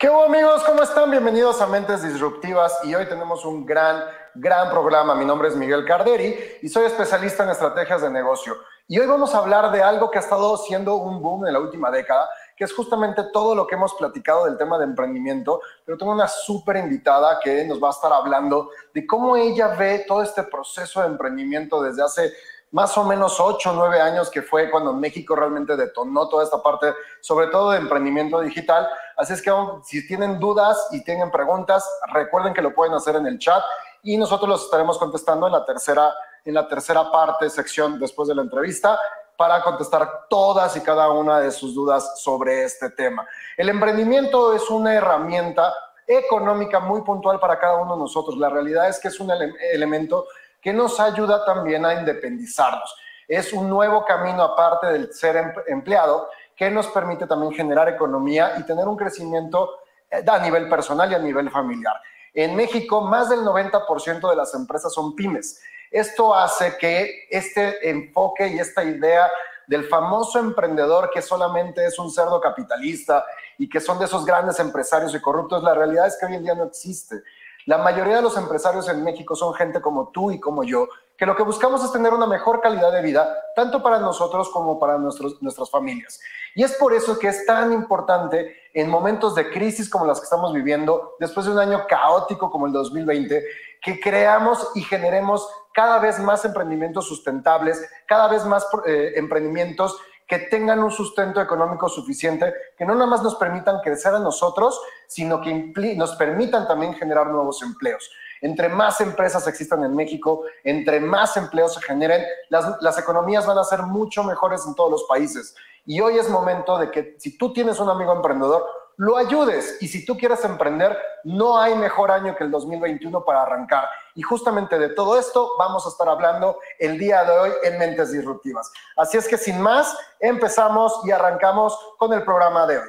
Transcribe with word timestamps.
¿Qué 0.00 0.08
hubo 0.08 0.22
amigos? 0.22 0.62
¿Cómo 0.62 0.84
están? 0.84 1.10
Bienvenidos 1.10 1.60
a 1.60 1.66
Mentes 1.66 2.04
Disruptivas 2.04 2.78
y 2.84 2.94
hoy 2.94 3.08
tenemos 3.08 3.44
un 3.44 3.66
gran, 3.66 4.04
gran 4.32 4.70
programa. 4.70 5.16
Mi 5.16 5.24
nombre 5.24 5.48
es 5.48 5.56
Miguel 5.56 5.84
Carderi 5.84 6.38
y 6.62 6.68
soy 6.68 6.84
especialista 6.84 7.42
en 7.42 7.50
estrategias 7.50 8.02
de 8.02 8.08
negocio. 8.08 8.56
Y 8.86 8.96
hoy 9.00 9.08
vamos 9.08 9.34
a 9.34 9.38
hablar 9.38 9.72
de 9.72 9.82
algo 9.82 10.08
que 10.08 10.18
ha 10.18 10.20
estado 10.20 10.56
siendo 10.56 10.94
un 10.94 11.20
boom 11.20 11.48
en 11.48 11.52
la 11.52 11.58
última 11.58 11.90
década, 11.90 12.28
que 12.56 12.62
es 12.62 12.72
justamente 12.72 13.24
todo 13.32 13.56
lo 13.56 13.66
que 13.66 13.74
hemos 13.74 13.92
platicado 13.94 14.44
del 14.44 14.56
tema 14.56 14.78
de 14.78 14.84
emprendimiento, 14.84 15.60
pero 15.84 15.98
tengo 15.98 16.12
una 16.12 16.28
súper 16.28 16.76
invitada 16.76 17.40
que 17.40 17.64
nos 17.64 17.82
va 17.82 17.88
a 17.88 17.90
estar 17.90 18.12
hablando 18.12 18.70
de 18.94 19.04
cómo 19.04 19.34
ella 19.34 19.74
ve 19.74 20.04
todo 20.06 20.22
este 20.22 20.44
proceso 20.44 21.00
de 21.00 21.08
emprendimiento 21.08 21.82
desde 21.82 22.04
hace 22.04 22.32
más 22.70 22.96
o 22.98 23.04
menos 23.04 23.40
ocho 23.40 23.70
o 23.70 23.74
nueve 23.74 24.00
años, 24.00 24.30
que 24.30 24.42
fue 24.42 24.70
cuando 24.70 24.92
México 24.92 25.34
realmente 25.34 25.76
detonó 25.76 26.28
toda 26.28 26.44
esta 26.44 26.62
parte, 26.62 26.94
sobre 27.20 27.46
todo 27.46 27.70
de 27.70 27.78
emprendimiento 27.78 28.40
digital. 28.40 28.88
Así 29.16 29.32
es 29.32 29.42
que 29.42 29.50
si 29.84 30.06
tienen 30.06 30.38
dudas 30.38 30.88
y 30.90 31.02
tienen 31.02 31.30
preguntas, 31.30 31.88
recuerden 32.12 32.52
que 32.52 32.62
lo 32.62 32.74
pueden 32.74 32.94
hacer 32.94 33.16
en 33.16 33.26
el 33.26 33.38
chat 33.38 33.62
y 34.02 34.16
nosotros 34.16 34.48
los 34.48 34.64
estaremos 34.64 34.98
contestando 34.98 35.46
en 35.46 35.52
la 35.52 35.64
tercera, 35.64 36.12
en 36.44 36.54
la 36.54 36.68
tercera 36.68 37.10
parte, 37.10 37.48
sección 37.50 37.98
después 37.98 38.28
de 38.28 38.34
la 38.34 38.42
entrevista 38.42 38.98
para 39.36 39.62
contestar 39.62 40.26
todas 40.28 40.76
y 40.76 40.80
cada 40.80 41.10
una 41.10 41.38
de 41.38 41.52
sus 41.52 41.74
dudas 41.74 42.20
sobre 42.20 42.64
este 42.64 42.90
tema. 42.90 43.26
El 43.56 43.68
emprendimiento 43.68 44.52
es 44.52 44.68
una 44.68 44.94
herramienta 44.94 45.72
económica 46.06 46.80
muy 46.80 47.02
puntual 47.02 47.38
para 47.38 47.58
cada 47.58 47.76
uno 47.76 47.94
de 47.94 48.00
nosotros. 48.00 48.36
La 48.36 48.48
realidad 48.48 48.88
es 48.88 48.98
que 48.98 49.08
es 49.08 49.20
un 49.20 49.30
elemento 49.72 50.26
que 50.60 50.72
nos 50.72 50.98
ayuda 51.00 51.44
también 51.44 51.84
a 51.84 51.94
independizarnos. 51.94 52.94
Es 53.26 53.52
un 53.52 53.68
nuevo 53.68 54.04
camino 54.04 54.42
aparte 54.42 54.86
del 54.88 55.12
ser 55.12 55.36
em-, 55.36 55.52
empleado 55.66 56.28
que 56.56 56.70
nos 56.70 56.88
permite 56.88 57.26
también 57.26 57.52
generar 57.52 57.88
economía 57.88 58.54
y 58.58 58.64
tener 58.64 58.88
un 58.88 58.96
crecimiento 58.96 59.80
eh, 60.10 60.24
a 60.26 60.38
nivel 60.38 60.68
personal 60.68 61.10
y 61.12 61.14
a 61.14 61.18
nivel 61.18 61.50
familiar. 61.50 61.94
En 62.34 62.56
México, 62.56 63.00
más 63.00 63.28
del 63.28 63.40
90% 63.40 64.28
de 64.28 64.36
las 64.36 64.54
empresas 64.54 64.92
son 64.92 65.14
pymes. 65.14 65.60
Esto 65.90 66.34
hace 66.34 66.76
que 66.76 67.26
este 67.30 67.88
enfoque 67.88 68.48
y 68.48 68.58
esta 68.58 68.84
idea 68.84 69.30
del 69.66 69.84
famoso 69.84 70.38
emprendedor 70.38 71.10
que 71.10 71.22
solamente 71.22 71.84
es 71.86 71.98
un 71.98 72.10
cerdo 72.10 72.40
capitalista 72.40 73.24
y 73.58 73.68
que 73.68 73.80
son 73.80 73.98
de 73.98 74.06
esos 74.06 74.24
grandes 74.24 74.58
empresarios 74.58 75.14
y 75.14 75.20
corruptos, 75.20 75.62
la 75.62 75.74
realidad 75.74 76.06
es 76.06 76.16
que 76.18 76.26
hoy 76.26 76.34
en 76.34 76.42
día 76.42 76.54
no 76.54 76.64
existe. 76.64 77.22
La 77.68 77.76
mayoría 77.76 78.16
de 78.16 78.22
los 78.22 78.38
empresarios 78.38 78.88
en 78.88 79.04
México 79.04 79.36
son 79.36 79.52
gente 79.52 79.82
como 79.82 80.08
tú 80.08 80.30
y 80.30 80.40
como 80.40 80.64
yo, 80.64 80.88
que 81.18 81.26
lo 81.26 81.36
que 81.36 81.42
buscamos 81.42 81.84
es 81.84 81.92
tener 81.92 82.14
una 82.14 82.26
mejor 82.26 82.62
calidad 82.62 82.90
de 82.90 83.02
vida, 83.02 83.30
tanto 83.54 83.82
para 83.82 83.98
nosotros 83.98 84.48
como 84.48 84.80
para 84.80 84.96
nuestras 84.96 85.70
familias. 85.70 86.18
Y 86.54 86.62
es 86.62 86.72
por 86.76 86.94
eso 86.94 87.18
que 87.18 87.28
es 87.28 87.44
tan 87.44 87.74
importante 87.74 88.56
en 88.72 88.88
momentos 88.88 89.34
de 89.34 89.50
crisis 89.50 89.90
como 89.90 90.06
las 90.06 90.18
que 90.18 90.24
estamos 90.24 90.54
viviendo, 90.54 91.16
después 91.20 91.44
de 91.44 91.52
un 91.52 91.58
año 91.58 91.84
caótico 91.86 92.50
como 92.50 92.66
el 92.66 92.72
2020, 92.72 93.44
que 93.82 94.00
creamos 94.00 94.70
y 94.74 94.80
generemos 94.80 95.46
cada 95.74 95.98
vez 95.98 96.18
más 96.20 96.46
emprendimientos 96.46 97.06
sustentables, 97.06 97.86
cada 98.06 98.28
vez 98.28 98.46
más 98.46 98.66
eh, 98.86 99.12
emprendimientos 99.16 100.00
que 100.28 100.38
tengan 100.38 100.80
un 100.80 100.90
sustento 100.90 101.40
económico 101.40 101.88
suficiente, 101.88 102.52
que 102.76 102.84
no 102.84 102.94
nada 102.94 103.06
más 103.06 103.22
nos 103.22 103.36
permitan 103.36 103.80
crecer 103.82 104.14
a 104.14 104.18
nosotros, 104.18 104.78
sino 105.06 105.40
que 105.40 105.72
nos 105.96 106.14
permitan 106.16 106.68
también 106.68 106.94
generar 106.94 107.28
nuevos 107.28 107.62
empleos. 107.62 108.10
Entre 108.42 108.68
más 108.68 109.00
empresas 109.00 109.48
existan 109.48 109.82
en 109.84 109.96
México, 109.96 110.44
entre 110.62 111.00
más 111.00 111.36
empleos 111.38 111.74
se 111.74 111.80
generen, 111.80 112.24
las, 112.50 112.98
economías 112.98 113.46
van 113.46 113.58
a 113.58 113.64
ser 113.64 113.82
mucho 113.82 114.22
mejores 114.22 114.64
en 114.66 114.74
todos 114.74 114.90
los 114.90 115.04
países. 115.04 115.56
Y 115.86 116.00
hoy 116.00 116.18
es 116.18 116.28
momento 116.28 116.76
de 116.76 116.90
que 116.90 117.16
si 117.18 117.38
tú 117.38 117.52
tienes 117.54 117.80
un 117.80 117.88
amigo 117.88 118.12
emprendedor, 118.12 118.66
lo 118.98 119.16
ayudes. 119.16 119.78
Y 119.80 119.88
si 119.88 120.04
tú 120.04 120.18
quieres 120.18 120.44
emprender, 120.44 120.96
no 121.24 121.58
hay 121.58 121.74
mejor 121.74 122.10
año 122.10 122.36
que 122.36 122.44
el 122.44 122.50
2021 122.50 123.24
para 123.24 123.42
arrancar. 123.42 123.84
Y 124.14 124.22
justamente 124.22 124.78
de 124.78 124.90
todo 124.90 125.18
esto 125.18 125.52
vamos 125.58 125.86
a 125.86 125.88
estar 125.88 126.08
hablando 126.08 126.58
el 126.78 126.98
día 126.98 127.24
de 127.24 127.38
hoy 127.38 127.50
en 127.62 127.78
Mentes 127.78 128.12
Disruptivas. 128.12 128.70
Así 128.96 129.16
es 129.16 129.26
que 129.26 129.38
sin 129.38 129.60
más, 129.60 129.96
empezamos 130.20 131.00
y 131.04 131.12
arrancamos 131.12 131.78
con 131.96 132.12
el 132.12 132.22
programa 132.24 132.66
de 132.66 132.78
hoy. 132.78 132.88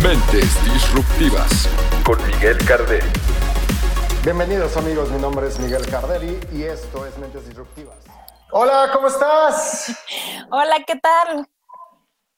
Mentes 0.00 0.64
Disruptivas 0.64 1.68
con 2.04 2.24
Miguel 2.26 2.58
Carderi. 2.64 3.23
Bienvenidos 4.24 4.74
amigos, 4.78 5.10
mi 5.10 5.20
nombre 5.20 5.46
es 5.48 5.60
Miguel 5.60 5.86
Carderi 5.86 6.40
y 6.50 6.62
esto 6.62 7.04
es 7.04 7.18
Mentes 7.18 7.46
Disruptivas. 7.46 7.98
Hola, 8.52 8.88
¿cómo 8.90 9.08
estás? 9.08 9.94
Hola, 10.50 10.76
¿qué 10.86 10.98
tal? 10.98 11.46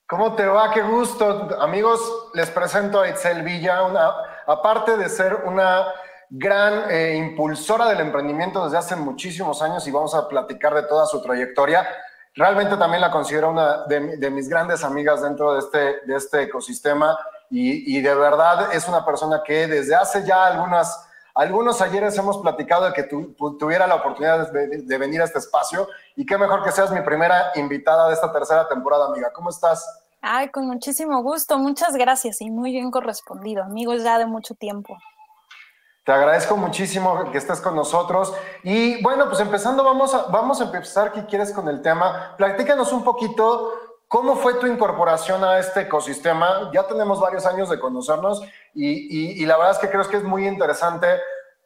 ¿Cómo 0.09 0.35
te 0.35 0.45
va? 0.47 0.73
Qué 0.73 0.83
gusto. 0.83 1.49
Amigos, 1.61 2.01
les 2.35 2.51
presento 2.51 3.03
a 3.03 3.09
Itzel 3.09 3.45
Villa, 3.45 3.85
una, 3.85 4.13
aparte 4.49 4.97
de 4.97 5.09
ser 5.09 5.45
una 5.45 5.87
gran 6.29 6.91
eh, 6.91 7.15
impulsora 7.19 7.89
del 7.91 8.01
emprendimiento 8.01 8.65
desde 8.65 8.79
hace 8.79 8.97
muchísimos 8.97 9.63
años 9.63 9.87
y 9.87 9.93
vamos 9.93 10.13
a 10.17 10.27
platicar 10.27 10.75
de 10.75 10.83
toda 10.83 11.07
su 11.07 11.23
trayectoria. 11.23 11.87
Realmente 12.35 12.77
también 12.77 13.01
la 13.01 13.13
considero 13.13 13.51
una 13.51 13.85
de, 13.87 14.29
mis 14.33 14.49
grandes 14.49 14.83
amigas 14.83 15.23
dentro 15.23 15.53
de 15.53 15.61
este, 15.61 15.79
de 16.05 16.17
este 16.17 16.43
ecosistema 16.43 17.17
y, 17.49 17.97
y 17.97 18.03
de 18.03 18.13
verdad 18.13 18.75
es 18.75 18.89
una 18.89 19.05
persona 19.05 19.41
que 19.45 19.69
desde 19.69 19.95
hace 19.95 20.27
ya 20.27 20.47
algunas 20.47 21.07
algunos 21.37 21.83
ayeres 21.83 22.17
hemos 22.17 22.39
platicado 22.39 22.87
de 22.87 22.95
que 22.95 23.03
tuviera 23.59 23.87
la 23.87 23.97
oportunidad 23.97 24.51
de, 24.51 24.99
venir 24.99 25.21
a 25.21 25.25
este 25.25 25.39
espacio 25.39 25.87
y 26.17 26.25
qué 26.25 26.39
mejor 26.39 26.65
que 26.65 26.73
seas 26.73 26.91
mi 26.91 27.03
primera 27.03 27.53
invitada 27.57 28.09
de 28.09 28.15
esta 28.15 28.33
tercera 28.33 28.67
temporada, 28.67 29.09
amiga. 29.09 29.31
¿Cómo 29.35 29.51
estás? 29.51 29.87
Ay, 30.23 30.49
con 30.49 30.67
muchísimo 30.67 31.23
gusto. 31.23 31.59
Muchas 31.59 31.95
gracias 31.95 32.41
y 32.41 32.51
muy 32.51 32.73
bien 32.73 32.91
correspondido. 32.91 33.63
Amigos 33.63 34.03
ya 34.03 34.19
de 34.19 34.25
mucho 34.25 34.55
tiempo. 34.55 34.97
Te 36.05 36.13
agradezco 36.13 36.57
muchísimo 36.57 37.31
que 37.31 37.37
estés 37.37 37.61
con 37.61 37.77
nosotros. 37.77 38.33
Y 38.63 39.03
bueno, 39.03 39.27
pues 39.27 39.41
empezando, 39.41 39.85
vamos 39.85 40.15
a, 40.15 40.29
vamos 40.29 40.61
a 40.63 40.65
empezar, 40.65 41.13
¿qué 41.13 41.27
quieres 41.27 41.53
con 41.53 41.69
el 41.69 41.83
tema? 41.83 42.35
Platícanos 42.39 42.93
un 42.95 43.05
poquito 43.05 43.73
¿Cómo 44.09 44.37
fue 44.37 44.55
tu 44.55 44.67
incorporación 44.67 45.43
a 45.43 45.59
este 45.59 45.83
ecosistema? 45.83 46.71
Ya 46.73 46.87
tenemos 46.87 47.21
varios 47.21 47.45
años 47.45 47.69
de 47.69 47.81
conocernos 47.81 48.43
y, 48.73 49.45
la 49.45 49.57
verdad 49.57 49.73
es 49.73 49.79
que 49.79 49.91
creo 49.91 50.09
que 50.09 50.19
es 50.19 50.23
muy 50.23 50.47
interesante 50.47 51.09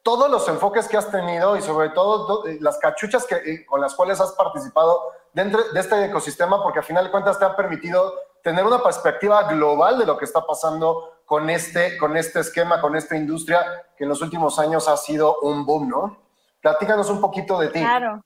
todos 0.01 0.31
los 0.31 0.47
enfoques 0.47 0.87
que 0.87 0.97
has 0.97 1.11
tenido 1.11 1.55
y 1.55 1.61
sobre 1.61 1.89
todo 1.89 2.47
eh, 2.47 2.57
las 2.59 2.79
cachuchas 2.79 3.27
que, 3.27 3.35
eh, 3.35 3.65
con 3.67 3.79
las 3.79 3.93
cuales 3.93 4.19
has 4.19 4.31
participado 4.31 4.99
dentro 5.31 5.61
de 5.71 5.79
este 5.79 6.03
ecosistema, 6.05 6.63
porque 6.63 6.79
al 6.79 6.85
final 6.85 7.05
de 7.05 7.11
cuentas 7.11 7.37
te 7.37 7.45
han 7.45 7.55
permitido 7.55 8.11
tener 8.41 8.65
una 8.65 8.81
perspectiva 8.81 9.43
global 9.43 9.99
de 9.99 10.07
lo 10.07 10.17
que 10.17 10.25
está 10.25 10.43
pasando 10.43 11.21
con 11.27 11.51
este, 11.51 11.99
con 11.99 12.17
este 12.17 12.39
esquema, 12.39 12.81
con 12.81 12.95
esta 12.95 13.15
industria 13.15 13.63
que 13.95 14.05
en 14.05 14.09
los 14.09 14.21
últimos 14.23 14.57
años 14.57 14.87
ha 14.87 14.97
sido 14.97 15.37
un 15.41 15.63
boom, 15.63 15.89
¿no? 15.89 16.17
Platícanos 16.59 17.07
un 17.11 17.21
poquito 17.21 17.59
de 17.59 17.67
ti. 17.67 17.79
Claro. 17.79 18.23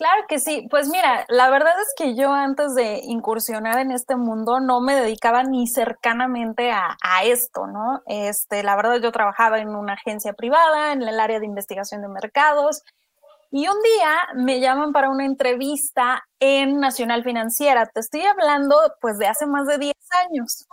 Claro 0.00 0.24
que 0.26 0.38
sí. 0.38 0.66
Pues 0.70 0.88
mira, 0.88 1.26
la 1.28 1.50
verdad 1.50 1.74
es 1.78 1.92
que 1.94 2.16
yo 2.16 2.32
antes 2.32 2.74
de 2.74 3.02
incursionar 3.04 3.80
en 3.80 3.90
este 3.90 4.16
mundo 4.16 4.58
no 4.58 4.80
me 4.80 4.94
dedicaba 4.94 5.42
ni 5.42 5.66
cercanamente 5.66 6.72
a, 6.72 6.96
esto, 7.22 7.66
¿no? 7.66 8.00
Este, 8.06 8.62
la 8.62 8.76
verdad 8.76 8.98
yo 9.02 9.12
trabajaba 9.12 9.58
en 9.58 9.68
una 9.68 9.92
agencia 9.92 10.32
privada, 10.32 10.94
en 10.94 11.02
el 11.02 11.20
área 11.20 11.38
de 11.38 11.44
investigación 11.44 12.00
de 12.00 12.08
mercados, 12.08 12.82
y 13.50 13.68
un 13.68 13.76
día 13.82 14.16
me 14.36 14.58
llaman 14.60 14.92
para 14.94 15.10
una 15.10 15.26
entrevista 15.26 16.24
en 16.38 16.80
Nacional 16.80 17.22
Financiera. 17.22 17.84
Te 17.84 18.00
estoy 18.00 18.22
hablando 18.22 18.76
pues 19.02 19.18
de 19.18 19.26
hace 19.26 19.44
más 19.44 19.66
de 19.66 19.76
10 19.76 19.94
años. 20.30 20.66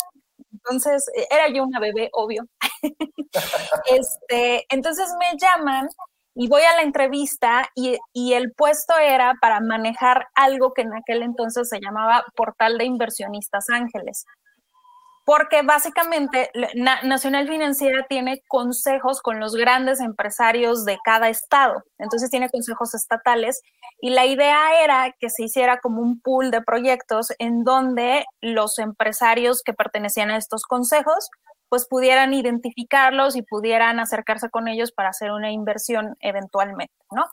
Entonces, 0.54 1.06
e, 1.14 1.28
era 1.30 1.50
yo 1.50 1.66
una 1.66 1.82
bebé, 1.82 2.10
obvio. 2.14 2.46
este, 3.92 4.66
entonces 4.70 5.14
me 5.20 5.38
llaman 5.38 5.90
y 6.40 6.48
voy 6.48 6.62
a 6.62 6.76
la 6.76 6.84
entrevista 6.84 7.68
y, 7.74 7.98
el 8.34 8.54
puesto 8.54 8.96
era 8.96 9.34
para 9.42 9.60
manejar 9.60 10.28
algo 10.36 10.74
que 10.74 10.84
en 10.84 10.94
aquel 10.94 11.24
entonces 11.24 11.68
se 11.68 11.80
llamaba 11.80 12.24
Portal 12.36 12.78
de 12.78 12.86
Inversionistas 12.86 13.70
Ángeles. 13.70 14.24
Porque 15.26 15.64
básicamente 15.64 16.52
Nacional 17.04 17.48
Financiera 17.48 18.06
tiene 18.08 18.42
consejos 18.48 19.22
con 19.22 19.40
los 19.40 19.56
grandes 19.56 20.00
empresarios 20.00 20.86
de 20.86 21.00
cada 21.04 21.28
estado, 21.28 21.84
entonces 21.98 22.30
tiene 22.30 22.50
consejos 22.50 22.94
estatales 22.94 23.60
y 24.00 24.12
la 24.12 24.26
idea 24.26 24.84
era 24.84 25.14
que 25.20 25.30
se 25.30 25.44
hiciera 25.44 25.80
como 25.80 26.02
un 26.02 26.22
pool 26.22 26.52
de 26.52 26.62
proyectos 26.62 27.30
en 27.40 27.64
donde 27.64 28.26
los 28.42 28.78
empresarios 28.78 29.64
que 29.66 29.74
pertenecían 29.74 30.30
a 30.30 30.38
estos 30.38 30.64
consejos 30.64 31.30
pues 31.70 31.88
pudieran 31.88 32.34
identificarlos 32.34 33.36
y 33.36 33.42
pudieran 33.42 34.00
acercarse 34.00 34.50
con 34.50 34.68
ellos 34.68 34.92
para 34.92 35.10
hacer 35.10 35.32
una 35.32 35.52
inversión 35.52 36.16
eventualmente, 36.20 36.94
¿no? 37.12 37.26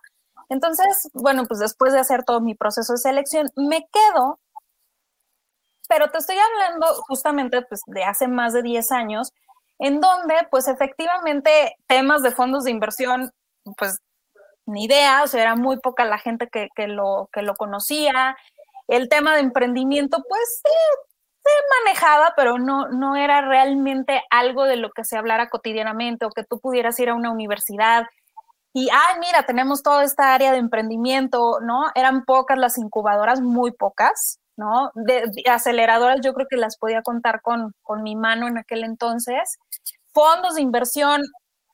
Entonces, 0.48 1.08
bueno, 1.14 1.44
pues 1.46 1.60
después 1.60 1.92
de 1.92 2.00
hacer 2.00 2.24
todo 2.24 2.40
mi 2.40 2.54
proceso 2.54 2.92
de 2.92 2.98
selección, 2.98 3.50
me 3.56 3.88
quedo, 3.92 4.40
pero 5.88 6.10
te 6.10 6.18
estoy 6.18 6.36
hablando 6.36 6.86
justamente 7.06 7.62
pues, 7.62 7.82
de 7.86 8.04
hace 8.04 8.28
más 8.28 8.52
de 8.52 8.62
10 8.62 8.92
años, 8.92 9.32
en 9.78 10.00
donde 10.00 10.34
pues 10.50 10.68
efectivamente 10.68 11.76
temas 11.86 12.22
de 12.22 12.30
fondos 12.30 12.64
de 12.64 12.70
inversión, 12.70 13.32
pues 13.76 14.00
ni 14.66 14.84
idea, 14.84 15.22
o 15.22 15.26
sea, 15.26 15.42
era 15.42 15.56
muy 15.56 15.78
poca 15.78 16.04
la 16.04 16.18
gente 16.18 16.48
que, 16.48 16.88
lo, 16.88 17.28
que 17.32 17.42
lo 17.42 17.54
conocía. 17.54 18.36
El 18.88 19.08
tema 19.08 19.34
de 19.34 19.40
emprendimiento, 19.40 20.22
pues 20.28 20.62
se 21.44 21.84
manejaba, 21.84 22.32
pero 22.36 22.58
no, 22.58 22.88
no 22.88 23.16
era 23.16 23.42
realmente 23.42 24.22
algo 24.30 24.64
de 24.64 24.76
lo 24.76 24.90
que 24.90 25.04
se 25.04 25.16
hablara 25.16 25.48
cotidianamente 25.48 26.24
o 26.24 26.30
que 26.30 26.44
tú 26.44 26.58
pudieras 26.60 26.98
ir 27.00 27.10
a 27.10 27.14
una 27.14 27.30
universidad 27.30 28.06
y, 28.76 28.88
ay, 28.90 29.20
mira, 29.20 29.44
tenemos 29.46 29.84
toda 29.84 30.02
esta 30.02 30.34
área 30.34 30.50
de 30.50 30.58
emprendimiento, 30.58 31.60
¿no? 31.62 31.84
Eran 31.94 32.24
pocas 32.24 32.58
las 32.58 32.76
incubadoras, 32.76 33.40
muy 33.40 33.70
pocas, 33.70 34.40
¿no? 34.56 34.90
De, 34.94 35.30
aceleradoras 35.48 36.20
yo 36.24 36.34
creo 36.34 36.48
que 36.50 36.56
las 36.56 36.76
podía 36.76 37.00
contar 37.02 37.40
con, 37.40 37.72
con 37.82 38.02
mi 38.02 38.16
mano 38.16 38.48
en 38.48 38.58
aquel 38.58 38.82
entonces. 38.82 39.58
Fondos 40.12 40.56
de 40.56 40.62
inversión 40.62 41.22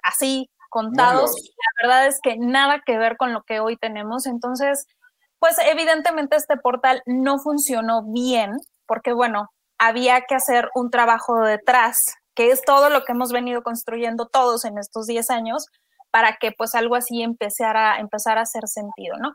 así, 0.03 0.51
contados, 0.69 1.31
la 1.33 1.89
verdad 1.89 2.07
es 2.07 2.21
que 2.23 2.37
nada 2.37 2.83
que 2.85 2.99
ver 2.99 3.17
con 3.17 3.33
lo 3.33 3.45
que 3.45 3.61
hoy 3.61 3.79
tenemos. 3.79 4.27
Entonces, 4.27 4.87
pues 5.39 5.57
evidentemente 5.59 6.37
este 6.37 6.59
portal 6.59 7.03
no 7.07 7.39
funcionó 7.39 8.03
bien, 8.13 8.59
porque 8.85 9.15
bueno, 9.15 9.49
había 9.81 10.21
que 10.29 10.35
hacer 10.35 10.69
un 10.75 10.91
trabajo 10.91 11.41
detrás, 11.41 12.15
que 12.35 12.51
es 12.51 12.63
todo 12.63 12.91
lo 12.91 13.03
que 13.05 13.13
hemos 13.13 13.33
venido 13.33 13.63
construyendo 13.63 14.27
todos 14.27 14.65
en 14.67 14.79
estos 14.79 15.07
10 15.07 15.31
años, 15.31 15.67
para 16.11 16.37
que 16.37 16.53
pues 16.53 16.75
algo 16.75 16.97
así 16.97 17.23
empezara, 17.23 17.99
empezar 17.99 18.37
a 18.39 18.43
hacer 18.43 18.69
sentido, 18.69 19.17
¿no? 19.19 19.33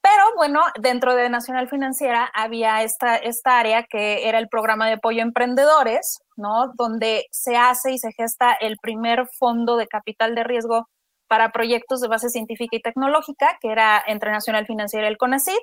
Pero 0.00 0.22
bueno, 0.36 0.62
dentro 0.80 1.14
de 1.14 1.28
Nacional 1.28 1.68
Financiera 1.68 2.30
había 2.32 2.82
esta, 2.84 3.16
esta 3.16 3.58
área 3.58 3.82
que 3.82 4.28
era 4.28 4.38
el 4.38 4.48
programa 4.48 4.86
de 4.86 4.94
apoyo 4.94 5.20
a 5.20 5.24
emprendedores, 5.26 6.20
¿no? 6.36 6.72
Donde 6.76 7.26
se 7.30 7.56
hace 7.56 7.92
y 7.92 7.98
se 7.98 8.12
gesta 8.12 8.52
el 8.52 8.78
primer 8.80 9.26
fondo 9.38 9.76
de 9.76 9.88
capital 9.88 10.34
de 10.34 10.44
riesgo 10.44 10.88
para 11.28 11.50
proyectos 11.50 12.00
de 12.00 12.08
base 12.08 12.30
científica 12.30 12.76
y 12.76 12.82
tecnológica, 12.82 13.58
que 13.60 13.72
era 13.72 14.02
entre 14.06 14.30
Nacional 14.30 14.64
Financiera 14.64 15.06
y 15.06 15.10
el 15.10 15.18
CONACYT. 15.18 15.60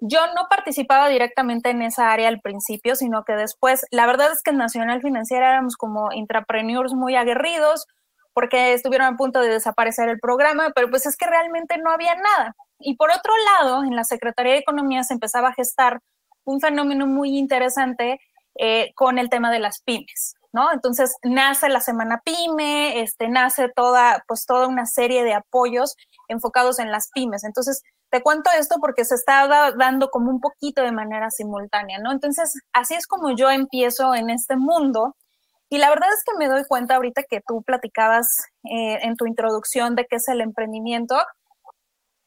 Yo 0.00 0.20
no 0.34 0.48
participaba 0.50 1.08
directamente 1.08 1.70
en 1.70 1.82
esa 1.82 2.12
área 2.12 2.28
al 2.28 2.40
principio, 2.40 2.96
sino 2.96 3.24
que 3.24 3.34
después, 3.34 3.86
la 3.90 4.06
verdad 4.06 4.32
es 4.32 4.42
que 4.42 4.50
en 4.50 4.58
Nacional 4.58 5.00
Financiera 5.00 5.50
éramos 5.50 5.76
como 5.76 6.12
intrapreneurs 6.12 6.94
muy 6.94 7.16
aguerridos, 7.16 7.86
porque 8.34 8.74
estuvieron 8.74 9.14
a 9.14 9.16
punto 9.16 9.40
de 9.40 9.48
desaparecer 9.48 10.08
el 10.08 10.18
programa, 10.18 10.72
pero 10.74 10.90
pues 10.90 11.06
es 11.06 11.16
que 11.16 11.26
realmente 11.26 11.78
no 11.78 11.90
había 11.90 12.14
nada. 12.16 12.54
Y 12.80 12.96
por 12.96 13.10
otro 13.10 13.32
lado, 13.52 13.84
en 13.84 13.94
la 13.94 14.04
Secretaría 14.04 14.52
de 14.52 14.58
Economía 14.58 15.04
se 15.04 15.14
empezaba 15.14 15.48
a 15.48 15.54
gestar 15.54 16.00
un 16.44 16.60
fenómeno 16.60 17.06
muy 17.06 17.38
interesante 17.38 18.20
eh, 18.58 18.92
con 18.94 19.18
el 19.18 19.30
tema 19.30 19.50
de 19.50 19.60
las 19.60 19.80
pymes, 19.82 20.34
¿no? 20.52 20.72
Entonces 20.72 21.16
nace 21.22 21.68
la 21.68 21.80
Semana 21.80 22.20
Pyme, 22.24 23.00
este, 23.00 23.28
nace 23.28 23.68
toda, 23.68 24.22
pues 24.28 24.46
toda 24.46 24.66
una 24.66 24.86
serie 24.86 25.24
de 25.24 25.34
apoyos 25.34 25.96
enfocados 26.28 26.78
en 26.78 26.90
las 26.90 27.10
pymes. 27.12 27.44
Entonces, 27.44 27.82
te 28.14 28.22
cuento 28.22 28.48
esto 28.56 28.76
porque 28.80 29.04
se 29.04 29.16
está 29.16 29.72
dando 29.76 30.08
como 30.08 30.30
un 30.30 30.38
poquito 30.38 30.82
de 30.82 30.92
manera 30.92 31.32
simultánea, 31.32 31.98
¿no? 31.98 32.12
Entonces, 32.12 32.54
así 32.72 32.94
es 32.94 33.08
como 33.08 33.34
yo 33.34 33.50
empiezo 33.50 34.14
en 34.14 34.30
este 34.30 34.54
mundo 34.56 35.16
y 35.68 35.78
la 35.78 35.88
verdad 35.88 36.08
es 36.12 36.22
que 36.24 36.38
me 36.38 36.46
doy 36.46 36.62
cuenta 36.68 36.94
ahorita 36.94 37.24
que 37.24 37.40
tú 37.44 37.64
platicabas 37.64 38.28
eh, 38.70 39.00
en 39.02 39.16
tu 39.16 39.26
introducción 39.26 39.96
de 39.96 40.06
qué 40.06 40.16
es 40.16 40.28
el 40.28 40.42
emprendimiento. 40.42 41.16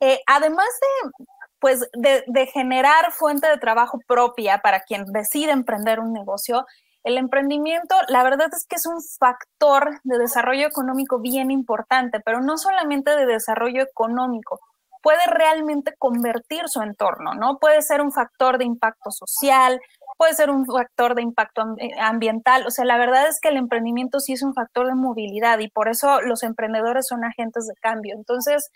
Eh, 0.01 0.19
además 0.27 0.67
de, 0.67 1.25
pues, 1.59 1.87
de, 1.93 2.47
generar 2.47 3.13
fuente 3.13 3.47
de 3.47 3.57
trabajo 3.57 3.97
propia 4.05 4.57
para 4.57 4.81
quien 4.81 5.05
decide 5.05 5.51
emprender 5.51 6.01
un 6.01 6.11
negocio, 6.11 6.65
el 7.05 7.17
emprendimiento, 7.17 7.95
la 8.09 8.23
verdad 8.23 8.49
es 8.51 8.65
que 8.67 8.75
es 8.75 8.85
un 8.85 9.01
factor 9.17 10.01
de 10.03 10.17
desarrollo 10.17 10.67
económico 10.67 11.21
bien 11.21 11.49
importante, 11.49 12.19
pero 12.19 12.41
no 12.41 12.57
solamente 12.57 13.15
de 13.15 13.25
desarrollo 13.25 13.83
económico, 13.83 14.59
puede 15.01 15.25
realmente 15.27 15.93
convertir 15.97 16.67
su 16.67 16.81
entorno, 16.81 17.33
¿no? 17.33 17.57
Puede 17.59 17.81
ser 17.81 18.01
un 18.01 18.11
factor 18.11 18.57
de 18.57 18.65
impacto 18.65 19.11
social, 19.11 19.79
puede 20.17 20.33
ser 20.33 20.49
un 20.49 20.65
factor 20.65 21.15
de 21.15 21.21
impacto 21.21 21.63
eh, 21.77 21.91
ambiental. 21.99 22.65
O 22.67 22.71
sea, 22.71 22.85
la 22.85 22.97
verdad 22.97 23.27
es 23.27 23.39
que 23.39 23.49
el 23.49 23.57
emprendimiento 23.57 24.19
sí 24.19 24.33
es 24.33 24.43
un 24.43 24.53
factor 24.53 24.87
de 24.87 24.95
movilidad 24.95 25.59
y 25.59 25.69
por 25.69 25.89
eso 25.89 26.21
los 26.21 26.43
emprendedores 26.43 27.07
son 27.07 27.23
agentes 27.23 27.67
de 27.67 27.75
cambio. 27.81 28.15
Entonces, 28.15 28.69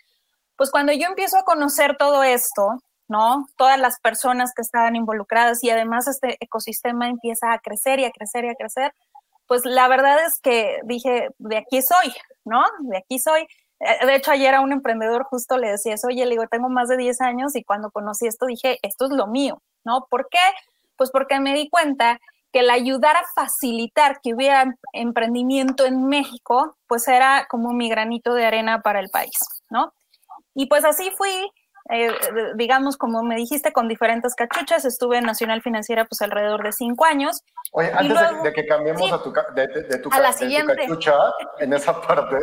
pues 0.56 0.70
cuando 0.70 0.92
yo 0.92 1.08
empiezo 1.08 1.38
a 1.38 1.44
conocer 1.44 1.96
todo 1.98 2.22
esto, 2.22 2.78
¿no? 3.08 3.46
Todas 3.56 3.78
las 3.78 4.00
personas 4.00 4.52
que 4.54 4.62
estaban 4.62 4.96
involucradas 4.96 5.62
y 5.64 5.70
además 5.70 6.08
este 6.08 6.36
ecosistema 6.40 7.08
empieza 7.08 7.52
a 7.52 7.58
crecer 7.58 8.00
y 8.00 8.04
a 8.04 8.10
crecer 8.10 8.44
y 8.44 8.48
a 8.48 8.54
crecer, 8.54 8.92
pues 9.46 9.64
la 9.64 9.88
verdad 9.88 10.24
es 10.24 10.40
que 10.40 10.80
dije, 10.84 11.28
de 11.38 11.58
aquí 11.58 11.82
soy, 11.82 12.14
¿no? 12.44 12.62
De 12.80 12.98
aquí 12.98 13.18
soy. 13.18 13.46
Eh, 13.82 14.06
de 14.06 14.14
hecho, 14.14 14.30
ayer 14.30 14.54
a 14.54 14.60
un 14.60 14.72
emprendedor 14.72 15.24
justo 15.24 15.58
le 15.58 15.70
decía 15.70 15.94
eso, 15.94 16.06
oye, 16.06 16.24
le 16.24 16.30
digo, 16.30 16.46
tengo 16.46 16.68
más 16.68 16.88
de 16.88 16.96
10 16.96 17.20
años 17.20 17.56
y 17.56 17.64
cuando 17.64 17.90
conocí 17.90 18.26
esto 18.26 18.46
dije, 18.46 18.78
esto 18.82 19.06
es 19.06 19.10
lo 19.10 19.26
mío, 19.26 19.60
¿no? 19.84 20.06
¿Por 20.08 20.28
qué? 20.30 20.38
Pues 20.96 21.10
porque 21.10 21.40
me 21.40 21.54
di 21.54 21.68
cuenta 21.68 22.20
que 22.52 22.60
el 22.60 22.70
ayudar 22.70 23.16
a 23.16 23.24
facilitar 23.34 24.20
que 24.22 24.34
hubiera 24.34 24.74
emprendimiento 24.92 25.84
en 25.84 26.06
México, 26.06 26.76
pues 26.86 27.08
era 27.08 27.46
como 27.48 27.72
mi 27.72 27.88
granito 27.88 28.34
de 28.34 28.44
arena 28.44 28.82
para 28.82 29.00
el 29.00 29.08
país, 29.08 29.32
¿no? 29.70 29.92
Y 30.54 30.66
pues 30.66 30.84
así 30.84 31.10
fui, 31.16 31.50
eh, 31.90 32.10
digamos, 32.54 32.96
como 32.98 33.22
me 33.22 33.36
dijiste, 33.36 33.72
con 33.72 33.88
diferentes 33.88 34.34
cachuchas. 34.34 34.84
Estuve 34.84 35.16
en 35.18 35.24
Nacional 35.24 35.62
Financiera 35.62 36.04
pues 36.04 36.20
alrededor 36.20 36.62
de 36.62 36.72
cinco 36.72 37.06
años. 37.06 37.42
Oye, 37.72 37.90
antes 37.94 38.42
de, 38.42 38.52
que 38.52 38.66
cambiemos 38.66 39.10
a 39.10 39.22
tu, 39.22 39.32
de, 39.54 39.66
de, 39.66 39.98
tu, 39.98 40.10
cachucha, 40.10 41.16
en 41.58 41.72
esa 41.72 42.00
parte, 42.06 42.36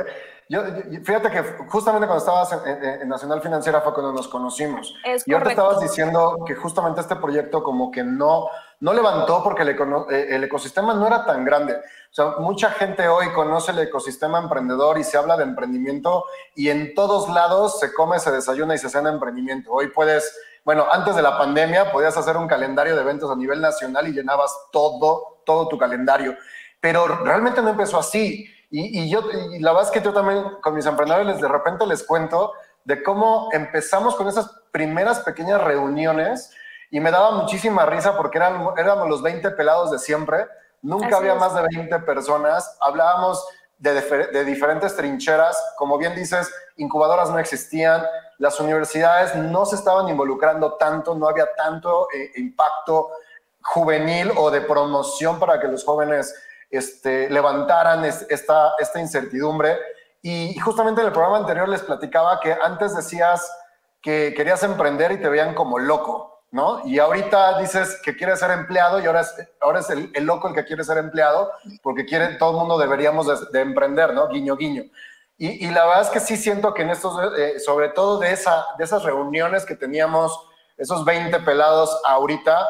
yo, 0.50 0.64
fíjate 1.04 1.30
que 1.30 1.44
justamente 1.68 2.08
cuando 2.08 2.26
estabas 2.26 2.60
en, 2.66 3.08
Nacional 3.08 3.40
Financiera 3.40 3.82
fue 3.82 3.94
cuando 3.94 4.12
nos 4.12 4.28
conocimos. 4.28 4.96
y 5.24 5.32
ahora 5.32 5.52
estabas 5.52 5.80
diciendo 5.80 6.44
que 6.44 6.56
justamente 6.56 7.02
este 7.02 7.16
proyecto 7.18 7.62
como 7.62 7.92
que 7.92 8.04
no, 8.04 8.48
no 8.80 8.94
levantó 8.94 9.44
porque 9.44 9.62
el, 9.62 9.70
eh, 9.70 10.28
el, 10.30 10.44
ecosistema 10.44 10.96
no 10.96 11.06
era 11.06 11.24
tan 11.24 11.46
grande. 11.46 11.76
O 11.76 12.14
sea, 12.14 12.26
mucha 12.40 12.72
gente 12.72 13.08
hoy 13.08 13.32
conoce 13.32 13.74
el 13.74 13.80
ecosistema 13.80 14.40
emprendedor 14.40 14.98
y 14.98 15.04
se 15.04 15.20
habla 15.20 15.38
de 15.38 15.44
emprendimiento 15.44 16.26
y 16.56 16.70
en 16.70 16.96
todos 16.96 17.30
lados 17.30 17.80
se 17.80 17.94
come, 17.94 18.18
se 18.18 18.32
desayuna 18.32 18.74
y 18.74 18.80
se 18.80 18.90
cena 18.90 19.12
emprendimiento. 19.12 19.72
Hoy 19.72 19.90
puedes, 19.90 20.36
bueno, 20.66 20.88
antes 20.92 21.16
de 21.16 21.22
la 21.22 21.38
pandemia 21.38 21.92
podías 21.92 22.18
hacer 22.18 22.38
un 22.38 22.48
calendario 22.48 22.96
de 22.96 23.02
eventos 23.02 23.30
a 23.30 23.36
nivel 23.36 23.62
nacional 23.62 24.08
y 24.08 24.14
llenabas 24.14 24.52
todo, 24.72 25.44
todo 25.46 25.68
tu 25.68 25.78
calendario. 25.78 26.36
Pero 26.82 27.06
realmente 27.06 27.62
no 27.62 27.70
empezó 27.70 28.00
así. 28.00 28.50
Y, 28.72 29.10
yo, 29.10 29.24
y 29.52 29.60
la 29.60 29.72
verdad 29.72 29.88
es 29.88 29.92
que 29.92 30.06
yo 30.06 30.14
también 30.14 30.44
con 30.62 30.76
mis 30.76 30.86
emprendedores 30.86 31.42
de 31.42 31.48
repente 31.48 31.88
les 31.88 32.04
cuento 32.04 32.54
de 32.84 33.02
cómo 33.02 33.50
empezamos 33.52 34.16
con 34.16 34.28
esas 34.28 34.52
primeras 34.72 35.22
pequeñas 35.22 35.62
reuniones 35.64 36.52
y 36.92 37.00
me 37.00 37.10
daba 37.10 37.32
muchísima 37.32 37.88
risa 37.88 38.16
porque 38.16 38.38
eran, 38.38 38.68
éramos 38.78 39.10
los 39.10 39.24
20 39.24 39.50
pelados 39.52 39.92
de 39.92 39.98
siempre, 39.98 40.46
nunca 40.84 41.18
había 41.18 41.34
más 41.36 41.56
de 41.56 41.64
20 41.76 42.00
personas, 42.00 42.78
hablábamos 42.80 43.44
de, 43.80 44.02
de, 44.32 44.46
diferentes 44.46 44.96
trincheras, 44.96 45.58
como 45.78 45.98
bien 45.98 46.14
dices, 46.14 46.52
incubadoras 46.78 47.30
no 47.32 47.40
existían, 47.40 48.04
las 48.38 48.60
universidades 48.60 49.36
no 49.36 49.66
se 49.66 49.76
estaban 49.76 50.10
involucrando 50.10 50.74
tanto, 50.74 51.16
no 51.16 51.28
había 51.28 51.48
tanto 51.56 52.08
eh, 52.14 52.32
impacto 52.36 53.10
juvenil 53.62 54.32
o 54.38 54.52
de 54.52 54.62
promoción 54.62 55.40
para 55.40 55.60
que 55.60 55.68
los 55.68 55.84
jóvenes 55.84 56.36
este, 56.70 57.30
levantaran 57.30 58.06
esta, 58.06 58.74
incertidumbre. 58.96 59.78
Y 60.22 60.58
justamente 60.60 61.02
en 61.02 61.08
el 61.08 61.14
programa 61.14 61.38
anterior 61.38 61.68
les 61.68 61.82
platicaba 61.82 62.40
que 62.40 62.54
antes 62.54 62.96
decías 62.96 63.50
que 64.02 64.34
querías 64.36 64.64
emprender 64.64 65.12
y 65.12 65.22
te 65.22 65.30
veían 65.30 65.54
como 65.54 65.80
loco, 65.80 66.44
¿no? 66.52 66.86
Y 66.86 67.00
ahorita 67.00 67.60
dices 67.60 68.00
que 68.04 68.16
quieres 68.16 68.40
ser 68.40 68.52
empleado 68.52 69.00
y 69.00 69.06
ahora 69.06 69.22
es, 69.22 69.34
ahora 69.62 69.80
es 69.80 69.90
el, 69.90 70.12
loco 70.26 70.50
el 70.50 70.56
que 70.56 70.66
quiere 70.66 70.84
ser 70.84 70.98
empleado 70.98 71.52
porque 71.82 72.06
quiere, 72.06 72.36
todo 72.36 72.52
el 72.52 72.58
mundo 72.58 72.78
deberíamos 72.78 73.52
de, 73.52 73.62
emprender, 73.62 74.14
¿no? 74.14 74.28
Guiño, 74.28 74.56
guiño. 74.56 74.84
Y, 75.38 75.66
y, 75.66 75.72
la 75.72 75.86
verdad 75.86 76.02
es 76.02 76.10
que 76.10 76.20
sí 76.20 76.36
siento 76.36 76.74
que 76.74 76.82
en 76.82 76.90
estos, 76.90 77.18
eh, 77.38 77.60
sobre 77.60 77.90
todo 77.90 78.20
de, 78.20 78.34
esa, 78.34 78.66
de 78.78 78.84
esas 78.84 79.04
reuniones 79.04 79.66
que 79.66 79.76
teníamos, 79.76 80.38
esos 80.78 81.06
20 81.06 81.40
pelados 81.42 82.02
ahorita, 82.06 82.68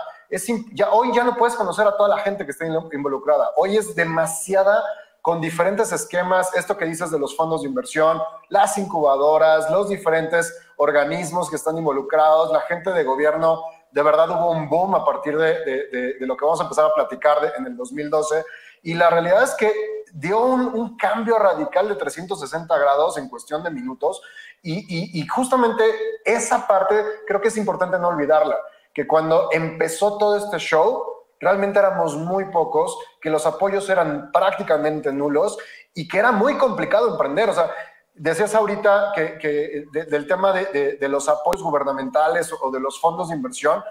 hoy 0.92 1.14
ya 1.14 1.24
no 1.24 1.36
puedes 1.36 1.56
conocer 1.56 1.88
a 1.88 1.98
toda 1.98 2.10
la 2.10 2.20
gente 2.20 2.46
que 2.46 2.52
está 2.52 2.66
involucrada. 2.66 3.52
Hoy 3.58 3.78
es 3.78 3.96
demasiada 3.96 4.84
con 5.22 5.42
diferentes 5.42 5.92
esquemas, 5.92 6.54
esto 6.56 6.78
que 6.78 6.86
dices 6.86 7.12
de 7.12 7.20
los 7.20 7.36
fondos 7.36 7.62
de 7.62 7.68
inversión, 7.68 8.22
las 8.48 8.78
incubadoras, 8.78 9.70
los 9.70 9.90
diferentes 9.90 10.58
organismos 10.78 11.50
que 11.50 11.58
están 11.58 11.78
involucrados, 11.78 12.52
la 12.52 12.62
gente 12.62 12.92
de 12.92 13.04
gobierno, 13.04 13.62
de 13.92 14.04
verdad 14.04 14.30
hubo 14.30 14.52
un 14.52 14.70
boom 14.70 14.96
a 14.96 15.04
partir 15.04 15.38
de, 15.38 16.16
lo 16.22 16.38
que 16.38 16.46
vamos 16.46 16.60
a 16.60 16.64
empezar 16.64 16.86
a 16.86 16.94
platicar 16.94 17.38
en 17.58 17.66
el 17.66 17.76
2012. 17.76 18.46
Y 18.84 18.94
la 18.94 19.10
realidad 19.10 19.44
es 19.44 19.56
que 19.56 19.74
dio 20.14 20.40
un, 20.40 20.96
cambio 20.96 21.38
radical 21.38 21.90
de 21.90 21.96
360 21.96 22.78
grados 22.78 23.18
en 23.18 23.28
cuestión 23.28 23.64
de 23.64 23.72
minutos. 23.72 24.22
y 24.62 25.28
justamente 25.28 25.84
esa 26.24 26.66
parte 26.66 27.04
creo 27.28 27.42
que 27.42 27.50
es 27.50 27.58
importante 27.58 28.00
no 28.00 28.08
olvidarla 28.10 28.58
que 28.94 29.08
cuando 29.08 29.50
empezó 29.52 30.18
todo 30.18 30.38
este 30.38 30.58
show, 30.58 31.06
realmente 31.40 31.80
éramos 31.80 32.16
muy 32.16 32.46
pocos, 32.46 32.98
que 33.22 33.30
los 33.30 33.46
apoyos 33.46 33.90
eran 33.90 34.32
prácticamente 34.32 35.12
nulos 35.12 35.58
y 35.94 36.08
que 36.08 36.20
era 36.20 36.32
muy 36.32 36.58
complicado 36.58 37.10
emprender. 37.10 37.50
O 37.50 37.54
sea, 37.54 37.72
decías 38.14 38.54
ahorita 38.54 39.14
que, 39.16 39.86
del 39.92 40.28
tema 40.28 40.52
de, 40.52 40.98
de, 41.00 41.10
los 41.10 41.30
apoyos 41.30 41.64
gubernamentales 41.64 42.54
o 42.62 42.70
de 42.72 42.80
los 42.80 43.00
fondos 43.00 43.30
de 43.30 43.36
inversión, 43.36 43.84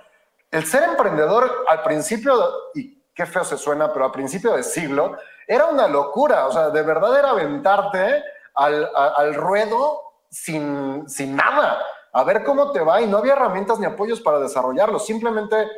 el 0.50 0.64
ser 0.64 0.82
emprendedor 0.84 1.64
al 1.68 1.82
principio, 1.82 2.34
y 2.74 3.02
qué 3.14 3.26
feo 3.26 3.44
se 3.44 3.56
suena, 3.56 3.92
pero 3.92 4.06
al 4.06 4.12
principio 4.12 4.52
del 4.52 4.64
siglo, 4.64 5.16
era 5.46 5.66
una 5.66 5.88
locura, 5.88 6.46
o 6.46 6.52
sea, 6.52 6.70
de 6.70 6.82
verdad 6.82 7.18
era 7.18 7.30
aventarte 7.30 8.22
al, 8.54 8.90
al 8.94 9.34
ruedo 9.34 10.02
sin, 10.30 11.08
sin 11.08 11.36
nada, 11.36 11.82
a 12.18 12.24
ver 12.24 12.42
cómo 12.42 12.72
te 12.72 12.80
va 12.80 13.00
y 13.00 13.06
no 13.06 13.18
había 13.18 13.34
herramientas 13.34 13.78
ni 13.78 13.86
apoyos 13.86 14.20
para 14.20 14.40
desarrollarlo, 14.40 14.98
simplemente 14.98 15.70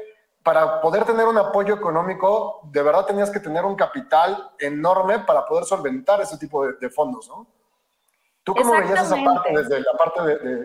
para 0.43 0.81
poder 0.81 1.05
tener 1.05 1.27
un 1.27 1.37
apoyo 1.37 1.75
económico, 1.75 2.63
de 2.65 2.83
verdad 2.83 3.05
tenías 3.05 3.31
que 3.31 3.41
tener 3.41 3.63
un 3.67 3.77
capital 3.77 4.51
enorme 4.59 5.19
para 5.19 5.45
poder 5.45 5.65
solventar 5.65 6.19
ese 6.23 6.39
tipo 6.39 6.67
de, 6.67 6.89
fondos, 6.89 7.29
¿no? 7.29 7.47
¿Tú 8.43 8.55
cómo 8.55 8.73
veías 8.73 9.05
esa 9.05 9.23
parte 9.23 9.51
desde 9.55 9.81
la 9.81 9.93
parte 9.99 10.23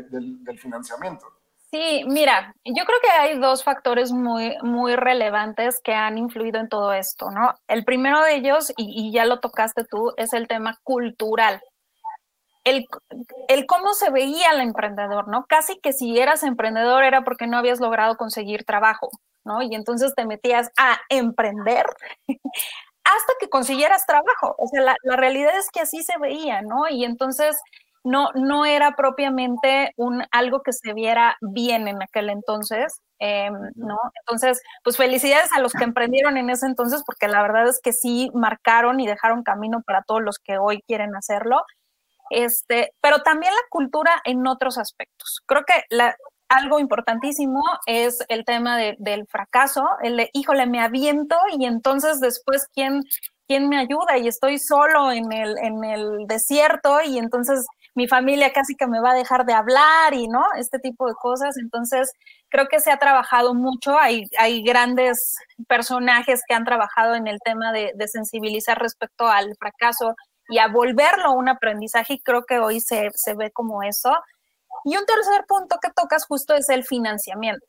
del, 0.10 0.60
financiamiento? 0.60 1.26
Sí, 1.70 2.06
mira, 2.08 2.54
yo 2.64 2.86
creo 2.86 3.00
que 3.02 3.12
hay 3.12 3.38
dos 3.38 3.66
factores 3.66 4.14
muy, 4.14 4.56
muy 4.62 4.96
relevantes 4.96 5.82
que 5.84 5.94
han 5.94 6.18
influido 6.18 6.62
en 6.62 6.70
todo 6.70 6.94
esto, 6.94 7.32
¿no? 7.32 7.54
El 7.68 7.84
primero 7.84 8.22
de 8.22 8.36
ellos, 8.36 8.72
y, 8.78 9.10
y 9.10 9.12
ya 9.12 9.26
lo 9.26 9.42
tocaste 9.42 9.84
tú, 9.84 10.14
es 10.16 10.32
el 10.32 10.48
tema 10.48 10.80
cultural 10.84 11.62
el, 12.66 12.86
el, 13.48 13.66
cómo 13.66 13.94
se 13.94 14.12
veía 14.12 14.52
el 14.52 14.60
emprendedor, 14.60 15.28
¿no? 15.30 15.46
Casi 15.48 15.80
que 15.80 15.94
si 15.94 16.20
eras 16.20 16.44
emprendedor 16.44 17.04
era 17.04 17.24
porque 17.24 17.48
no 17.48 17.58
habías 17.58 17.80
logrado 17.80 18.18
conseguir 18.18 18.66
trabajo, 18.66 19.10
¿no? 19.46 19.62
Y 19.62 19.74
entonces 19.74 20.14
te 20.16 20.26
metías 20.26 20.70
a 20.78 21.00
emprender 21.10 21.86
hasta 22.28 23.34
que 23.40 23.50
consiguieras 23.50 24.06
trabajo. 24.06 24.56
O 24.58 24.68
sea, 24.68 24.82
la, 24.82 24.96
la, 25.04 25.16
realidad 25.16 25.58
es 25.58 25.70
que 25.72 25.80
así 25.80 26.04
se 26.04 26.18
veía, 26.18 26.62
¿no? 26.62 26.90
Y 26.90 27.06
entonces 27.06 27.56
no, 28.06 28.30
no 28.36 28.66
era 28.66 28.96
propiamente 28.96 29.92
un, 29.98 30.24
algo 30.32 30.62
que 30.62 30.74
se 30.74 30.94
viera 30.94 31.38
bien 31.42 31.88
en 31.88 32.02
aquel 32.04 32.30
entonces, 32.30 33.02
eh, 33.20 33.50
¿no? 33.74 33.98
Entonces, 34.22 34.62
pues 34.84 34.96
felicidades 34.96 35.52
a 35.54 35.60
los 35.60 35.74
que 35.74 35.84
emprendieron 35.84 36.38
en 36.38 36.52
ese 36.52 36.68
entonces, 36.68 37.02
porque 37.04 37.28
la 37.28 37.42
verdad 37.42 37.68
es 37.68 37.80
que 37.84 37.94
sí 37.94 38.30
marcaron 38.36 39.00
y 39.00 39.08
dejaron 39.08 39.44
camino 39.44 39.82
para 39.82 40.04
todos 40.04 40.22
los 40.22 40.38
que 40.38 40.60
hoy 40.60 40.84
quieren 40.88 41.16
hacerlo. 41.16 41.64
Este, 42.30 42.92
pero 43.02 43.20
también 43.20 43.54
la 43.54 43.68
cultura 43.70 44.22
en 44.26 44.46
otros 44.48 44.78
aspectos. 44.78 45.42
Creo 45.46 45.64
que 45.66 45.84
algo 46.50 46.80
importantísimo 46.80 47.64
es 47.86 48.20
el 48.28 48.46
tema 48.46 48.78
del 48.78 49.28
fracaso, 49.28 49.88
el 50.02 50.18
de, 50.18 50.30
híjole, 50.34 50.66
me 50.68 50.82
aviento 50.82 51.36
y 51.58 51.66
entonces 51.66 52.20
después, 52.20 52.68
¿quién, 52.74 53.02
quién 53.48 53.68
me 53.70 53.78
ayuda? 53.78 54.18
Y 54.18 54.28
estoy 54.28 54.60
solo 54.60 55.12
en 55.12 55.32
el, 55.32 55.58
en 55.58 55.84
el 55.84 56.28
desierto 56.28 57.02
y 57.04 57.18
entonces 57.18 57.66
mi 57.96 58.08
familia 58.08 58.52
casi 58.52 58.76
que 58.76 58.88
me 58.88 59.00
va 59.00 59.12
a 59.12 59.16
dejar 59.16 59.46
de 59.46 59.54
hablar 59.54 60.14
y, 60.14 60.28
¿no? 60.28 60.44
Este 60.58 60.80
tipo 60.80 61.08
de 61.08 61.14
cosas. 61.14 61.58
Entonces, 61.58 62.12
creo 62.50 62.68
que 62.68 62.82
se 62.82 62.92
ha 62.92 62.98
trabajado 62.98 63.54
mucho. 63.54 63.98
Hay, 63.98 64.26
hay 64.38 64.64
grandes 64.64 65.38
personajes 65.68 66.42
que 66.46 66.54
han 66.54 66.66
trabajado 66.66 67.16
en 67.16 67.28
el 67.28 67.40
tema 67.40 67.72
de 67.72 68.08
sensibilizar 68.08 68.78
respecto 68.80 69.28
al 69.28 69.56
fracaso 69.58 70.14
y 70.50 70.60
a 70.60 70.68
volverlo 70.68 71.34
un 71.34 71.50
aprendizaje 71.50 72.14
y 72.14 72.20
creo 72.20 72.46
que 72.46 72.60
hoy 72.60 72.80
se, 72.80 73.10
se 73.14 73.34
ve 73.34 73.52
como 73.52 73.84
eso. 73.84 74.12
Y 74.84 74.98
un 74.98 75.06
tercer 75.06 75.46
punto 75.48 75.78
que 75.82 75.90
tocas 75.92 76.26
justo 76.26 76.54
es 76.54 76.70
el 76.70 76.84
financiamiento. 76.84 77.66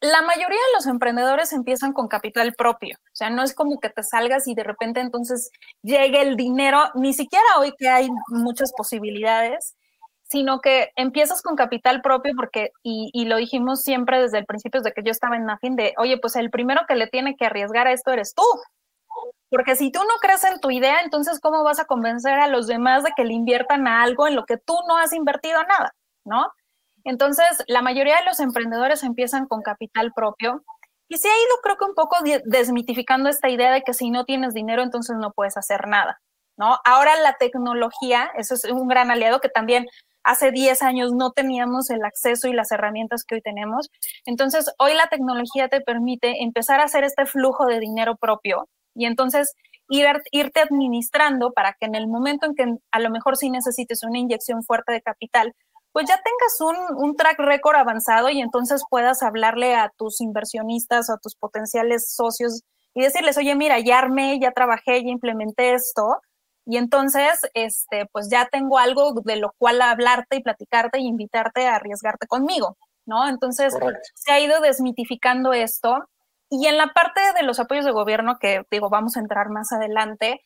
La 0.00 0.22
mayoría 0.22 0.46
de 0.46 0.74
los 0.76 0.86
emprendedores 0.86 1.52
empiezan 1.52 1.92
con 1.92 2.06
capital 2.06 2.54
propio, 2.54 2.96
o 2.98 3.14
sea, 3.14 3.30
no 3.30 3.42
es 3.42 3.52
como 3.52 3.80
que 3.80 3.90
te 3.90 4.04
salgas 4.04 4.46
y 4.46 4.54
de 4.54 4.62
repente 4.62 5.00
entonces 5.00 5.50
llegue 5.82 6.20
el 6.22 6.36
dinero, 6.36 6.78
ni 6.94 7.12
siquiera 7.12 7.44
hoy 7.58 7.72
que 7.76 7.88
hay 7.88 8.08
muchas 8.28 8.72
posibilidades, 8.76 9.74
sino 10.28 10.60
que 10.60 10.90
empiezas 10.94 11.42
con 11.42 11.56
capital 11.56 12.00
propio 12.02 12.34
porque, 12.36 12.70
y, 12.82 13.24
lo 13.24 13.38
dijimos 13.38 13.82
siempre 13.82 14.20
desde 14.20 14.38
el 14.38 14.46
principio, 14.46 14.80
desde 14.80 14.94
que 14.94 15.02
yo 15.02 15.10
estaba 15.10 15.36
en 15.36 15.46
Nafin, 15.46 15.74
de, 15.74 15.94
oye, 15.96 16.18
pues 16.18 16.36
el 16.36 16.50
primero 16.50 16.82
que 16.86 16.94
le 16.94 17.08
tiene 17.08 17.34
que 17.34 17.46
arriesgar 17.46 17.88
a 17.88 17.92
esto 17.92 18.12
eres 18.12 18.34
tú, 18.34 18.44
porque 19.50 19.76
si 19.76 19.90
tú 19.90 20.00
no 20.00 20.14
crees 20.20 20.44
en 20.44 20.60
tu 20.60 20.70
idea, 20.70 21.00
entonces 21.02 21.40
¿cómo 21.40 21.64
vas 21.64 21.78
a 21.80 21.86
convencer 21.86 22.38
a 22.38 22.48
los 22.48 22.66
demás 22.66 23.04
de 23.04 23.12
que 23.16 23.24
le 23.24 23.34
inviertan 23.34 23.86
a 23.86 24.02
algo 24.02 24.26
en 24.28 24.36
lo 24.36 24.44
que 24.44 24.58
tú 24.58 24.74
no 24.86 24.98
has 24.98 25.12
invertido 25.12 25.62
nada? 25.64 25.94
¿No? 26.24 26.52
Entonces, 27.04 27.46
la 27.68 27.80
mayoría 27.82 28.16
de 28.16 28.24
los 28.24 28.40
emprendedores 28.40 29.02
empiezan 29.02 29.46
con 29.46 29.62
capital 29.62 30.12
propio 30.14 30.62
y 31.08 31.16
se 31.16 31.28
ha 31.28 31.32
ido 31.32 31.56
creo 31.62 31.76
que 31.78 31.86
un 31.86 31.94
poco 31.94 32.16
desmitificando 32.44 33.30
esta 33.30 33.48
idea 33.48 33.72
de 33.72 33.82
que 33.82 33.94
si 33.94 34.10
no 34.10 34.24
tienes 34.24 34.52
dinero, 34.52 34.82
entonces 34.82 35.16
no 35.16 35.32
puedes 35.32 35.56
hacer 35.56 35.88
nada, 35.88 36.20
¿no? 36.58 36.78
Ahora 36.84 37.16
la 37.20 37.34
tecnología, 37.38 38.30
eso 38.36 38.54
es 38.54 38.64
un 38.64 38.88
gran 38.88 39.10
aliado 39.10 39.40
que 39.40 39.48
también 39.48 39.86
hace 40.22 40.50
10 40.50 40.82
años 40.82 41.12
no 41.14 41.32
teníamos 41.32 41.88
el 41.88 42.04
acceso 42.04 42.48
y 42.48 42.52
las 42.52 42.70
herramientas 42.72 43.24
que 43.24 43.36
hoy 43.36 43.40
tenemos. 43.40 43.88
Entonces, 44.26 44.70
hoy 44.78 44.92
la 44.92 45.06
tecnología 45.06 45.68
te 45.68 45.80
permite 45.80 46.42
empezar 46.42 46.80
a 46.80 46.84
hacer 46.84 47.04
este 47.04 47.24
flujo 47.24 47.64
de 47.66 47.80
dinero 47.80 48.16
propio 48.16 48.68
y 48.98 49.06
entonces 49.06 49.54
ir, 49.88 50.06
irte 50.32 50.60
administrando 50.60 51.52
para 51.52 51.74
que 51.78 51.86
en 51.86 51.94
el 51.94 52.08
momento 52.08 52.46
en 52.46 52.54
que 52.54 52.66
a 52.90 53.00
lo 53.00 53.10
mejor 53.10 53.36
sí 53.36 53.48
necesites 53.48 54.02
una 54.02 54.18
inyección 54.18 54.64
fuerte 54.64 54.92
de 54.92 55.00
capital, 55.00 55.54
pues 55.92 56.06
ya 56.08 56.20
tengas 56.20 56.60
un, 56.60 57.04
un 57.04 57.16
track 57.16 57.38
record 57.38 57.76
avanzado 57.76 58.28
y 58.28 58.40
entonces 58.40 58.82
puedas 58.90 59.22
hablarle 59.22 59.74
a 59.74 59.90
tus 59.96 60.20
inversionistas 60.20 61.08
o 61.08 61.14
a 61.14 61.18
tus 61.18 61.36
potenciales 61.36 62.12
socios 62.12 62.62
y 62.94 63.02
decirles, 63.02 63.38
oye, 63.38 63.54
mira, 63.54 63.78
ya 63.78 63.98
armé, 63.98 64.38
ya 64.40 64.50
trabajé, 64.50 65.02
ya 65.04 65.10
implementé 65.10 65.74
esto. 65.74 66.20
Y 66.66 66.76
entonces, 66.76 67.40
este, 67.54 68.06
pues 68.12 68.28
ya 68.30 68.48
tengo 68.50 68.78
algo 68.78 69.12
de 69.24 69.36
lo 69.36 69.54
cual 69.56 69.80
hablarte 69.80 70.36
y 70.36 70.42
platicarte 70.42 70.98
y 70.98 71.06
invitarte 71.06 71.66
a 71.66 71.76
arriesgarte 71.76 72.26
conmigo, 72.26 72.76
¿no? 73.06 73.28
Entonces, 73.28 73.74
se 74.14 74.32
ha 74.32 74.40
ido 74.40 74.60
desmitificando 74.60 75.52
esto 75.52 76.04
y 76.50 76.66
en 76.66 76.78
la 76.78 76.88
parte 76.88 77.20
de 77.36 77.42
los 77.42 77.60
apoyos 77.60 77.84
de 77.84 77.90
gobierno, 77.92 78.38
que 78.38 78.64
digo, 78.70 78.88
vamos 78.88 79.16
a 79.16 79.20
entrar 79.20 79.50
más 79.50 79.72
adelante, 79.72 80.40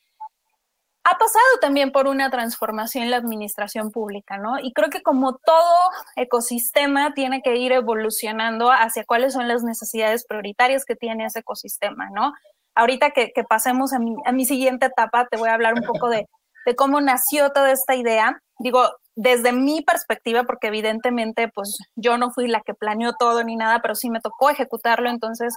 ha 1.05 1.17
pasado 1.17 1.45
también 1.59 1.91
por 1.91 2.07
una 2.07 2.29
transformación 2.29 3.03
en 3.03 3.11
la 3.11 3.17
administración 3.17 3.91
pública, 3.91 4.37
¿no? 4.37 4.57
Y 4.59 4.71
creo 4.71 4.89
que 4.89 5.01
como 5.01 5.35
todo 5.35 5.89
ecosistema 6.15 7.13
tiene 7.13 7.41
que 7.41 7.57
ir 7.57 7.73
evolucionando 7.73 8.71
hacia 8.71 9.03
cuáles 9.03 9.33
son 9.33 9.49
las 9.49 9.63
necesidades 9.63 10.25
prioritarias 10.25 10.85
que 10.85 10.95
tiene 10.95 11.25
ese 11.25 11.39
ecosistema, 11.39 12.09
¿no? 12.09 12.33
Ahorita 12.73 13.11
que, 13.11 13.31
pasemos 13.47 13.91
a 13.93 13.99
mi, 13.99 14.15
a 14.25 14.31
mi, 14.31 14.45
siguiente 14.45 14.87
etapa, 14.87 15.27
te 15.29 15.37
voy 15.37 15.49
a 15.49 15.53
hablar 15.53 15.73
un 15.73 15.83
poco 15.83 16.09
de, 16.09 16.27
de 16.65 16.75
cómo 16.75 17.01
nació 17.01 17.51
toda 17.51 17.71
esta 17.71 17.95
idea. 17.95 18.41
Digo, 18.59 18.89
desde 19.15 19.51
mi 19.51 19.81
perspectiva, 19.81 20.43
porque 20.43 20.67
evidentemente, 20.67 21.49
pues 21.49 21.77
yo 21.95 22.17
no 22.17 22.31
fui 22.31 22.47
la 22.47 22.61
que 22.61 22.73
planeó 22.73 23.13
todo 23.13 23.43
ni 23.43 23.55
nada, 23.55 23.81
pero 23.81 23.93
sí 23.95 24.09
me 24.09 24.21
tocó 24.21 24.49
ejecutarlo, 24.49 25.09
entonces 25.09 25.53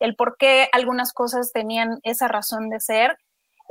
el 0.00 0.16
por 0.16 0.36
qué 0.36 0.68
algunas 0.72 1.12
cosas 1.12 1.52
tenían 1.52 2.00
esa 2.02 2.28
razón 2.28 2.68
de 2.68 2.80
ser. 2.80 3.16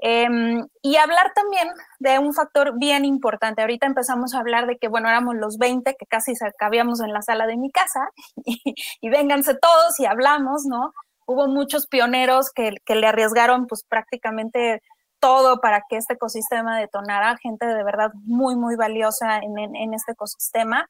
Em, 0.01 0.65
y 0.81 0.95
hablar 0.95 1.33
también 1.35 1.67
de 1.99 2.19
un 2.19 2.33
factor 2.33 2.77
bien 2.79 3.03
importante. 3.03 3.61
Ahorita 3.61 3.85
empezamos 3.85 4.33
a 4.33 4.39
hablar 4.39 4.65
de 4.65 4.77
que, 4.77 4.87
bueno, 4.87 5.09
éramos 5.09 5.35
los 5.35 5.57
20 5.57 5.95
que 5.99 6.05
casi 6.05 6.33
cabíamos 6.57 7.01
en 7.01 7.11
la 7.11 7.21
sala 7.21 7.47
de 7.47 7.57
mi 7.57 7.69
casa 7.69 8.09
y, 8.45 8.75
y 9.01 9.09
vénganse 9.09 9.55
todos 9.55 9.99
y 9.99 10.05
hablamos, 10.05 10.63
¿no? 10.65 10.93
Hubo 11.25 11.47
muchos 11.47 11.87
pioneros 11.87 12.51
que, 12.51 12.75
que, 12.85 12.95
le 12.95 13.07
arriesgaron 13.07 13.67
pues 13.67 13.83
prácticamente 13.83 14.81
todo 15.19 15.59
para 15.59 15.83
que 15.89 15.97
este 15.97 16.13
ecosistema 16.13 16.79
detonara, 16.79 17.37
gente 17.37 17.65
de 17.65 17.83
verdad 17.83 18.11
muy, 18.23 18.55
muy 18.55 18.75
valiosa 18.75 19.37
en, 19.39 19.57
en, 19.75 19.93
este 19.93 20.13
ecosistema. 20.13 20.87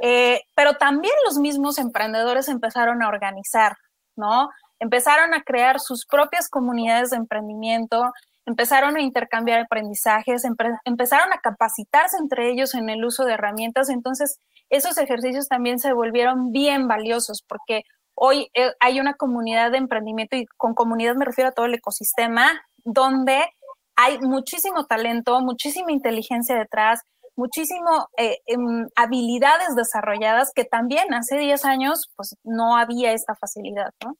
Eh, 0.00 0.40
pero 0.54 0.74
también 0.74 1.14
los 1.26 1.38
mismos 1.38 1.78
emprendedores 1.78 2.48
empezaron 2.48 3.02
a 3.02 3.08
organizar, 3.08 3.76
¿no? 4.16 4.48
Empezaron 4.80 5.34
a 5.34 5.42
crear 5.42 5.80
sus 5.80 6.06
propias 6.06 6.48
comunidades 6.48 7.10
de 7.10 7.16
emprendimiento, 7.16 8.12
empezaron 8.46 8.96
a 8.96 9.02
intercambiar 9.02 9.60
aprendizajes, 9.60 10.44
empezaron 10.84 11.32
a 11.32 11.38
capacitarse 11.38 12.16
entre 12.16 12.50
ellos 12.50 12.74
en 12.74 12.88
el 12.88 13.04
uso 13.04 13.24
de 13.24 13.34
herramientas. 13.34 13.90
Entonces, 13.90 14.40
esos 14.70 14.98
ejercicios 14.98 15.48
también 15.48 15.78
se 15.78 15.92
volvieron 15.92 16.50
bien 16.50 16.88
valiosos 16.88 17.42
porque 17.46 17.82
hoy 18.14 18.50
eh, 18.54 18.72
hay 18.80 19.00
una 19.00 19.14
comunidad 19.14 19.70
de 19.70 19.78
emprendimiento 19.78 20.36
y 20.36 20.46
con 20.56 20.74
comunidad 20.74 21.14
me 21.14 21.24
refiero 21.24 21.50
a 21.50 21.52
todo 21.52 21.66
el 21.66 21.74
ecosistema 21.74 22.48
donde 22.84 23.44
hay 23.96 24.18
muchísimo 24.20 24.86
talento, 24.86 25.40
muchísima 25.40 25.92
inteligencia 25.92 26.56
detrás, 26.56 27.02
muchísimo 27.36 28.08
eh, 28.16 28.38
em, 28.46 28.88
habilidades 28.96 29.76
desarrolladas 29.76 30.52
que 30.54 30.64
también 30.64 31.14
hace 31.14 31.38
10 31.38 31.64
años 31.64 32.10
pues 32.16 32.36
no 32.44 32.76
había 32.76 33.12
esta 33.12 33.34
facilidad, 33.36 33.92
¿no? 34.04 34.16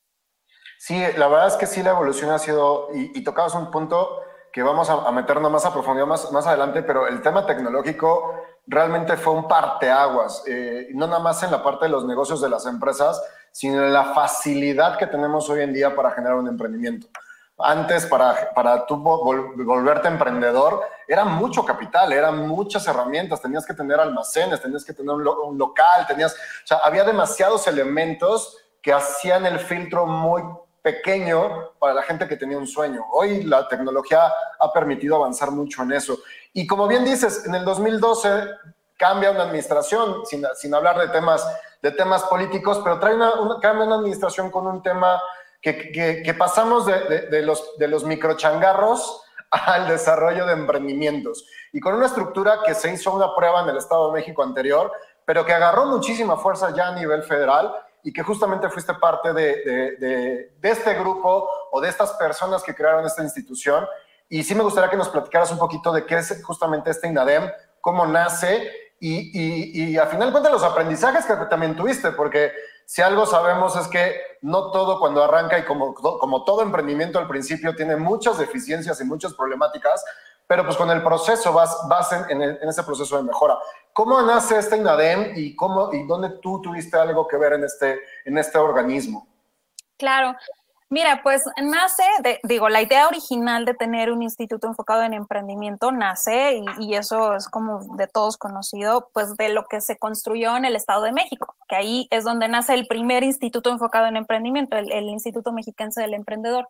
Sí, 0.79 0.99
la 1.17 1.29
verdad 1.29 1.49
es 1.49 1.55
que 1.55 1.67
sí, 1.67 1.83
la 1.83 1.91
evolución 1.91 2.31
ha 2.31 2.39
sido, 2.39 2.89
y, 2.95 3.19
y 3.19 3.25
tocamos 3.25 3.55
un 3.55 3.71
punto 3.71 4.23
que 4.53 4.63
vamos 4.63 4.89
a, 4.91 5.11
meternos 5.13 5.51
más 5.51 5.65
a 5.65 5.73
profundidad 5.73 6.07
más, 6.07 6.33
más 6.33 6.47
adelante, 6.47 6.83
pero 6.83 7.07
el 7.07 7.23
tema 7.23 7.47
tecnológico 7.47 8.35
realmente 8.67 9.17
fue 9.17 9.35
un 9.35 9.49
parteaguas, 9.49 10.43
eh, 10.47 10.89
no 10.95 11.07
nada 11.07 11.21
más 11.21 11.43
en 11.43 11.51
la 11.51 11.63
parte 11.63 11.85
de 11.87 11.91
los 11.91 12.05
negocios 12.05 12.41
de 12.41 12.49
las 12.49 12.67
empresas, 12.67 13.23
sino 13.53 13.85
en 13.85 13.93
la 13.93 14.15
facilidad 14.15 14.99
que 14.99 15.07
tenemos 15.07 15.49
hoy 15.51 15.63
en 15.63 15.73
día 15.73 15.95
para 15.95 16.11
generar 16.11 16.37
un 16.37 16.49
emprendimiento. 16.49 17.09
antes 17.61 18.07
para, 18.07 18.53
para 18.55 18.87
tú 18.87 18.97
volverte 18.97 20.07
emprendedor, 20.07 20.81
era 21.09 21.25
mucho 21.25 21.65
capital, 21.65 22.13
eran 22.13 22.47
muchas 22.47 22.87
herramientas, 22.87 23.43
tenías 23.43 23.67
que 23.67 23.75
tener 23.75 23.99
almacenes, 23.99 24.63
tenías 24.63 24.85
que 24.85 24.93
tener 24.93 25.11
un, 25.13 25.59
local, 25.59 26.07
tenías, 26.07 26.35
o 26.35 26.67
sea, 26.67 26.79
había 26.79 27.05
demasiados 27.05 27.67
elementos 27.67 28.59
que 28.81 28.93
hacían 28.93 29.45
el 29.45 29.59
filtro 29.59 30.07
muy 30.07 30.43
pequeño 30.89 31.73
para 31.79 31.93
la 31.93 32.03
gente 32.03 32.27
que 32.27 32.37
tenía 32.37 32.57
un 32.57 32.67
sueño. 32.67 33.05
Hoy 33.13 33.43
la 33.43 33.69
tecnología 33.69 34.33
ha 34.59 34.73
permitido 34.73 35.17
avanzar 35.17 35.51
mucho 35.51 35.83
en 35.83 35.93
eso. 35.93 36.19
Y 36.55 36.67
como 36.67 36.89
bien 36.89 37.05
dices, 37.05 37.45
en 37.45 37.55
el 37.55 37.65
2012 37.67 38.29
cambia 38.97 39.31
una 39.31 39.43
administración, 39.43 40.25
sin, 40.25 40.47
sin 40.55 40.75
hablar 40.75 40.99
de 40.99 41.09
temas, 41.09 41.47
de 41.83 41.91
temas 41.91 42.23
políticos, 42.25 42.81
pero 42.83 42.99
trae 42.99 43.15
una, 43.15 43.31
cambia 43.61 43.85
una 43.85 43.97
administración 43.97 44.51
con 44.51 44.67
un 44.67 44.83
tema 44.83 45.21
que, 45.61 46.35
pasamos 46.39 46.87
de, 46.87 47.43
los, 47.43 47.77
de 47.77 47.89
los 47.89 48.05
microchangarros 48.05 49.23
al 49.51 49.89
desarrollo 49.89 50.47
de 50.47 50.55
emprendimientos 50.55 51.45
y 51.73 51.81
con 51.81 51.95
una 51.95 52.07
estructura 52.07 52.61
que 52.65 52.75
se 52.75 52.93
hizo 52.93 53.13
una 53.13 53.35
prueba 53.35 53.63
en 53.63 53.69
el 53.69 53.77
Estado 53.77 54.09
de 54.09 54.15
México 54.15 54.43
anterior, 54.43 54.91
pero 55.27 55.45
que 55.45 55.53
agarró 55.53 55.85
muchísima 55.85 56.39
fuerza 56.39 56.75
ya 56.75 56.89
a 56.89 56.95
nivel 56.95 57.23
federal 57.25 57.75
y 58.03 58.13
que 58.13 58.23
justamente 58.23 58.69
fuiste 58.69 58.95
parte 58.95 59.33
de, 59.33 60.53
este 60.63 60.95
grupo 60.95 61.49
o 61.73 61.81
de 61.81 61.89
estas 61.89 62.13
personas 62.13 62.63
que 62.63 62.75
crearon 62.75 63.05
esta 63.05 63.23
institución. 63.23 63.87
Y 64.29 64.43
sí 64.43 64.55
me 64.55 64.63
gustaría 64.63 64.91
que 64.91 64.97
nos 64.97 65.09
platicaras 65.09 65.51
un 65.51 65.59
poquito 65.59 65.93
de 65.93 66.05
qué 66.05 66.17
es 66.17 66.43
justamente 66.45 66.91
este 66.91 67.09
INADEM, 67.09 67.51
cómo 67.81 68.07
nace 68.07 68.71
y, 69.01 69.31
y, 69.33 69.91
y 69.93 69.97
al 69.97 70.09
final 70.09 70.33
cuenta 70.33 70.51
los 70.51 70.63
aprendizajes 70.63 71.25
que 71.25 71.35
también 71.49 71.77
tuviste, 71.77 72.11
porque 72.13 72.53
si 72.89 73.03
algo 73.03 73.27
sabemos 73.27 73.77
es 73.77 73.87
que 73.89 74.19
no 74.41 74.71
todo 74.71 74.99
cuando 74.99 75.23
arranca 75.23 75.59
y 75.59 75.65
como, 75.65 75.95
como 75.95 76.45
todo 76.45 76.63
emprendimiento 76.63 77.19
al 77.19 77.29
principio 77.29 77.77
tiene 77.77 77.97
muchas 77.97 78.39
deficiencias 78.39 78.99
y 79.03 79.05
muchas 79.05 79.35
problemáticas, 79.35 80.03
pero 80.49 80.65
pues 80.65 80.77
con 80.77 80.91
el 80.91 81.05
proceso 81.05 81.53
vas, 81.53 81.79
vas 81.89 82.11
en, 82.29 82.43
ese 82.43 82.83
proceso 82.83 83.19
de 83.19 83.23
mejora. 83.23 83.57
¿Cómo 83.93 84.21
nace 84.23 84.59
este 84.59 84.77
INADEM 84.77 85.35
y, 85.37 85.55
cómo, 85.55 85.93
y 85.93 86.05
dónde 86.07 86.31
tú 86.41 86.61
tuviste 86.61 86.97
algo 86.97 87.29
que 87.29 87.37
ver 87.37 87.53
en 87.53 87.65
este, 87.65 88.01
en 88.25 88.39
este 88.39 88.59
organismo? 88.59 89.29
Claro, 89.99 90.35
Mira, 90.91 91.21
pues 91.23 91.45
nace, 91.63 92.03
digo, 92.45 92.71
la 92.71 92.81
idea 92.81 93.09
original 93.09 93.67
de 93.67 93.75
tener 93.75 94.11
un 94.11 94.23
instituto 94.23 94.69
enfocado 94.69 95.03
en 95.03 95.13
emprendimiento 95.13 95.93
nace, 95.93 96.63
y, 96.79 96.95
eso 96.95 97.35
es 97.35 97.47
como 97.47 97.95
de 97.97 98.07
todos 98.07 98.39
conocido, 98.39 99.11
pues 99.13 99.37
de 99.37 99.51
lo 99.51 99.67
que 99.67 99.83
se 99.83 99.99
construyó 99.99 100.57
en 100.57 100.65
el 100.65 100.77
Estado 100.77 101.03
de 101.03 101.13
México, 101.13 101.55
que 101.69 101.77
ahí 101.77 102.09
es 102.11 102.25
donde 102.25 102.49
nace 102.49 102.73
el 102.73 102.87
primer 102.87 103.23
instituto 103.23 103.69
enfocado 103.69 104.07
en 104.07 104.17
emprendimiento, 104.17 104.79
el, 104.79 105.11
Instituto 105.11 105.53
Mexiquense 105.53 106.01
del 106.01 106.15
Emprendedor. 106.15 106.67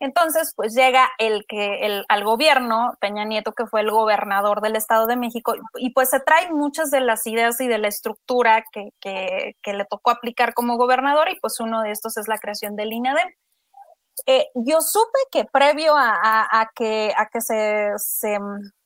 Entonces, 0.00 0.52
pues 0.54 0.74
llega 0.74 1.08
el 1.18 1.44
que 1.46 1.86
el, 1.86 2.04
al 2.08 2.24
gobierno, 2.24 2.94
Peña 3.00 3.24
Nieto, 3.24 3.52
que 3.52 3.66
fue 3.66 3.80
el 3.80 3.90
gobernador 3.90 4.60
del 4.60 4.76
Estado 4.76 5.06
de 5.06 5.16
México, 5.16 5.54
y 5.76 5.90
pues 5.90 6.10
se 6.10 6.20
traen 6.20 6.54
muchas 6.54 6.90
de 6.90 7.00
las 7.00 7.26
ideas 7.26 7.60
y 7.60 7.66
de 7.66 7.78
la 7.78 7.88
estructura 7.88 8.64
que, 8.72 8.90
que, 9.00 9.56
que 9.62 9.72
le 9.72 9.84
tocó 9.84 10.10
aplicar 10.10 10.54
como 10.54 10.76
gobernador, 10.76 11.28
y 11.30 11.40
pues 11.40 11.58
uno 11.60 11.82
de 11.82 11.90
estos 11.90 12.16
es 12.16 12.28
la 12.28 12.38
creación 12.38 12.76
del 12.76 12.92
INADEM. 12.92 13.28
Eh, 14.26 14.46
yo 14.54 14.80
supe 14.80 15.18
que 15.30 15.44
previo 15.44 15.94
a, 15.96 16.70
que, 16.74 17.12
a 17.16 17.26
que 17.26 17.40
se, 17.40 17.92
se, 17.98 18.38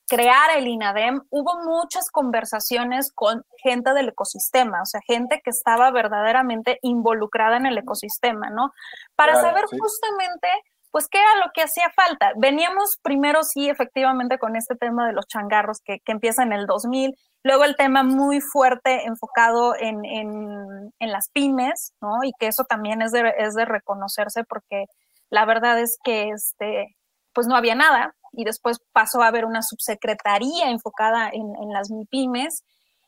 creara 0.09 0.57
el 0.57 0.69
INADEM, 0.69 1.23
hubo 1.31 1.63
muchas 1.65 2.11
conversaciones 2.11 3.11
con 3.15 3.47
gente 3.63 3.95
del 3.95 4.11
ecosistema, 4.11 4.83
o 4.83 4.85
sea, 4.85 5.01
gente 5.07 5.41
que 5.43 5.49
estaba 5.49 5.91
verdaderamente 5.91 6.79
involucrada 6.83 7.57
en 7.57 7.65
el 7.65 7.79
ecosistema, 7.79 8.51
¿no? 8.51 8.73
Para 9.17 9.41
saber 9.41 9.65
justamente, 9.65 10.49
pues, 10.93 11.09
qué 11.09 11.19
era 11.19 11.45
lo 11.45 11.51
que 11.53 11.63
hacía 11.63 11.91
falta. 11.97 12.33
Veníamos 12.37 12.99
primero, 13.03 13.43
sí, 13.43 13.69
efectivamente, 13.69 14.39
con 14.39 14.55
este 14.55 14.77
tema 14.77 15.07
de 15.07 15.13
los 15.13 15.27
changarros 15.27 15.81
que, 15.85 15.99
empieza 16.07 16.45
en 16.45 16.53
el 16.53 16.67
2000, 16.67 17.17
luego 17.43 17.65
el 17.65 17.75
tema 17.75 18.05
muy 18.05 18.41
fuerte 18.41 19.05
enfocado 19.05 19.75
en, 19.75 20.05
en, 20.05 20.93
en 21.01 21.11
las 21.11 21.31
pymes, 21.33 21.95
¿no? 22.01 22.23
Y 22.23 22.33
que 22.39 22.47
eso 22.47 22.65
también 22.69 23.03
es 23.03 23.11
de, 23.11 23.35
es 23.39 23.55
de 23.55 23.65
reconocerse 23.65 24.45
porque 24.45 24.85
la 25.31 25.47
verdad 25.47 25.81
es 25.81 25.99
que 26.05 26.29
este, 26.29 26.95
pues 27.33 27.47
no 27.47 27.57
había 27.57 27.75
nada 27.75 28.15
y 28.33 28.45
después 28.45 28.79
pasó 28.93 29.23
a 29.23 29.29
haber 29.29 29.45
una 29.45 29.63
subsecretaría 29.63 30.71
enfocada 30.71 31.31
en, 31.33 31.53
las 31.73 31.91
MIPIMES 31.91 32.65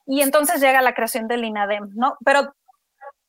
y 0.07 0.23
entonces 0.23 0.61
llega 0.61 0.83
la 0.83 0.95
creación 0.95 1.29
del 1.29 1.45
INADEM, 1.45 1.91
¿no? 1.95 2.17
Pero 2.25 2.55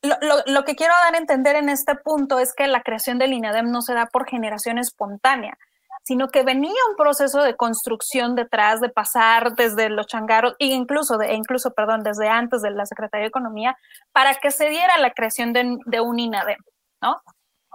lo, 0.06 0.64
que 0.64 0.76
quiero 0.76 0.94
dar 1.04 1.16
a 1.16 1.18
entender 1.18 1.56
en 1.56 1.70
este 1.70 1.96
punto 1.96 2.40
es 2.40 2.54
que 2.54 2.68
la 2.68 2.82
creación 2.82 3.18
del 3.20 3.34
INADEM 3.34 3.72
no 3.72 3.82
se 3.82 3.94
da 3.94 4.08
por 4.08 4.28
generación 4.28 4.78
espontánea, 4.78 5.58
sino 6.04 6.28
que 6.30 6.44
venía 6.44 6.74
un 6.90 6.96
proceso 6.96 7.42
de 7.42 7.56
construcción 7.56 8.36
detrás, 8.36 8.82
de 8.82 8.90
pasar 8.90 9.54
desde 9.54 9.90
los 9.90 10.08
changaros, 10.08 10.56
e 10.60 10.68
incluso, 10.68 11.18
de, 11.18 11.34
incluso 11.34 11.74
perdón, 11.74 12.04
desde 12.04 12.28
antes 12.28 12.62
de 12.62 12.72
la 12.72 12.86
Secretaría 12.86 13.24
de 13.24 13.30
Economía, 13.30 13.78
para 14.12 14.34
que 14.36 14.52
se 14.52 14.70
diera 14.70 14.98
la 14.98 15.12
creación 15.12 15.54
de, 15.54 15.78
de 15.86 16.00
un 16.02 16.20
INADEM, 16.20 16.60
¿no? 17.02 17.22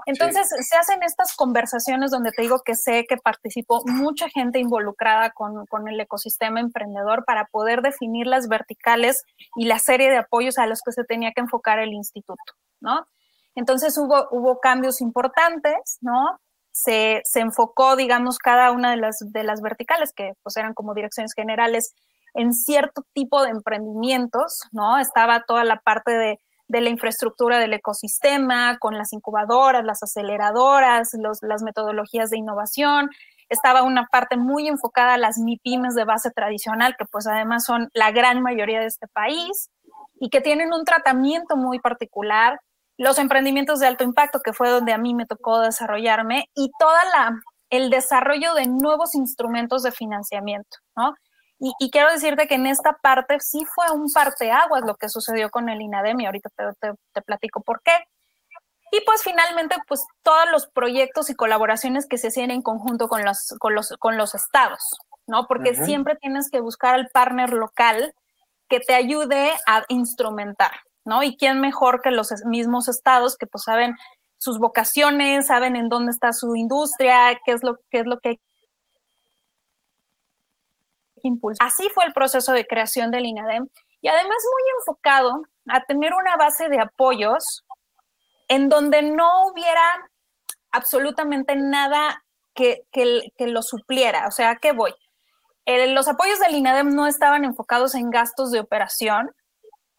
Entonces 0.06 0.48
se 0.48 0.76
hacen 0.76 1.02
estas 1.02 1.34
conversaciones 1.34 2.10
donde 2.10 2.32
te 2.32 2.42
digo 2.42 2.62
que 2.62 2.74
sé 2.74 3.06
que 3.08 3.16
participó 3.16 3.82
mucha 3.86 4.28
gente 4.28 4.58
involucrada 4.58 5.30
con, 5.30 5.66
el 5.88 6.00
ecosistema 6.00 6.60
emprendedor 6.60 7.24
para 7.24 7.46
poder 7.46 7.82
definir 7.82 8.26
las 8.26 8.48
verticales 8.48 9.24
y 9.56 9.66
la 9.66 9.78
serie 9.78 10.10
de 10.10 10.18
apoyos 10.18 10.58
a 10.58 10.66
los 10.66 10.82
que 10.82 10.92
se 10.92 11.04
tenía 11.04 11.32
que 11.32 11.40
enfocar 11.40 11.78
el 11.78 11.92
instituto, 11.92 12.42
¿no? 12.80 13.06
Entonces 13.54 13.96
hubo, 13.98 14.28
hubo 14.30 14.60
cambios 14.60 15.00
importantes, 15.00 15.98
¿no? 16.00 16.38
Se, 16.72 17.22
enfocó, 17.34 17.96
digamos, 17.96 18.38
cada 18.38 18.70
una 18.70 18.90
de 18.92 18.96
las, 18.96 19.18
de 19.20 19.42
las 19.42 19.60
verticales, 19.60 20.12
que 20.12 20.34
pues 20.42 20.56
eran 20.56 20.74
como 20.74 20.94
direcciones 20.94 21.34
generales, 21.34 21.94
en 22.34 22.54
cierto 22.54 23.04
tipo 23.12 23.42
de 23.42 23.50
emprendimientos, 23.50 24.62
¿no? 24.70 24.98
Estaba 24.98 25.42
toda 25.42 25.64
la 25.64 25.80
parte 25.80 26.12
de 26.12 26.40
de 26.70 26.80
la 26.80 26.88
infraestructura 26.88 27.58
del 27.58 27.72
ecosistema, 27.72 28.78
con 28.78 28.96
las 28.96 29.12
incubadoras, 29.12 29.84
las 29.84 30.04
aceleradoras, 30.04 31.10
las 31.42 31.62
metodologías 31.64 32.30
de 32.30 32.38
innovación. 32.38 33.10
Estaba 33.48 33.82
una 33.82 34.06
parte 34.06 34.36
muy 34.36 34.68
enfocada 34.68 35.14
a 35.14 35.18
las 35.18 35.36
MIPIMES 35.38 35.96
de 35.96 36.04
base 36.04 36.30
tradicional, 36.30 36.94
que 36.96 37.06
pues 37.06 37.26
además 37.26 37.64
son 37.64 37.90
la 37.92 38.12
gran 38.12 38.40
mayoría 38.40 38.78
de 38.78 38.86
este 38.86 39.08
país 39.08 39.68
y 40.20 40.28
que 40.30 40.40
tienen 40.40 40.72
un 40.72 40.84
tratamiento 40.84 41.56
muy 41.56 41.80
particular. 41.80 42.60
Los 42.96 43.18
emprendimientos 43.18 43.80
de 43.80 43.88
alto 43.88 44.04
impacto, 44.04 44.38
que 44.38 44.52
fue 44.52 44.70
donde 44.70 44.92
a 44.92 44.98
mí 44.98 45.12
me 45.12 45.26
tocó 45.26 45.58
desarrollarme, 45.58 46.48
y 46.54 46.70
toda 46.78 47.04
la 47.06 47.40
el 47.70 47.90
desarrollo 47.90 48.54
de 48.54 48.66
nuevos 48.66 49.16
instrumentos 49.16 49.82
de 49.82 49.90
financiamiento, 49.90 50.78
¿no? 50.96 51.14
Y, 51.62 51.90
quiero 51.90 52.10
decirte 52.10 52.48
que 52.48 52.54
en 52.54 52.66
esta 52.66 52.94
parte 53.02 53.38
sí 53.40 53.66
fue 53.66 53.90
un 53.94 54.10
parteaguas 54.10 54.82
lo 54.86 54.94
que 54.94 55.10
sucedió 55.10 55.50
con 55.50 55.68
el 55.68 55.82
INADEM 55.82 56.20
y 56.20 56.26
ahorita 56.26 56.48
te, 56.56 56.94
te, 57.12 57.22
platico 57.22 57.62
por 57.62 57.82
qué. 57.82 57.92
Y 58.92 59.02
pues 59.04 59.22
finalmente, 59.22 59.76
pues 59.86 60.06
todos 60.22 60.50
los 60.50 60.68
proyectos 60.68 61.28
y 61.28 61.34
colaboraciones 61.34 62.06
que 62.08 62.16
se 62.16 62.28
hacían 62.28 62.50
en 62.50 62.62
conjunto 62.62 63.08
con 63.08 63.26
los, 63.26 63.54
con 63.58 63.74
los, 63.74 63.94
con 63.98 64.16
los 64.16 64.34
estados, 64.34 64.80
¿no? 65.26 65.46
Porque 65.46 65.74
siempre 65.74 66.16
tienes 66.16 66.50
que 66.50 66.62
buscar 66.62 66.94
al 66.94 67.08
partner 67.10 67.50
local 67.50 68.14
que 68.68 68.80
te 68.80 68.94
ayude 68.94 69.52
a 69.66 69.84
instrumentar, 69.88 70.72
¿no? 71.04 71.22
Y 71.22 71.36
quién 71.36 71.60
mejor 71.60 72.00
que 72.00 72.10
los 72.10 72.32
mismos 72.46 72.88
estados 72.88 73.36
que 73.36 73.46
pues 73.46 73.64
saben 73.64 73.96
sus 74.38 74.58
vocaciones, 74.58 75.48
saben 75.48 75.76
en 75.76 75.90
dónde 75.90 76.10
está 76.10 76.32
su 76.32 76.56
industria, 76.56 77.38
qué 77.44 77.52
es 77.52 77.62
lo, 77.62 77.76
qué 77.90 77.98
es 78.00 78.06
lo 78.06 78.18
que 78.18 78.30
hay 78.30 78.40
Así 81.60 81.88
fue 81.94 82.04
el 82.04 82.12
proceso 82.12 82.52
de 82.52 82.66
creación 82.66 83.10
del 83.10 83.26
INADEM 83.26 83.68
y 84.00 84.08
además 84.08 84.36
muy 84.52 84.78
enfocado 84.78 85.42
a 85.68 85.84
tener 85.84 86.14
una 86.14 86.36
base 86.36 86.68
de 86.68 86.80
apoyos 86.80 87.64
en 88.48 88.68
donde 88.68 89.02
no 89.02 89.46
hubiera 89.46 90.10
absolutamente 90.72 91.54
nada 91.56 92.24
que, 92.54 92.84
lo 93.38 93.62
supliera. 93.62 94.26
O 94.26 94.30
sea, 94.30 94.56
¿qué 94.56 94.72
voy? 94.72 94.92
los 95.66 96.08
apoyos 96.08 96.40
del 96.40 96.56
INADEM 96.56 96.96
no 96.96 97.06
estaban 97.06 97.44
enfocados 97.44 97.94
en 97.94 98.10
gastos 98.10 98.50
de 98.50 98.58
operación 98.58 99.30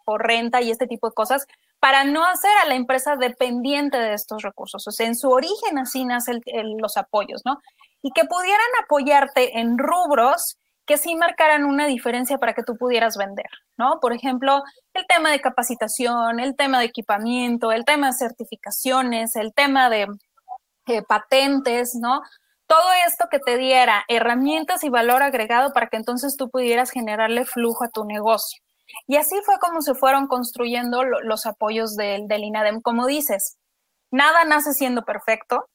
o 0.06 0.18
renta 0.18 0.62
y 0.62 0.70
este 0.70 0.86
tipo 0.86 1.08
de 1.08 1.14
cosas 1.14 1.48
para 1.80 2.04
no 2.04 2.26
hacer 2.26 2.52
a 2.62 2.68
la 2.68 2.76
empresa 2.76 3.16
dependiente 3.16 3.98
de 3.98 4.14
estos 4.14 4.44
recursos. 4.44 4.86
O 4.86 4.92
sea, 4.92 5.08
en 5.08 5.16
su 5.16 5.30
origen 5.30 5.78
así 5.78 6.04
nacen 6.04 6.42
los 6.78 6.98
apoyos, 6.98 7.42
¿no? 7.46 7.60
Y 8.02 8.12
que 8.12 8.26
pudieran 8.26 8.68
apoyarte 8.84 9.60
en 9.60 9.78
rubros 9.78 10.58
que 10.92 10.98
sí 10.98 11.16
marcaran 11.16 11.64
una 11.64 11.88
diferencia 11.88 12.38
para 12.38 12.54
que 12.54 12.64
tú 12.64 12.76
pudieras 12.76 13.16
vender, 13.16 13.46
¿no? 13.78 14.02
Por 14.02 14.12
ejemplo, 14.12 14.62
el 14.94 15.08
tema 15.08 15.32
de 15.32 15.40
capacitación, 15.40 16.42
el 16.42 16.58
tema 16.58 16.80
de 16.80 16.86
equipamiento, 16.88 17.72
el 17.72 17.86
tema 17.86 18.08
de 18.08 18.14
certificaciones, 18.14 19.38
el 19.38 19.54
tema 19.54 19.90
de 19.90 20.08
eh, 20.88 21.02
patentes, 21.02 21.96
¿no? 21.96 22.22
Todo 22.68 22.92
esto 23.08 23.28
que 23.32 23.40
te 23.40 23.56
diera 23.58 24.04
herramientas 24.10 24.84
y 24.84 24.90
valor 24.90 25.24
agregado 25.24 25.72
para 25.72 25.88
que 25.88 25.96
entonces 25.96 26.36
tú 26.36 26.50
pudieras 26.50 26.92
generarle 26.92 27.46
flujo 27.46 27.86
a 27.86 27.90
tu 27.90 28.04
negocio. 28.04 28.62
Y 29.08 29.16
así 29.16 29.38
fue 29.46 29.60
como 29.60 29.82
se 29.82 29.96
fueron 29.96 30.28
construyendo 30.28 31.06
los 31.06 31.46
apoyos 31.46 31.96
del, 31.96 32.28
del 32.28 32.44
INADEM. 32.44 32.82
Como 32.82 33.08
dices, 33.08 33.56
nada 34.12 34.44
nace 34.44 34.74
siendo 34.74 35.06
perfecto, 35.06 35.70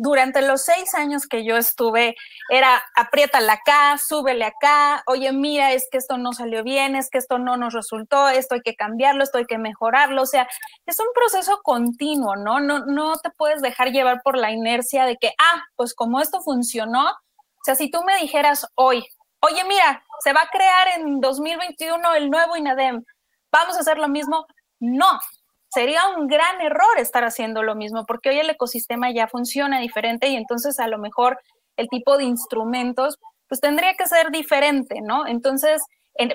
durante 0.00 0.40
los 0.40 0.62
seis 0.62 0.94
años 0.94 1.26
que 1.26 1.44
yo 1.44 1.58
estuve, 1.58 2.16
era 2.48 2.82
apriétala 2.96 3.54
acá, 3.54 3.98
súbele 3.98 4.46
acá, 4.46 5.02
oye, 5.06 5.30
mira, 5.32 5.72
es 5.72 5.88
que 5.90 5.98
esto 5.98 6.16
no 6.16 6.32
salió 6.32 6.64
bien, 6.64 6.96
es 6.96 7.10
que 7.10 7.18
esto 7.18 7.38
no 7.38 7.58
nos 7.58 7.74
resultó, 7.74 8.28
esto 8.28 8.54
hay 8.54 8.62
que 8.62 8.74
cambiarlo, 8.74 9.22
esto 9.22 9.36
hay 9.36 9.44
que 9.44 9.58
mejorarlo. 9.58 10.22
O 10.22 10.26
sea, 10.26 10.48
es 10.86 10.98
un 11.00 11.08
proceso 11.14 11.60
continuo, 11.62 12.36
¿no? 12.36 12.60
No, 12.60 12.86
no 12.86 13.18
te 13.18 13.30
puedes 13.30 13.60
dejar 13.60 13.92
llevar 13.92 14.22
por 14.22 14.38
la 14.38 14.50
inercia 14.52 15.04
de 15.04 15.16
que, 15.18 15.34
ah, 15.38 15.62
pues 15.76 15.94
como 15.94 16.20
esto 16.20 16.40
funcionó, 16.40 17.10
o 17.10 17.64
sea, 17.64 17.74
si 17.74 17.90
tú 17.90 18.02
me 18.02 18.16
dijeras 18.16 18.66
hoy, 18.74 19.06
oye, 19.40 19.64
mira, 19.64 20.02
se 20.24 20.32
va 20.32 20.42
a 20.42 20.50
crear 20.50 20.98
en 20.98 21.20
2021 21.20 22.14
el 22.14 22.30
nuevo 22.30 22.56
INADEM, 22.56 23.04
vamos 23.52 23.76
a 23.76 23.80
hacer 23.80 23.98
lo 23.98 24.08
mismo, 24.08 24.46
no, 24.78 25.20
sería 25.70 26.00
un 26.16 26.26
gran 26.26 26.60
error 26.60 26.98
estar 26.98 27.24
haciendo 27.24 27.62
lo 27.62 27.74
mismo, 27.74 28.04
porque 28.06 28.30
hoy 28.30 28.40
el 28.40 28.50
ecosistema 28.50 29.10
ya 29.10 29.28
funciona 29.28 29.80
diferente 29.80 30.28
y 30.28 30.36
entonces 30.36 30.80
a 30.80 30.88
lo 30.88 30.98
mejor 30.98 31.38
el 31.76 31.88
tipo 31.88 32.18
de 32.18 32.24
instrumentos 32.24 33.18
pues 33.48 33.60
tendría 33.60 33.94
que 33.94 34.06
ser 34.06 34.30
diferente, 34.30 35.00
¿no? 35.00 35.26
Entonces, 35.26 35.82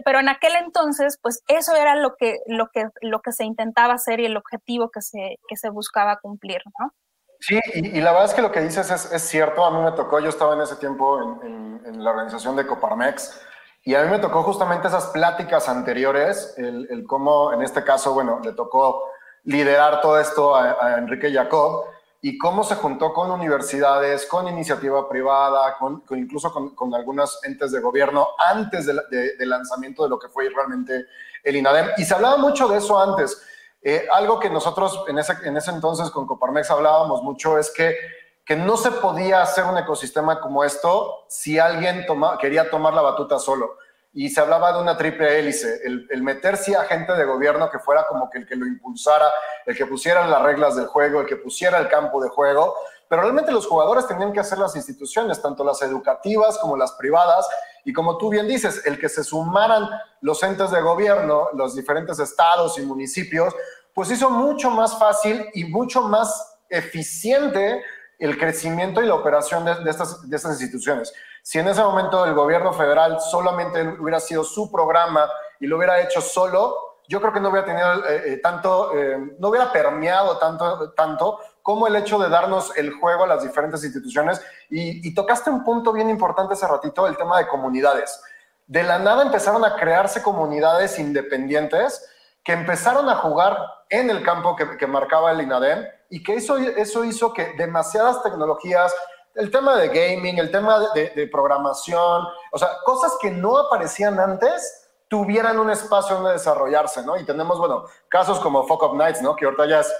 pero 0.03 0.19
en 0.19 0.29
aquel 0.29 0.55
entonces, 0.55 1.17
pues 1.21 1.43
eso 1.47 1.75
era 1.75 1.95
lo 1.95 2.15
que, 2.15 2.39
lo 2.47 2.67
que, 2.73 2.89
lo 3.01 3.21
que 3.21 3.31
se 3.31 3.45
intentaba 3.45 3.93
hacer 3.93 4.19
y 4.19 4.25
el 4.25 4.35
objetivo 4.35 4.89
que 4.89 5.01
se, 5.01 5.39
que 5.47 5.55
se 5.55 5.69
buscaba 5.69 6.19
cumplir, 6.21 6.61
¿no? 6.79 6.91
Sí, 7.39 7.59
y, 7.73 8.01
la 8.01 8.11
verdad 8.11 8.29
es 8.29 8.33
que 8.33 8.41
lo 8.41 8.51
que 8.51 8.61
dices 8.61 8.89
es, 8.89 9.11
es, 9.11 9.21
cierto. 9.21 9.63
A 9.63 9.71
mí 9.71 9.83
me 9.83 9.91
tocó, 9.91 10.19
yo 10.19 10.29
estaba 10.29 10.55
en 10.55 10.61
ese 10.61 10.77
tiempo 10.77 11.21
en, 11.21 11.81
en, 11.85 12.03
la 12.03 12.11
organización 12.11 12.55
de 12.55 12.65
Coparmex 12.65 13.41
y 13.83 13.93
a 13.93 14.03
mí 14.03 14.09
me 14.09 14.19
tocó 14.19 14.41
justamente 14.41 14.87
esas 14.87 15.07
pláticas 15.07 15.69
anteriores, 15.69 16.55
el, 16.57 16.87
el 16.89 17.05
cómo, 17.05 17.53
en 17.53 17.61
este 17.61 17.83
caso, 17.83 18.13
bueno, 18.13 18.39
le 18.43 18.53
tocó 18.53 19.03
liderar 19.45 20.01
todo 20.01 20.19
esto 20.19 20.55
a, 20.55 20.97
Enrique 20.97 21.31
Jacob 21.31 21.85
y 22.21 22.37
cómo 22.37 22.63
se 22.63 22.75
juntó 22.75 23.13
con 23.13 23.29
universidades, 23.29 24.25
con 24.25 24.47
iniciativa 24.47 25.07
privada, 25.07 25.77
con, 25.77 26.03
incluso 26.11 26.51
con, 26.51 26.73
con, 26.75 26.93
algunos 26.95 27.39
entes 27.43 27.71
de 27.71 27.79
gobierno 27.79 28.29
antes 28.49 28.87
del 28.87 28.99
de, 29.11 29.45
lanzamiento 29.45 30.03
de 30.03 30.09
lo 30.09 30.17
que 30.17 30.29
fue 30.29 30.49
realmente 30.49 31.05
el 31.43 31.55
INADEM. 31.55 31.91
Y 31.97 32.05
se 32.05 32.15
hablaba 32.15 32.37
mucho 32.37 32.67
de 32.67 32.79
eso 32.79 32.99
antes. 32.99 33.43
Eh, 33.81 34.07
algo 34.11 34.39
que 34.39 34.49
nosotros 34.49 35.03
en 35.07 35.19
ese, 35.19 35.33
en 35.43 35.55
ese 35.55 35.69
entonces 35.69 36.09
con 36.09 36.25
Coparmex 36.25 36.71
hablábamos 36.71 37.21
mucho 37.21 37.59
es 37.59 37.69
que, 37.69 37.95
que 38.43 38.55
no 38.55 38.77
se 38.77 38.89
podía 38.89 39.43
hacer 39.43 39.65
un 39.65 39.77
ecosistema 39.77 40.41
como 40.41 40.63
esto 40.63 41.25
si 41.29 41.59
alguien 41.59 42.07
toma, 42.07 42.39
quería 42.39 42.71
tomar 42.71 42.95
la 42.95 43.03
batuta 43.03 43.37
solo 43.37 43.77
y 44.17 44.29
se 44.29 44.39
hablaba 44.39 44.71
de 44.71 44.79
una 44.79 44.95
triple 44.95 45.37
hélice, 45.37 45.81
el, 45.83 46.07
el 46.09 46.23
meter 46.23 46.55
a 46.55 46.83
gente 46.85 47.11
de 47.11 47.25
gobierno 47.25 47.69
que 47.69 47.79
fuera 47.79 48.05
como 48.07 48.29
que 48.29 48.37
el 48.37 48.47
que 48.47 48.55
lo 48.55 48.65
impulsara, 48.65 49.25
el 49.65 49.75
que 49.75 49.85
pusiera 49.85 50.25
las 50.25 50.41
reglas 50.41 50.77
del 50.77 50.87
juego, 50.87 51.19
el 51.19 51.27
que 51.27 51.35
pusiera 51.35 51.77
el 51.79 51.89
campo 51.89 52.23
de 52.23 52.29
juego, 52.29 52.73
pero 53.09 53.23
realmente 53.23 53.51
los 53.51 53.67
jugadores 53.67 54.07
tenían 54.07 54.31
que 54.31 54.39
hacer 54.39 54.57
las 54.57 54.73
instituciones, 54.77 55.41
tanto 55.41 55.65
las 55.65 55.81
educativas 55.81 56.57
como 56.59 56.77
las 56.77 56.93
privadas, 56.93 57.45
y 57.83 57.91
como 57.91 58.17
tú 58.17 58.29
bien 58.29 58.47
dices, 58.47 58.83
el 58.85 58.97
que 58.97 59.09
se 59.09 59.21
sumaran 59.21 59.85
los 60.21 60.41
entes 60.43 60.71
de 60.71 60.79
gobierno, 60.79 61.49
los 61.53 61.75
diferentes 61.75 62.17
estados 62.17 62.79
y 62.79 62.83
municipios, 62.83 63.53
pues 63.93 64.09
hizo 64.11 64.29
mucho 64.29 64.71
más 64.71 64.97
fácil 64.97 65.45
y 65.53 65.65
mucho 65.65 66.03
más 66.03 66.57
eficiente 66.69 67.83
el 68.17 68.37
crecimiento 68.37 69.03
y 69.03 69.07
la 69.07 69.15
operación 69.15 69.65
de 69.65 69.91
estas 69.91 70.51
instituciones. 70.61 71.13
Si 71.45 71.59
en 71.59 71.67
ese 71.67 71.83
momento 71.83 72.25
el 72.25 72.33
gobierno 72.33 72.73
federal 72.73 73.19
solamente 73.21 73.79
hubiera 73.99 74.19
sido 74.19 74.43
su 74.43 74.71
programa 74.71 75.29
y 75.59 75.67
lo 75.67 75.77
hubiera 75.77 76.01
hecho 76.01 76.19
solo, 76.19 76.75
yo 77.07 77.21
creo 77.21 77.31
que 77.31 77.39
no 77.39 77.49
hubiera 77.49 77.67
tenido 77.67 78.03
eh, 78.09 78.33
eh, 78.33 78.37
tanto, 78.37 78.97
eh, 78.97 79.35
no 79.37 79.49
hubiera 79.49 79.71
permeado 79.71 80.39
tanto, 80.39 80.91
tanto 80.93 81.37
como 81.61 81.85
el 81.85 81.97
hecho 81.97 82.17
de 82.17 82.29
darnos 82.29 82.75
el 82.75 82.93
juego 82.93 83.25
a 83.25 83.27
las 83.27 83.43
diferentes 83.43 83.83
instituciones. 83.83 84.41
Y, 84.71 85.07
y 85.07 85.13
tocaste 85.13 85.51
un 85.51 85.63
punto 85.63 85.93
bien 85.93 86.09
importante 86.09 86.55
hace 86.55 86.65
ratito, 86.65 87.05
el 87.05 87.15
tema 87.15 87.37
de 87.37 87.47
comunidades. 87.47 88.19
De 88.65 88.81
la 88.81 88.97
nada 88.97 89.21
empezaron 89.21 89.63
a 89.63 89.75
crearse 89.75 90.23
comunidades 90.23 90.97
independientes 90.97 92.09
que 92.43 92.53
empezaron 92.53 93.07
a 93.07 93.17
jugar 93.17 93.55
en 93.91 94.09
el 94.09 94.23
campo 94.23 94.55
que, 94.55 94.87
marcaba 94.87 95.31
el 95.31 95.41
INADEM 95.41 95.85
y 96.09 96.23
que 96.23 96.33
eso, 96.33 96.57
eso 96.57 97.05
hizo 97.05 97.33
que 97.33 97.53
demasiadas 97.53 98.23
tecnologías, 98.23 98.95
el 99.35 99.51
tema 99.51 99.75
de 99.75 99.89
gaming, 99.89 100.39
el 100.39 100.49
tema 100.49 100.79
de, 100.93 101.27
programación, 101.31 102.25
o 102.51 102.57
sea, 102.57 102.69
cosas 102.85 103.13
que 103.21 103.29
no 103.29 103.57
aparecían 103.57 104.19
antes, 104.19 104.89
tuvieran 105.07 105.59
un 105.59 105.69
espacio 105.69 106.15
donde 106.15 106.31
desarrollarse, 106.31 107.05
¿no? 107.05 107.17
Y 107.17 107.25
tenemos, 107.25 107.59
bueno, 107.59 107.85
casos 108.07 108.39
como 108.39 108.65
Fuck 108.65 108.83
Up 108.83 108.95
Nights, 108.95 109.21
¿no? 109.21 109.35
Que 109.35 109.45
ahorita 109.45 109.65
ya 109.67 109.79
es 109.81 109.93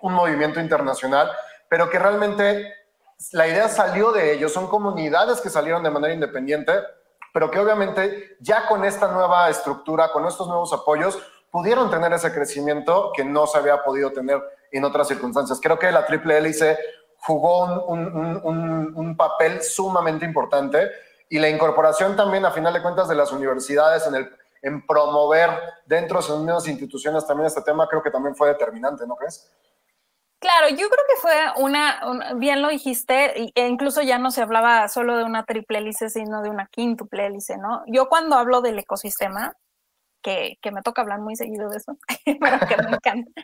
un 0.00 0.14
movimiento 0.14 0.60
internacional, 0.60 1.30
pero 1.68 1.90
que 1.90 1.98
realmente 1.98 2.72
la 3.32 3.48
idea 3.48 3.68
salió 3.68 4.12
de 4.12 4.32
ellos, 4.32 4.52
son 4.52 4.68
comunidades 4.68 5.40
que 5.40 5.50
salieron 5.50 5.82
de 5.82 5.90
manera 5.90 6.14
independiente, 6.14 6.72
pero 7.32 7.50
que 7.50 7.58
obviamente 7.58 8.36
ya 8.40 8.66
con 8.66 8.84
esta 8.84 9.08
nueva 9.08 9.50
estructura, 9.50 10.12
con 10.12 10.24
estos 10.26 10.46
nuevos 10.46 10.72
apoyos, 10.72 11.18
pudieron 11.50 11.90
tener 11.90 12.12
ese 12.12 12.32
crecimiento 12.32 13.12
que 13.14 13.24
no 13.24 13.46
se 13.46 13.58
había 13.58 13.82
podido 13.82 14.12
tener 14.12 14.40
en 14.70 14.84
otras 14.84 15.08
circunstancias. 15.08 15.58
Creo 15.62 15.78
que 15.78 15.90
la 15.90 16.06
triple 16.06 16.38
hélice 16.38 16.78
jugó 17.18 17.84
un, 17.86 19.16
papel 19.16 19.62
sumamente 19.62 20.24
importante 20.24 20.90
y 21.28 21.38
la 21.38 21.48
incorporación 21.48 22.16
también, 22.16 22.44
a 22.44 22.50
final 22.50 22.72
de 22.72 22.82
cuentas, 22.82 23.08
de 23.08 23.14
las 23.14 23.32
universidades 23.32 24.06
en, 24.06 24.14
el, 24.14 24.30
en 24.62 24.86
promover 24.86 25.50
dentro 25.86 26.18
de 26.18 26.22
sus 26.22 26.38
mismas 26.38 26.66
instituciones 26.68 27.26
también 27.26 27.46
este 27.46 27.62
tema, 27.62 27.88
creo 27.88 28.02
que 28.02 28.10
también 28.10 28.34
fue 28.34 28.48
determinante, 28.48 29.06
¿no 29.06 29.16
crees? 29.16 29.50
Claro, 30.40 30.68
yo 30.68 30.88
creo 30.88 31.04
que 31.08 31.20
fue 31.20 31.34
una, 31.56 32.00
bien 32.36 32.62
lo 32.62 32.68
dijiste, 32.68 33.50
e 33.54 33.66
incluso 33.66 34.02
ya 34.02 34.18
no 34.18 34.30
se 34.30 34.40
hablaba 34.40 34.86
solo 34.88 35.16
de 35.16 35.24
una 35.24 35.44
triple 35.44 35.78
hélice, 35.78 36.10
sino 36.10 36.42
de 36.42 36.50
una 36.50 36.68
quíntuple 36.68 37.26
hélice, 37.26 37.58
¿no? 37.58 37.82
Yo 37.88 38.08
cuando 38.08 38.36
hablo 38.36 38.60
del 38.60 38.78
ecosistema, 38.78 39.52
que, 40.22 40.56
que 40.62 40.70
me 40.70 40.82
toca 40.82 41.02
hablar 41.02 41.20
muy 41.20 41.34
seguido 41.34 41.68
de 41.68 41.78
eso, 41.78 41.98
pero 42.40 42.58
que 42.66 42.76
me 42.76 42.90
encanta, 42.90 43.42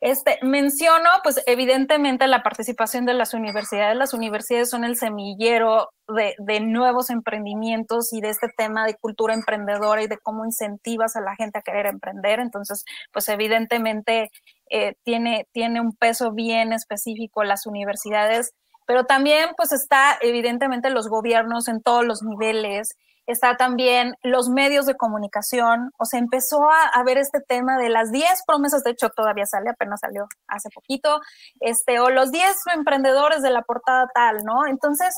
este, 0.00 0.38
menciono, 0.42 1.10
pues 1.22 1.42
evidentemente 1.46 2.26
la 2.26 2.42
participación 2.42 3.04
de 3.04 3.12
las 3.12 3.34
universidades. 3.34 3.96
Las 3.96 4.14
universidades 4.14 4.70
son 4.70 4.84
el 4.84 4.96
semillero 4.96 5.90
de, 6.08 6.60
nuevos 6.60 7.10
emprendimientos 7.10 8.12
y 8.12 8.22
de 8.22 8.30
este 8.30 8.48
tema 8.56 8.86
de 8.86 8.94
cultura 8.94 9.34
emprendedora 9.34 10.02
y 10.02 10.06
de 10.06 10.18
cómo 10.18 10.46
incentivas 10.46 11.16
a 11.16 11.20
la 11.20 11.36
gente 11.36 11.58
a 11.58 11.62
querer 11.62 11.86
emprender. 11.86 12.40
Entonces, 12.40 12.84
pues 13.12 13.28
evidentemente 13.28 14.30
eh, 14.70 14.94
tiene, 15.04 15.46
tiene 15.52 15.82
un 15.82 15.94
peso 15.94 16.32
bien 16.32 16.72
específico 16.72 17.44
las 17.44 17.66
universidades, 17.66 18.54
pero 18.86 19.04
también 19.04 19.50
pues 19.56 19.70
está 19.72 20.18
evidentemente 20.22 20.88
los 20.88 21.08
gobiernos 21.08 21.68
en 21.68 21.82
todos 21.82 22.06
los 22.06 22.22
niveles 22.22 22.96
está 23.30 23.56
también 23.56 24.14
los 24.22 24.48
medios 24.48 24.86
de 24.86 24.96
comunicación, 24.96 25.92
o 25.98 26.04
sea, 26.04 26.18
empezó 26.18 26.60
a, 26.70 27.02
ver 27.04 27.18
este 27.18 27.40
tema 27.40 27.78
de 27.78 27.88
las 27.88 28.12
10 28.12 28.42
promesas, 28.46 28.84
de 28.84 28.90
hecho 28.90 29.08
todavía 29.10 29.46
sale, 29.46 29.70
apenas 29.70 30.00
salió 30.00 30.26
hace 30.48 30.68
poquito, 30.74 31.20
este, 31.60 32.00
o 32.00 32.10
los 32.10 32.30
10 32.30 32.56
emprendedores 32.74 33.42
de 33.42 33.50
la 33.50 33.62
portada 33.62 34.08
tal, 34.14 34.44
¿no? 34.44 34.66
Entonces, 34.66 35.14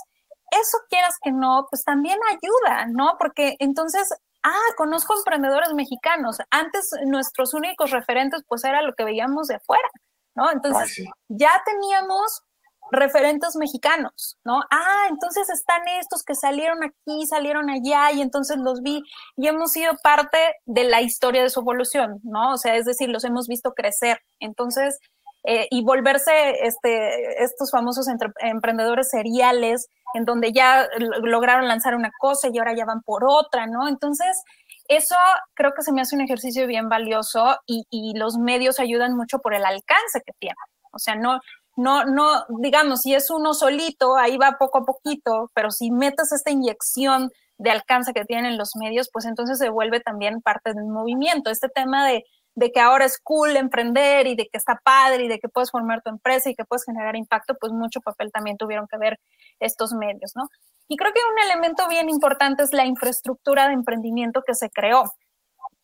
eso 0.51 0.79
quieras 0.89 1.17
que 1.23 1.33
no, 1.33 1.67
pues 1.71 1.85
también 1.85 2.19
ayuda, 2.31 2.87
¿no? 2.87 3.17
Porque 3.19 3.57
entonces, 3.59 4.09
ah, 4.43 4.75
conozco 4.77 5.17
emprendedores 5.17 5.73
mexicanos, 5.75 6.39
antes 6.51 6.91
nuestros 7.07 7.55
únicos 7.55 7.91
referentes 7.91 8.43
pues 8.47 8.65
era 8.65 8.83
lo 8.83 8.95
que 8.95 9.05
veíamos 9.05 9.49
de 9.49 9.57
afuera, 9.57 9.89
¿no? 10.35 10.51
Entonces, 10.51 11.05
ya 11.29 11.51
teníamos 11.65 12.43
referentes 12.93 13.57
mexicanos, 13.57 14.39
¿no? 14.45 14.61
Ah, 14.71 15.07
entonces 15.09 15.49
están 15.49 15.89
estos 15.99 16.23
que 16.23 16.35
salieron 16.35 16.85
aquí, 16.85 17.27
salieron 17.27 17.71
allá 17.71 18.13
y 18.13 18.21
entonces 18.21 18.59
los 18.59 18.83
vi 18.83 19.03
y 19.37 19.49
hemos 19.49 19.73
sido 19.73 19.95
parte 20.03 20.39
de 20.67 20.85
la 20.85 21.01
historia 21.01 21.43
de 21.43 21.51
su 21.51 21.61
evolución, 21.61 22.21
¿no? 22.23 22.53
O 22.53 22.59
sea, 22.59 22.77
es 22.77 22.85
decir, 22.85 23.09
los 23.09 23.25
hemos 23.25 23.49
visto 23.49 23.73
crecer. 23.73 24.21
Entonces, 24.41 24.99
eh, 25.45 25.67
y 25.71 25.83
volverse 25.83 26.67
este, 26.67 27.43
estos 27.43 27.71
famosos 27.71 28.07
emprendedores 28.41 29.09
seriales 29.09 29.89
en 30.15 30.27
donde 30.27 30.53
ya 30.53 30.87
lograron 31.23 31.67
lanzar 31.67 31.97
una 31.97 32.13
cosa 32.21 32.49
y 32.53 32.59
ahora 32.59 32.77
ya 32.77 32.85
van 32.85 33.01
por 33.01 33.25
otra, 33.25 33.67
¿no? 33.67 33.89
Entonces, 33.89 34.43
eso 34.89 35.17
creo 35.55 35.73
que 35.75 35.83
se 35.83 35.93
me 35.93 36.03
hace 36.03 36.15
un 36.15 36.21
ejercicio 36.21 36.67
bien 36.67 36.91
valioso 36.91 37.57
y, 37.67 37.87
y 37.91 38.17
los 38.19 38.37
medios 38.37 38.79
ayudan 38.79 39.17
mucho 39.17 39.39
por 39.39 39.55
el 39.55 39.65
alcance 39.65 40.21
que 40.27 40.33
tienen. 40.39 40.57
O 40.93 40.99
sea, 40.99 41.15
no, 41.15 41.41
no, 41.77 42.05
no, 42.05 42.45
digamos, 42.61 43.03
si 43.03 43.15
es 43.15 43.31
uno 43.31 43.55
solito, 43.55 44.17
ahí 44.17 44.37
va 44.37 44.57
poco 44.59 44.79
a 44.79 44.85
poquito, 44.85 45.51
pero 45.55 45.71
si 45.71 45.91
metes 45.91 46.33
esta 46.33 46.51
inyección 46.51 47.31
de 47.59 47.71
alcance 47.71 48.13
que 48.13 48.25
tienen 48.25 48.59
los 48.59 48.77
medios, 48.77 49.09
pues 49.13 49.25
entonces 49.25 49.59
se 49.59 49.71
vuelve 49.71 50.01
también 50.01 50.43
parte 50.43 50.75
del 50.75 50.85
movimiento. 50.85 51.51
Este 51.51 51.69
tema 51.69 52.07
de, 52.07 52.25
de 52.55 52.73
que 52.73 52.81
ahora 52.81 53.05
es 53.05 53.19
cool 53.23 53.57
emprender 53.57 54.27
y 54.27 54.35
de 54.35 54.49
que 54.49 54.59
está 54.59 54.81
padre 54.85 55.25
y 55.25 55.29
de 55.29 55.39
que 55.39 55.49
puedes 55.49 55.71
formar 55.71 56.03
tu 56.03 56.11
empresa 56.11 56.51
y 56.51 56.55
que 56.55 56.65
puedes 56.65 56.85
generar 56.85 57.17
impacto, 57.17 57.55
pues 57.59 57.73
mucho 57.73 58.01
papel 58.01 58.31
también 58.33 58.57
tuvieron 58.57 58.87
que 58.89 58.99
ver 58.99 59.19
estos 59.61 59.93
medios, 59.93 60.33
¿no? 60.35 60.49
Y 60.89 60.97
creo 60.97 61.13
que 61.13 61.21
un 61.33 61.51
elemento 61.51 61.89
bien 61.89 62.11
importante 62.11 62.65
es 62.65 62.73
la 62.73 62.85
infraestructura 62.85 63.69
de 63.69 63.75
emprendimiento 63.75 64.43
que 64.47 64.55
se 64.55 64.69
creó 64.69 65.05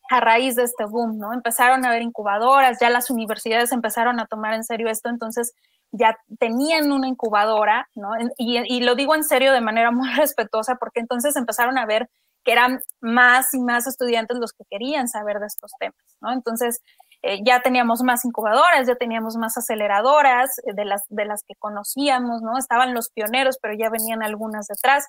a 0.09 0.19
raíz 0.19 0.55
de 0.55 0.63
este 0.63 0.85
boom, 0.85 1.17
¿no? 1.17 1.33
Empezaron 1.33 1.85
a 1.85 1.89
haber 1.89 2.01
incubadoras, 2.01 2.79
ya 2.79 2.89
las 2.89 3.09
universidades 3.09 3.71
empezaron 3.71 4.19
a 4.19 4.25
tomar 4.25 4.53
en 4.53 4.63
serio 4.63 4.89
esto, 4.89 5.09
entonces 5.09 5.53
ya 5.91 6.17
tenían 6.39 6.91
una 6.91 7.07
incubadora, 7.07 7.87
¿no? 7.95 8.11
Y, 8.37 8.81
lo 8.81 8.95
digo 8.95 9.15
en 9.15 9.23
serio 9.23 9.53
de 9.53 9.61
manera 9.61 9.91
muy 9.91 10.09
respetuosa 10.15 10.75
porque 10.75 10.99
entonces 10.99 11.35
empezaron 11.35 11.77
a 11.77 11.85
ver 11.85 12.09
que 12.43 12.51
eran 12.51 12.79
más 13.01 13.53
y 13.53 13.59
más 13.59 13.87
estudiantes 13.87 14.37
los 14.37 14.53
que 14.53 14.63
querían 14.69 15.07
saber 15.07 15.39
de 15.39 15.47
estos 15.47 15.71
temas, 15.79 16.17
¿no? 16.21 16.31
Entonces, 16.31 16.81
eh, 17.21 17.41
ya 17.45 17.61
teníamos 17.61 18.01
más 18.01 18.23
incubadoras, 18.23 18.87
ya 18.87 18.95
teníamos 18.95 19.35
más 19.35 19.57
aceleradoras 19.57 20.57
eh, 20.59 20.73
de, 20.73 20.85
las, 20.85 21.03
de 21.09 21.25
las 21.25 21.43
que 21.43 21.55
conocíamos, 21.55 22.41
¿no? 22.41 22.57
Estaban 22.57 22.93
los 22.93 23.09
pioneros, 23.09 23.57
pero 23.61 23.73
ya 23.77 23.89
venían 23.89 24.23
algunas 24.23 24.67
detrás. 24.67 25.05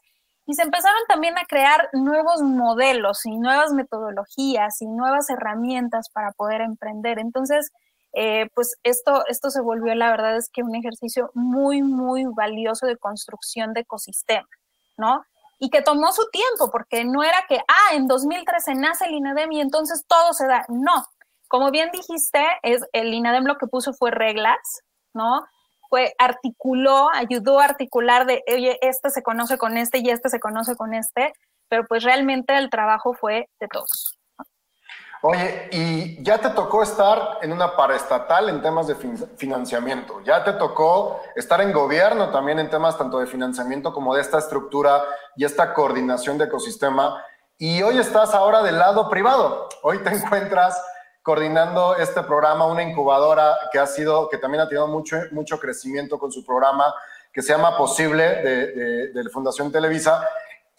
Y 0.47 0.55
se 0.55 0.63
empezaron 0.63 1.01
también 1.07 1.39
a 1.39 1.45
crear 1.45 1.89
nuevos 1.93 2.43
modelos 2.43 3.25
y 3.27 3.37
nuevas 3.39 3.73
metodologías 3.73 4.83
y 4.83 4.87
nuevas 4.87 5.31
herramientas 5.31 6.09
para 6.13 6.33
poder 6.33 6.63
emprender. 6.63 7.21
Entonces, 7.21 7.71
eh, 8.13 8.49
pues 8.55 8.77
esto, 8.83 9.25
esto 9.29 9.51
se 9.51 9.61
volvió, 9.61 9.95
la 9.95 10.11
verdad 10.11 10.37
es 10.37 10.51
que 10.53 10.63
un 10.63 10.75
ejercicio 10.75 11.31
muy, 11.35 11.83
muy 11.83 12.25
valioso 12.25 12.87
de 12.87 12.97
construcción 12.97 13.73
de 13.73 13.81
ecosistema, 13.81 14.49
¿no? 14.97 15.23
Y 15.59 15.71
que 15.71 15.83
tomó 15.83 16.13
su 16.13 16.29
tiempo, 16.31 16.71
porque 16.71 17.05
no 17.05 17.23
era 17.23 17.45
que, 17.49 17.59
ah, 17.59 17.95
en 17.95 18.09
2013 18.09 18.75
nace 18.75 19.07
el 19.07 19.15
INADEM 19.15 19.53
y 19.53 19.61
entonces 19.61 20.05
todo 20.09 20.33
se 20.33 20.47
da. 20.47 20.65
No, 20.69 21.07
como 21.49 21.71
bien 21.71 21.91
dijiste, 21.93 22.45
es, 22.63 22.83
el 22.93 23.13
INADEM 23.13 23.45
lo 23.45 23.59
que 23.59 23.67
puso 23.67 23.93
fue 23.93 24.11
reglas, 24.11 24.59
¿no? 25.15 25.45
Fue, 25.89 26.15
articuló, 26.19 27.11
ayudó 27.13 27.61
a 27.61 27.65
articular 27.65 28.27
de, 28.27 28.43
oye, 28.53 28.79
este 28.83 29.11
se 29.11 29.23
conoce 29.23 29.59
con 29.59 29.77
este 29.77 29.99
y 29.99 30.11
este 30.11 30.29
se 30.29 30.41
conoce 30.41 30.77
con 30.77 30.95
este, 30.95 31.33
pero 31.69 31.85
pues 31.87 32.05
realmente 32.05 32.57
el 32.57 32.71
trabajo 32.71 33.15
fue 33.15 33.49
de 33.61 33.69
todos. 33.69 34.20
Oye, 35.23 35.69
y 35.71 36.23
ya 36.23 36.39
te 36.39 36.49
tocó 36.51 36.83
estar 36.83 37.41
en 37.43 37.53
una 37.53 37.77
paraestatal 37.77 38.49
en 38.49 38.63
temas 38.63 38.87
de 38.87 38.95
financiamiento, 39.37 40.23
ya 40.23 40.43
te 40.43 40.55
tocó 40.55 41.21
estar 41.37 41.61
en 41.61 41.73
gobierno 41.73 42.31
también 42.31 42.59
en 42.59 42.71
temas 42.71 42.97
tanto 42.97 43.19
de 43.19 43.27
financiamiento 43.27 43.93
como 43.93 44.15
de 44.15 44.23
esta 44.23 44.39
estructura 44.39 45.05
y 45.37 45.45
esta 45.45 45.75
coordinación 45.75 46.39
de 46.39 46.47
ecosistema, 46.47 47.23
y 47.59 47.83
hoy 47.83 47.99
estás 47.99 48.33
ahora 48.33 48.63
del 48.63 48.79
lado 48.79 49.11
privado, 49.11 49.69
hoy 49.83 49.99
te 49.99 50.09
encuentras 50.15 50.83
coordinando 51.23 51.97
este 51.97 52.23
programa, 52.23 52.65
una 52.65 52.83
incubadora 52.83 53.59
que 53.71 53.79
ha 53.79 53.87
sido, 53.87 54.27
que 54.31 54.39
también 54.39 54.63
ha 54.63 54.69
tenido 54.69 54.87
mucho, 54.87 55.19
mucho 55.33 55.61
crecimiento 55.61 56.19
con 56.19 56.33
su 56.33 56.47
programa, 56.47 56.95
que 57.31 57.43
se 57.43 57.53
llama 57.53 57.77
Posible 57.77 58.25
de, 58.25 58.67
de, 58.73 59.13
de 59.13 59.29
Fundación 59.29 59.71
Televisa, 59.71 60.27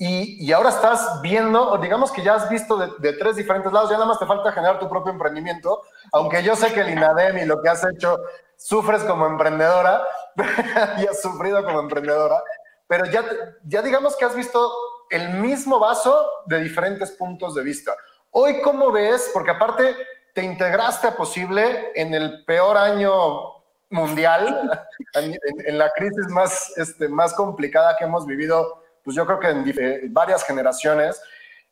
y, 0.03 0.51
ahora 0.51 0.69
estás 0.69 1.21
viendo, 1.21 1.77
digamos 1.77 2.11
que 2.11 2.23
ya 2.23 2.33
has 2.33 2.49
visto 2.49 2.75
de, 2.75 3.13
tres 3.13 3.35
diferentes 3.35 3.71
lados, 3.71 3.91
ya 3.91 3.97
nada 3.97 4.07
más 4.07 4.17
te 4.17 4.25
falta 4.25 4.51
generar 4.51 4.79
tu 4.79 4.89
propio 4.89 5.11
emprendimiento, 5.11 5.83
aunque 6.11 6.41
yo 6.41 6.55
sé 6.55 6.73
que 6.73 6.79
el 6.79 6.89
INADEM 6.89 7.37
y 7.37 7.45
lo 7.45 7.61
que 7.61 7.69
has 7.69 7.85
hecho, 7.85 8.19
sufres 8.57 9.03
como 9.03 9.27
emprendedora 9.27 10.01
y 10.97 11.05
has 11.05 11.21
sufrido 11.21 11.63
como 11.63 11.81
emprendedora, 11.81 12.41
pero 12.87 13.05
ya, 13.05 13.23
ya 13.63 13.83
digamos 13.83 14.15
que 14.15 14.25
has 14.25 14.35
visto 14.35 14.73
el 15.11 15.35
mismo 15.35 15.77
vaso 15.77 16.27
de 16.47 16.61
diferentes 16.61 17.11
puntos 17.11 17.53
de 17.53 17.61
vista. 17.61 17.95
Hoy, 18.31 18.59
¿cómo 18.63 18.91
ves? 18.91 19.29
Porque 19.31 19.51
aparte 19.51 19.95
te 20.33 20.41
integraste 20.41 21.09
a 21.09 21.15
Posible 21.15 21.91
en 21.93 22.15
el 22.15 22.43
peor 22.45 22.75
año 22.75 23.61
mundial, 23.91 24.71
en, 25.13 25.37
en 25.63 25.77
la 25.77 25.91
crisis 25.91 26.27
más, 26.29 26.75
este, 26.77 27.07
más 27.07 27.35
complicada 27.35 27.95
que 27.99 28.05
hemos 28.05 28.25
vivido 28.25 28.80
pues 29.03 29.15
yo 29.15 29.25
creo 29.25 29.39
que 29.39 29.49
en 29.49 29.63
eh, 29.67 30.01
varias 30.09 30.43
generaciones. 30.43 31.21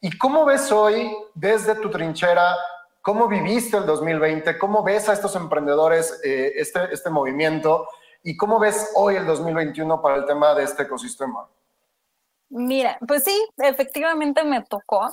¿Y 0.02 0.18
cómo 0.18 0.46
ves 0.46 0.72
hoy, 0.72 1.12
desde 1.34 1.76
tu 1.76 1.90
trinchera, 1.90 2.56
cómo 3.02 3.28
viviste 3.28 3.78
el 3.78 3.86
2020? 3.86 4.58
¿Cómo 4.58 4.84
ves 4.84 5.10
a 5.10 5.14
estos 5.14 5.36
emprendedores 5.36 6.22
eh, 6.24 6.54
este, 6.56 6.94
este 6.94 7.10
movimiento? 7.10 7.88
¿Y 8.24 8.38
cómo 8.38 8.60
ves 8.60 8.92
hoy 8.96 9.16
el 9.16 9.26
2021 9.26 10.02
para 10.02 10.16
el 10.16 10.26
tema 10.26 10.54
de 10.56 10.64
este 10.64 10.84
ecosistema? 10.84 11.48
Mira, 12.50 12.98
pues 13.08 13.24
sí, 13.24 13.48
efectivamente 13.58 14.44
me 14.44 14.62
tocó. 14.64 15.10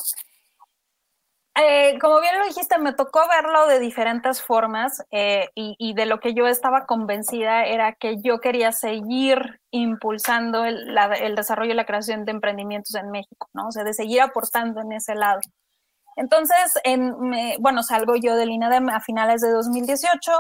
Eh, 1.59 1.99
como 2.01 2.21
bien 2.21 2.39
lo 2.39 2.45
dijiste, 2.45 2.77
me 2.79 2.93
tocó 2.93 3.21
verlo 3.29 3.67
de 3.67 3.81
diferentes 3.81 4.43
formas 4.43 5.03
eh, 5.11 5.49
y, 5.55 5.95
de 5.95 6.05
lo 6.05 6.21
que 6.21 6.35
yo 6.35 6.47
estaba 6.47 6.85
convencida 6.85 7.65
era 7.65 7.95
que 7.95 8.21
yo 8.23 8.41
quería 8.41 8.73
seguir 8.73 9.61
impulsando 9.71 10.67
el, 10.67 10.95
desarrollo 11.35 11.73
y 11.73 11.77
la 11.77 11.87
creación 11.87 12.27
de 12.27 12.33
emprendimientos 12.33 12.95
en 12.95 13.11
México, 13.11 13.49
¿no? 13.55 13.69
O 13.69 13.73
sea, 13.73 13.85
de 13.85 13.95
seguir 13.95 14.21
aportando 14.21 14.83
en 14.83 14.93
ese 14.93 15.15
lado. 15.15 15.41
Entonces, 16.17 16.75
bueno, 17.59 17.83
salgo 17.83 18.17
yo 18.17 18.37
del 18.37 18.51
INADEM 18.51 18.91
a 18.91 19.01
finales 19.01 19.41
de 19.41 19.51
2018. 19.51 20.33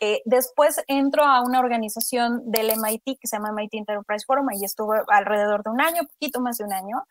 Eh, 0.00 0.22
después 0.24 0.82
entro 0.86 1.24
a 1.24 1.42
una 1.42 1.60
organización 1.60 2.42
del 2.50 2.70
MIT 2.70 3.18
que 3.20 3.26
se 3.26 3.36
llama 3.36 3.52
MIT 3.52 3.74
Enterprise 3.74 4.24
Forum 4.26 4.48
y 4.52 4.64
estuve 4.64 4.98
alrededor 5.08 5.62
de 5.62 5.70
un 5.70 5.80
año, 5.80 6.02
poquito 6.04 6.40
más 6.40 6.58
de 6.58 6.64
un 6.64 6.72
año. 6.72 7.04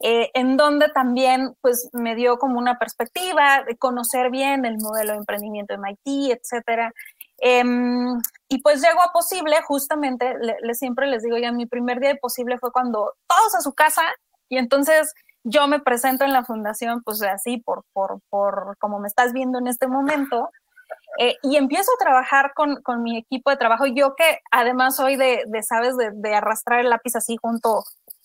Eh, 0.00 0.30
en 0.34 0.56
donde 0.56 0.88
también 0.90 1.56
pues 1.60 1.88
me 1.92 2.14
dio 2.14 2.38
como 2.38 2.58
una 2.58 2.78
perspectiva 2.78 3.64
de 3.64 3.76
conocer 3.76 4.30
bien 4.30 4.64
el 4.64 4.78
modelo 4.78 5.12
de 5.12 5.18
emprendimiento 5.18 5.74
de 5.74 5.78
MIT, 5.78 6.38
etcétera. 6.38 6.92
Em, 7.38 8.20
y 8.48 8.62
pues 8.62 8.80
llego 8.80 9.02
a 9.02 9.12
Posible, 9.12 9.56
justamente, 9.66 10.34
le, 10.38 10.74
siempre 10.74 11.08
les 11.08 11.22
digo 11.22 11.36
ya, 11.36 11.50
mi 11.50 11.66
primer 11.66 11.98
día 11.98 12.10
de 12.10 12.16
Posible 12.16 12.58
fue 12.58 12.70
cuando 12.72 13.14
todos 13.26 13.54
a 13.56 13.60
su 13.60 13.74
casa 13.74 14.02
y 14.48 14.58
entonces 14.58 15.14
yo 15.44 15.66
me 15.66 15.80
presento 15.80 16.24
en 16.24 16.32
la 16.32 16.44
fundación, 16.44 17.02
pues 17.02 17.22
así, 17.22 17.58
por, 17.58 17.84
por, 17.92 18.20
por 18.28 18.76
como 18.78 19.00
me 19.00 19.08
estás 19.08 19.32
viendo 19.32 19.58
en 19.58 19.66
este 19.66 19.88
momento, 19.88 20.50
eh, 21.18 21.36
y 21.42 21.56
empiezo 21.56 21.90
a 21.92 22.04
trabajar 22.04 22.52
con, 22.54 22.82
con, 22.82 23.02
mi 23.02 23.18
equipo 23.18 23.50
de 23.50 23.56
trabajo, 23.56 23.86
yo 23.86 24.14
que 24.14 24.40
además 24.50 24.96
soy 24.96 25.16
de, 25.16 25.42
de 25.46 25.62
¿sabes?, 25.62 25.96
de, 25.96 26.10
de, 26.14 26.34
arrastrar 26.34 26.80
el 26.80 26.90
lápiz 26.90 27.16
así 27.16 27.36
junto, 27.40 27.82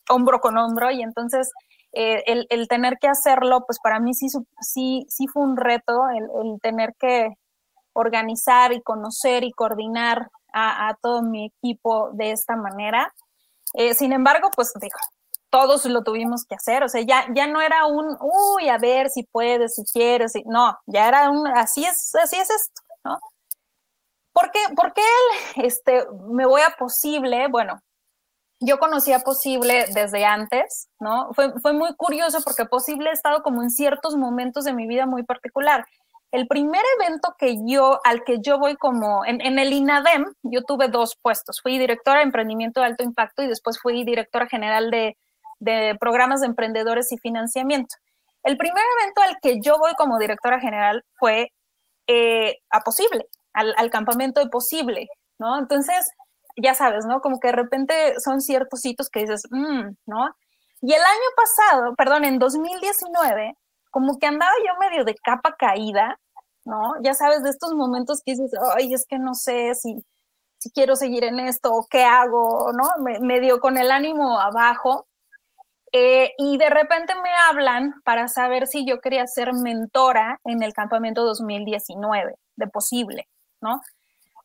hombro 0.09 0.39
con 0.39 0.57
hombro 0.57 0.91
y 0.91 1.01
entonces 1.01 1.51
eh, 1.93 2.23
el, 2.49 2.67
tener 2.67 2.97
que 2.99 3.07
hacerlo, 3.07 3.65
pues 3.67 3.79
para 3.81 3.99
mí 3.99 4.13
sí, 4.13 4.27
sí, 4.61 5.05
sí 5.09 5.27
fue 5.27 5.43
un 5.43 5.57
reto 5.57 6.01
el, 6.09 6.59
tener 6.61 6.95
que 6.99 7.29
organizar 7.93 8.73
y 8.73 8.81
conocer 8.81 9.43
y 9.43 9.51
coordinar 9.51 10.29
a, 10.53 10.95
todo 11.01 11.21
mi 11.21 11.45
equipo 11.45 12.09
de 12.13 12.31
esta 12.31 12.55
manera. 12.55 13.13
Eh, 13.75 13.93
sin 13.93 14.13
embargo, 14.13 14.49
pues 14.55 14.71
todos 15.49 15.85
lo 15.85 16.03
tuvimos 16.03 16.45
que 16.45 16.55
hacer, 16.55 16.83
o 16.83 16.89
sea, 16.89 17.01
ya, 17.01 17.27
ya 17.35 17.45
no 17.47 17.61
era 17.61 17.85
un, 17.85 18.17
uy, 18.19 18.69
a 18.69 18.79
ver 18.79 19.09
si 19.09 19.23
puedes, 19.23 19.75
si 19.75 19.83
quieres, 19.83 20.33
no, 20.45 20.77
ya 20.87 21.07
era 21.07 21.29
un, 21.29 21.47
así 21.47 21.85
es, 21.85 22.13
así 22.15 22.37
es 22.37 22.49
esto, 22.49 22.81
¿no? 23.03 23.19
¿Por 24.31 24.49
qué, 24.51 24.59
por 24.75 24.93
qué 24.93 25.03
este, 25.57 26.07
me 26.31 26.47
voy 26.47 26.61
a 26.61 26.75
posible? 26.75 27.47
Bueno, 27.49 27.79
yo 28.65 28.79
conocía 28.79 29.19
Posible 29.19 29.85
desde 29.93 30.25
antes, 30.25 30.89
¿no? 30.99 31.33
Fue, 31.33 31.53
fue 31.59 31.73
muy 31.73 31.93
curioso 31.95 32.39
porque 32.43 32.65
Posible 32.65 33.09
ha 33.09 33.13
estado 33.13 33.43
como 33.43 33.61
en 33.61 33.69
ciertos 33.69 34.15
momentos 34.15 34.63
de 34.63 34.73
mi 34.73 34.87
vida 34.87 35.05
muy 35.05 35.23
particular. 35.23 35.85
El 36.31 36.47
primer 36.47 36.81
evento 36.99 37.35
que 37.37 37.57
yo, 37.65 37.99
al 38.03 38.23
que 38.23 38.39
yo 38.41 38.57
voy 38.57 38.75
como, 38.75 39.23
en, 39.25 39.39
en, 39.41 39.59
el 39.59 39.71
INADEM, 39.71 40.25
yo 40.41 40.63
tuve 40.63 40.87
dos 40.87 41.15
puestos. 41.21 41.61
Fui 41.61 41.77
directora 41.77 42.19
de 42.19 42.25
emprendimiento 42.25 42.79
de 42.79 42.87
alto 42.87 43.03
impacto 43.03 43.43
y 43.43 43.47
después 43.47 43.79
fui 43.79 44.03
directora 44.03 44.47
general 44.47 44.89
de, 44.89 45.15
de 45.59 45.95
programas 45.99 46.41
de 46.41 46.47
emprendedores 46.47 47.11
y 47.11 47.17
financiamiento. 47.17 47.95
El 48.43 48.57
primer 48.57 48.83
evento 48.99 49.21
al 49.21 49.37
que 49.41 49.61
yo 49.61 49.77
voy 49.77 49.93
como 49.93 50.17
directora 50.17 50.59
general 50.59 51.03
fue 51.19 51.51
eh, 52.07 52.57
a 52.69 52.81
Posible, 52.81 53.27
al, 53.53 53.73
al 53.77 53.89
campamento 53.89 54.39
de 54.39 54.49
Posible, 54.49 55.07
¿no? 55.37 55.59
Entonces, 55.59 56.09
ya 56.55 56.73
sabes, 56.73 57.05
¿no? 57.05 57.21
Como 57.21 57.39
que 57.39 57.49
de 57.49 57.53
repente 57.53 58.19
son 58.19 58.41
ciertos 58.41 58.85
hitos 58.85 59.09
que 59.09 59.21
dices, 59.21 59.43
mmm, 59.49 59.95
¿no? 60.05 60.35
Y 60.81 60.93
el 60.93 61.01
año 61.01 61.29
pasado, 61.35 61.95
perdón, 61.95 62.25
en 62.25 62.39
2019, 62.39 63.55
como 63.89 64.19
que 64.19 64.27
andaba 64.27 64.51
yo 64.65 64.73
medio 64.79 65.05
de 65.05 65.15
capa 65.15 65.55
caída, 65.57 66.19
¿no? 66.65 66.93
Ya 67.01 67.13
sabes, 67.13 67.43
de 67.43 67.49
estos 67.51 67.73
momentos 67.73 68.21
que 68.25 68.33
dices, 68.33 68.51
ay, 68.75 68.93
es 68.93 69.05
que 69.07 69.19
no 69.19 69.33
sé 69.33 69.75
si, 69.75 70.03
si 70.59 70.71
quiero 70.71 70.95
seguir 70.95 71.23
en 71.23 71.39
esto 71.39 71.71
o 71.73 71.87
qué 71.89 72.03
hago, 72.03 72.71
¿no? 72.73 72.89
Me, 73.03 73.19
medio 73.19 73.59
con 73.59 73.77
el 73.77 73.91
ánimo 73.91 74.39
abajo. 74.39 75.07
Eh, 75.93 76.33
y 76.39 76.57
de 76.57 76.69
repente 76.69 77.13
me 77.15 77.29
hablan 77.49 77.93
para 78.03 78.27
saber 78.27 78.67
si 78.67 78.85
yo 78.85 78.99
quería 78.99 79.27
ser 79.27 79.53
mentora 79.53 80.39
en 80.43 80.63
el 80.63 80.73
campamento 80.73 81.23
2019, 81.23 82.35
de 82.55 82.67
posible, 82.67 83.29
¿no? 83.61 83.79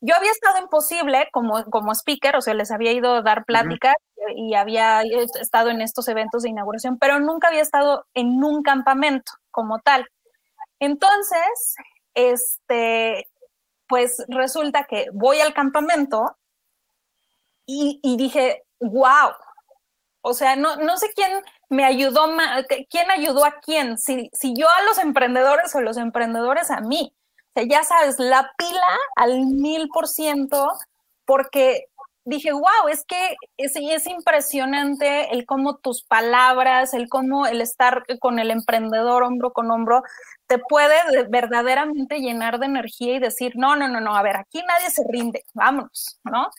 Yo 0.00 0.14
había 0.14 0.30
estado 0.30 0.58
en 0.58 0.68
Posible 0.68 1.28
como, 1.32 1.64
como 1.64 1.92
speaker, 1.92 2.36
o 2.36 2.40
sea, 2.40 2.54
les 2.54 2.70
había 2.70 2.92
ido 2.92 3.16
a 3.16 3.22
dar 3.22 3.44
pláticas 3.44 3.94
y 4.36 4.54
había 4.54 5.02
estado 5.40 5.70
en 5.70 5.80
estos 5.80 6.06
eventos 6.08 6.42
de 6.42 6.50
inauguración, 6.50 6.98
pero 6.98 7.18
nunca 7.18 7.48
había 7.48 7.62
estado 7.62 8.06
en 8.14 8.42
un 8.44 8.62
campamento 8.62 9.32
como 9.50 9.80
tal. 9.80 10.06
Entonces, 10.78 11.76
este, 12.14 13.26
pues 13.88 14.24
resulta 14.28 14.84
que 14.84 15.06
voy 15.12 15.40
al 15.40 15.54
campamento 15.54 16.36
y, 17.66 17.98
y 18.02 18.16
dije, 18.16 18.62
wow, 18.80 19.32
o 20.20 20.34
sea, 20.34 20.56
no, 20.56 20.76
no 20.76 20.96
sé 20.96 21.08
quién 21.14 21.42
me 21.68 21.84
ayudó, 21.84 22.26
quién 22.90 23.10
ayudó 23.10 23.44
a 23.44 23.56
quién, 23.60 23.98
si, 23.98 24.30
si 24.32 24.54
yo 24.54 24.68
a 24.68 24.82
los 24.82 24.98
emprendedores 24.98 25.74
o 25.74 25.80
los 25.80 25.96
emprendedores 25.96 26.70
a 26.70 26.80
mí 26.80 27.14
ya 27.66 27.82
sabes, 27.84 28.18
la 28.18 28.52
pila 28.56 28.98
al 29.16 29.46
mil 29.46 29.88
por 29.88 30.06
ciento, 30.06 30.68
porque 31.24 31.86
dije, 32.24 32.52
wow, 32.52 32.88
es 32.90 33.04
que 33.06 33.36
es, 33.56 33.74
es 33.76 34.06
impresionante 34.06 35.32
el 35.32 35.46
cómo 35.46 35.76
tus 35.76 36.02
palabras, 36.02 36.92
el 36.92 37.08
cómo 37.08 37.46
el 37.46 37.62
estar 37.62 38.04
con 38.20 38.38
el 38.38 38.50
emprendedor 38.50 39.22
hombro 39.22 39.52
con 39.52 39.70
hombro, 39.70 40.02
te 40.46 40.58
puede 40.58 40.94
verdaderamente 41.28 42.20
llenar 42.20 42.58
de 42.58 42.66
energía 42.66 43.16
y 43.16 43.18
decir, 43.18 43.54
no, 43.56 43.76
no, 43.76 43.88
no, 43.88 44.00
no, 44.00 44.14
a 44.14 44.22
ver, 44.22 44.36
aquí 44.36 44.62
nadie 44.66 44.90
se 44.90 45.02
rinde, 45.08 45.44
vámonos, 45.54 46.20
¿no? 46.24 46.50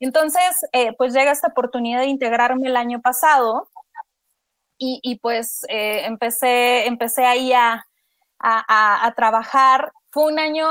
Entonces, 0.00 0.66
eh, 0.72 0.92
pues 0.98 1.14
llega 1.14 1.30
esta 1.32 1.48
oportunidad 1.48 2.00
de 2.00 2.06
integrarme 2.06 2.68
el 2.68 2.76
año 2.76 3.00
pasado 3.00 3.68
y, 4.76 5.18
pues 5.22 5.64
eh, 5.68 6.04
empecé, 6.04 6.86
empecé 6.86 7.24
ahí 7.24 7.54
a, 7.54 7.86
a, 8.38 9.12
trabajar. 9.16 9.92
Fue 10.14 10.32
un 10.32 10.38
año 10.38 10.68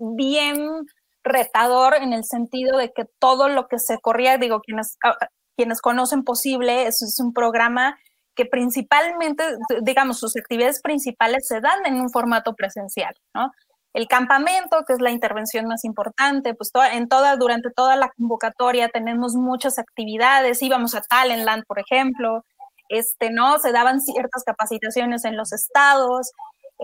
bien 0.00 0.84
retador 1.22 1.94
en 1.94 2.12
el 2.12 2.24
sentido 2.24 2.76
de 2.76 2.92
que 2.92 3.04
todo 3.20 3.48
lo 3.48 3.68
que 3.68 3.78
se 3.78 4.00
corría, 4.00 4.36
digo, 4.36 4.62
quienes, 4.62 4.98
ah, 5.04 5.16
quienes 5.56 5.80
conocen 5.80 6.24
posible, 6.24 6.88
es, 6.88 7.20
un 7.20 7.32
programa 7.32 7.96
que 8.34 8.46
principalmente, 8.46 9.44
digamos, 9.82 10.18
sus 10.18 10.36
actividades 10.36 10.82
principales 10.82 11.46
se 11.46 11.60
dan 11.60 11.86
en 11.86 12.00
un 12.00 12.10
formato 12.10 12.56
presencial, 12.56 13.14
¿no? 13.32 13.52
El 13.92 14.08
campamento, 14.08 14.82
que 14.84 14.94
es 14.94 15.00
la 15.00 15.12
intervención 15.12 15.68
más 15.68 15.84
importante, 15.84 16.52
pues 16.54 16.72
en 16.90 17.06
toda, 17.06 17.36
durante 17.36 17.70
toda 17.70 17.94
la 17.94 18.10
convocatoria 18.16 18.88
tenemos 18.88 19.36
muchas 19.36 19.78
actividades, 19.78 20.60
íbamos 20.62 20.96
a 20.96 21.00
Talentland, 21.00 21.64
por 21.64 21.78
ejemplo, 21.78 22.44
este, 22.88 23.30
¿no? 23.30 23.60
Se 23.60 23.70
daban 23.70 24.00
ciertas 24.00 24.42
capacitaciones 24.42 25.24
en 25.24 25.36
los 25.36 25.52
estados, 25.52 26.32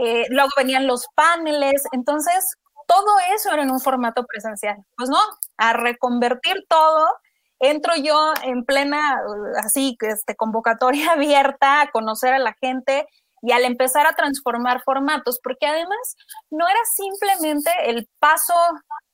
eh, 0.03 0.27
luego 0.31 0.51
venían 0.57 0.87
los 0.87 1.07
paneles, 1.15 1.83
entonces 1.93 2.55
todo 2.87 3.19
eso 3.35 3.53
era 3.53 3.63
en 3.63 3.71
un 3.71 3.81
formato 3.81 4.25
presencial. 4.25 4.77
Pues 4.97 5.09
no, 5.09 5.19
a 5.59 5.73
reconvertir 5.73 6.65
todo, 6.69 7.07
entro 7.59 7.95
yo 7.97 8.33
en 8.43 8.65
plena, 8.65 9.21
así, 9.63 9.97
este, 10.01 10.35
convocatoria 10.37 11.13
abierta 11.13 11.83
a 11.83 11.91
conocer 11.91 12.33
a 12.35 12.39
la 12.39 12.55
gente 12.61 13.07
y 13.43 13.53
al 13.53 13.65
empezar 13.65 14.07
a 14.07 14.15
transformar 14.15 14.83
formatos, 14.83 15.41
porque 15.43 15.67
además 15.67 16.17
no 16.51 16.69
era 16.69 16.81
simplemente 16.95 17.71
el 17.87 18.09
paso, 18.19 18.55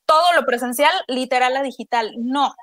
todo 0.04 0.32
lo 0.34 0.44
presencial, 0.46 0.92
literal 1.08 1.56
a 1.56 1.62
digital, 1.62 2.12
no. 2.18 2.54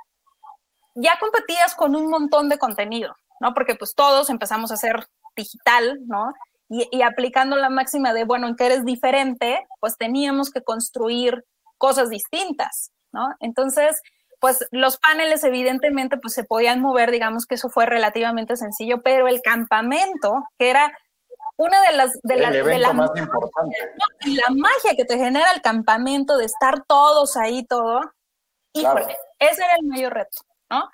Ya 0.95 1.17
competías 1.19 1.75
con 1.75 1.95
un 1.95 2.09
montón 2.09 2.49
de 2.49 2.57
contenido. 2.57 3.15
¿no? 3.43 3.53
Porque 3.53 3.75
pues 3.75 3.93
todos 3.93 4.29
empezamos 4.29 4.71
a 4.71 4.77
ser 4.77 5.05
digital, 5.35 5.99
¿no? 6.07 6.33
Y, 6.69 7.01
aplicando 7.03 7.55
la 7.55 7.69
máxima 7.69 8.13
de, 8.13 8.23
bueno, 8.23 8.47
en 8.47 8.55
que 8.55 8.65
eres 8.65 8.83
diferente, 8.83 9.67
pues 9.79 9.95
teníamos 9.97 10.49
que 10.49 10.63
construir 10.63 11.45
cosas 11.77 12.09
distintas, 12.09 12.91
¿no? 13.11 13.27
Entonces, 13.41 14.01
pues 14.39 14.65
los 14.71 14.97
paneles 14.97 15.43
evidentemente 15.43 16.17
pues 16.17 16.33
se 16.33 16.43
podían 16.43 16.81
mover, 16.81 17.11
digamos 17.11 17.45
que 17.45 17.55
eso 17.55 17.69
fue 17.69 17.85
relativamente 17.85 18.57
sencillo, 18.57 19.01
pero 19.01 19.27
el 19.27 19.41
campamento, 19.41 20.43
que 20.57 20.69
era 20.69 20.97
una 21.57 21.81
de 21.81 21.95
las 21.95 22.19
de, 22.23 22.37
la, 22.37 22.49
de 22.49 22.93
más 22.93 23.11
importante. 23.15 23.77
la 24.25 24.49
magia 24.49 24.95
que 24.97 25.05
te 25.05 25.17
genera 25.17 25.51
el 25.53 25.61
campamento 25.61 26.37
de 26.37 26.45
estar 26.45 26.83
todos 26.85 27.37
ahí 27.37 27.65
todo, 27.65 28.01
híjole, 28.73 29.15
ese 29.37 29.63
era 29.63 29.75
el 29.79 29.85
mayor 29.85 30.13
reto, 30.13 30.41
¿no? 30.69 30.89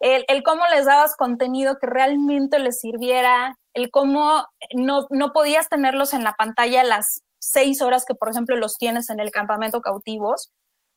El, 0.00 0.42
cómo 0.42 0.62
les 0.74 0.86
dabas 0.86 1.14
contenido 1.16 1.78
que 1.78 1.86
realmente 1.86 2.58
les 2.58 2.80
sirviera, 2.80 3.56
el 3.74 3.90
cómo 3.90 4.46
no, 4.74 5.06
no 5.10 5.32
podías 5.32 5.68
tenerlos 5.68 6.14
en 6.14 6.24
la 6.24 6.32
pantalla 6.32 6.82
las 6.84 7.22
seis 7.38 7.82
horas 7.82 8.04
que, 8.06 8.14
por 8.14 8.30
ejemplo, 8.30 8.56
los 8.56 8.76
tienes 8.78 9.10
en 9.10 9.20
el 9.20 9.30
campamento 9.30 9.80
cautivos. 9.80 10.50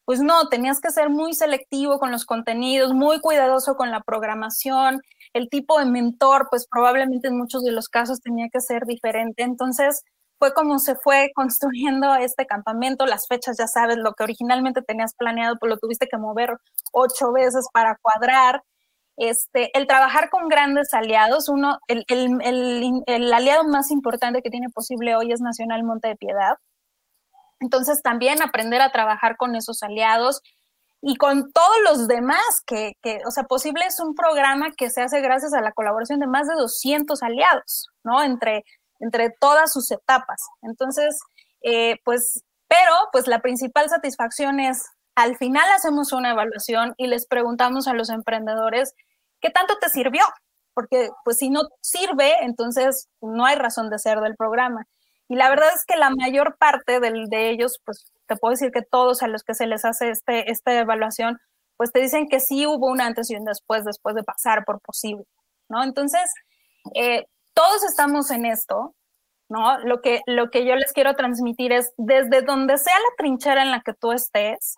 Pues 0.06 0.22
no, 0.22 0.50
tenías 0.50 0.82
que 0.82 0.92
ser 0.92 1.10
muy 1.10 1.34
selectivo 1.34 1.98
con 1.98 2.12
los 2.12 2.26
contenidos, 2.26 2.94
muy 2.94 3.22
cuidadoso 3.22 3.76
con 3.76 3.92
la 3.92 4.02
programación. 4.02 5.02
El 5.34 5.50
tipo 5.50 5.80
de 5.80 5.86
mentor, 5.86 6.48
pues 6.50 6.68
probablemente 6.70 7.30
en 7.30 7.38
muchos 7.38 7.64
de 7.64 7.72
los 7.72 7.88
casos 7.88 8.20
tenía 8.20 8.50
que 8.52 8.60
ser 8.60 8.86
diferente. 8.86 9.44
Entonces, 9.44 10.04
fue 10.40 10.54
como 10.54 10.80
se 10.80 10.96
fue 10.96 11.32
construyendo 11.36 12.16
este 12.16 12.46
campamento, 12.46 13.06
las 13.06 13.28
fechas, 13.28 13.58
ya 13.58 13.68
sabes, 13.68 13.98
lo 13.98 14.14
que 14.14 14.24
originalmente 14.24 14.82
tenías 14.82 15.14
planeado, 15.16 15.58
pues 15.60 15.70
lo 15.70 15.78
tuviste 15.78 16.08
que 16.08 16.18
mover 16.18 16.58
ocho 16.92 17.32
veces 17.32 17.66
para 17.74 17.98
cuadrar. 18.02 18.62
Este, 19.16 19.78
el 19.78 19.86
trabajar 19.86 20.30
con 20.30 20.48
grandes 20.48 20.94
aliados, 20.94 21.48
uno, 21.48 21.80
el, 21.88 23.34
aliado 23.34 23.64
más 23.64 23.92
importante 23.92 24.42
que 24.42 24.50
tiene 24.50 24.70
posible 24.70 25.16
hoy 25.16 25.32
es 25.32 25.42
Nacional 25.42 25.84
Monte 25.84 26.08
de 26.10 26.16
Piedad. 26.16 26.58
Entonces 27.60 28.02
también 28.02 28.42
aprender 28.42 28.82
a 28.82 28.92
trabajar 28.92 29.38
con 29.38 29.56
esos 29.56 29.84
aliados 29.84 30.42
y 31.02 31.16
con 31.18 31.52
todos 31.52 31.78
los 31.84 32.08
demás, 32.08 32.62
que, 32.66 32.96
o 33.26 33.32
sea, 33.32 33.44
posible 33.44 33.86
es 33.86 34.00
un 34.00 34.16
programa 34.16 34.72
que 34.72 34.90
se 34.90 35.02
hace 35.02 35.22
gracias 35.22 35.54
a 35.54 35.62
la 35.62 35.74
colaboración 35.74 36.20
de 36.20 36.28
más 36.28 36.48
de 36.48 36.56
200 36.56 37.22
aliados, 37.24 37.90
¿no? 38.04 38.24
Entre, 38.24 38.64
entre 39.00 39.30
todas 39.30 39.72
sus 39.72 39.92
etapas. 39.92 40.42
Entonces, 40.62 41.20
eh, 41.62 42.00
pues, 42.04 42.44
pero 42.68 42.94
pues 43.12 43.28
la 43.28 43.40
principal 43.40 43.90
satisfacción 43.90 44.60
es 44.60 44.86
al 45.16 45.38
final 45.38 45.70
hacemos 45.76 46.12
una 46.14 46.32
evaluación 46.32 46.94
y 46.98 47.08
les 47.08 47.28
preguntamos 47.28 47.88
a 47.88 47.94
los 47.94 48.10
emprendedores 48.10 48.94
qué 49.42 49.50
tanto 49.50 49.78
te 49.80 49.90
sirvió, 49.90 50.24
porque 50.74 51.10
pues 51.24 51.38
si 51.38 51.50
no 51.50 51.62
sirve, 51.82 52.44
entonces 52.44 53.10
no 53.22 53.46
hay 53.46 53.56
razón 53.56 53.90
de 53.90 54.00
ser 54.00 54.20
del 54.22 54.36
programa. 54.36 54.88
Y 55.30 55.36
la 55.36 55.50
verdad 55.50 55.70
es 55.74 55.86
que 55.86 55.96
la 55.96 56.10
mayor 56.10 56.58
parte 56.58 57.00
de 57.00 57.50
ellos, 57.50 57.80
pues 57.86 58.12
te 58.28 58.36
puedo 58.36 58.52
decir 58.52 58.72
que 58.72 58.82
todos 58.82 59.24
a 59.24 59.28
los 59.28 59.44
que 59.44 59.54
se 59.54 59.68
les 59.68 59.86
hace 59.86 60.10
este, 60.10 60.52
esta 60.52 60.78
evaluación, 60.78 61.40
pues 61.78 61.92
te 61.92 62.00
dicen 62.00 62.28
que 62.28 62.40
sí 62.40 62.66
hubo 62.66 62.88
un 62.88 63.02
antes 63.02 63.30
y 63.30 63.36
un 63.36 63.46
después, 63.46 63.84
después 63.84 64.16
de 64.16 64.24
pasar 64.24 64.64
por 64.66 64.80
posible, 64.82 65.26
¿no? 65.70 65.84
Entonces, 65.84 66.34
eh, 66.96 67.26
todos 67.54 67.84
estamos 67.84 68.32
en 68.32 68.46
esto, 68.46 68.96
¿no? 69.50 69.80
Lo 69.80 70.02
que, 70.02 70.22
lo 70.26 70.50
que 70.50 70.66
yo 70.66 70.76
les 70.76 70.94
quiero 70.94 71.16
transmitir 71.16 71.72
es, 71.72 71.94
desde 71.98 72.42
donde 72.42 72.78
sea 72.78 72.98
la 72.98 73.16
trinchera 73.18 73.64
en 73.64 73.72
la 73.72 73.82
que 73.82 73.94
tú 73.94 74.12
estés, 74.12 74.76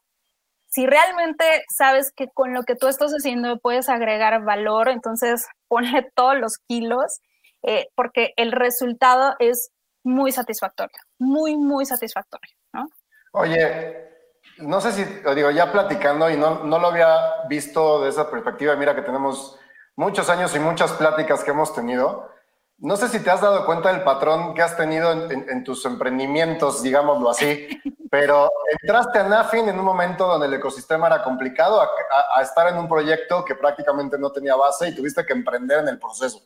si 0.75 0.85
realmente 0.85 1.63
sabes 1.73 2.11
que 2.11 2.27
con 2.33 2.53
lo 2.53 2.63
que 2.63 2.75
tú 2.75 2.87
estás 2.87 3.13
haciendo 3.13 3.59
puedes 3.59 3.87
agregar 3.87 4.43
valor, 4.43 4.89
entonces 4.89 5.47
ponle 5.69 6.11
todos 6.13 6.37
los 6.37 6.57
kilos, 6.67 7.21
eh, 7.63 7.87
porque 7.95 8.33
el 8.35 8.51
resultado 8.51 9.35
es 9.39 9.71
muy 10.03 10.33
satisfactorio, 10.33 10.97
muy, 11.17 11.55
muy 11.55 11.85
satisfactorio, 11.85 12.53
¿no? 12.73 12.89
Oye, 13.31 14.09
no 14.57 14.81
sé 14.81 14.91
si, 14.91 15.03
digo, 15.33 15.49
ya 15.49 15.71
platicando 15.71 16.29
y 16.29 16.35
no, 16.35 16.65
no 16.65 16.77
lo 16.77 16.87
había 16.87 17.47
visto 17.47 18.03
de 18.03 18.09
esa 18.09 18.29
perspectiva, 18.29 18.75
mira 18.75 18.93
que 18.93 19.01
tenemos 19.01 19.57
muchos 19.95 20.29
años 20.29 20.53
y 20.55 20.59
muchas 20.59 20.91
pláticas 20.93 21.43
que 21.43 21.51
hemos 21.51 21.73
tenido. 21.73 22.29
No 22.77 22.97
sé 22.97 23.07
si 23.07 23.19
te 23.19 23.31
has 23.31 23.39
dado 23.39 23.65
cuenta 23.65 23.91
del 23.91 24.03
patrón 24.03 24.53
que 24.53 24.61
has 24.61 24.75
tenido 24.75 25.11
en, 25.11 25.63
tus 25.63 25.85
emprendimientos, 25.85 26.83
digámoslo 26.83 27.29
así, 27.29 27.67
pero 28.11 28.49
entraste 28.81 29.19
a 29.19 29.23
Nafin 29.23 29.69
en 29.69 29.79
un 29.79 29.85
momento 29.85 30.27
donde 30.27 30.47
el 30.47 30.53
ecosistema 30.55 31.07
era 31.07 31.23
complicado, 31.23 31.81
a, 31.81 32.41
estar 32.41 32.67
en 32.67 32.77
un 32.77 32.89
proyecto 32.89 33.45
que 33.45 33.55
prácticamente 33.55 34.17
no 34.19 34.31
tenía 34.31 34.55
base 34.55 34.89
y 34.89 34.95
tuviste 34.95 35.25
que 35.25 35.33
emprender 35.33 35.79
en 35.79 35.87
el 35.87 35.99
proceso. 35.99 36.41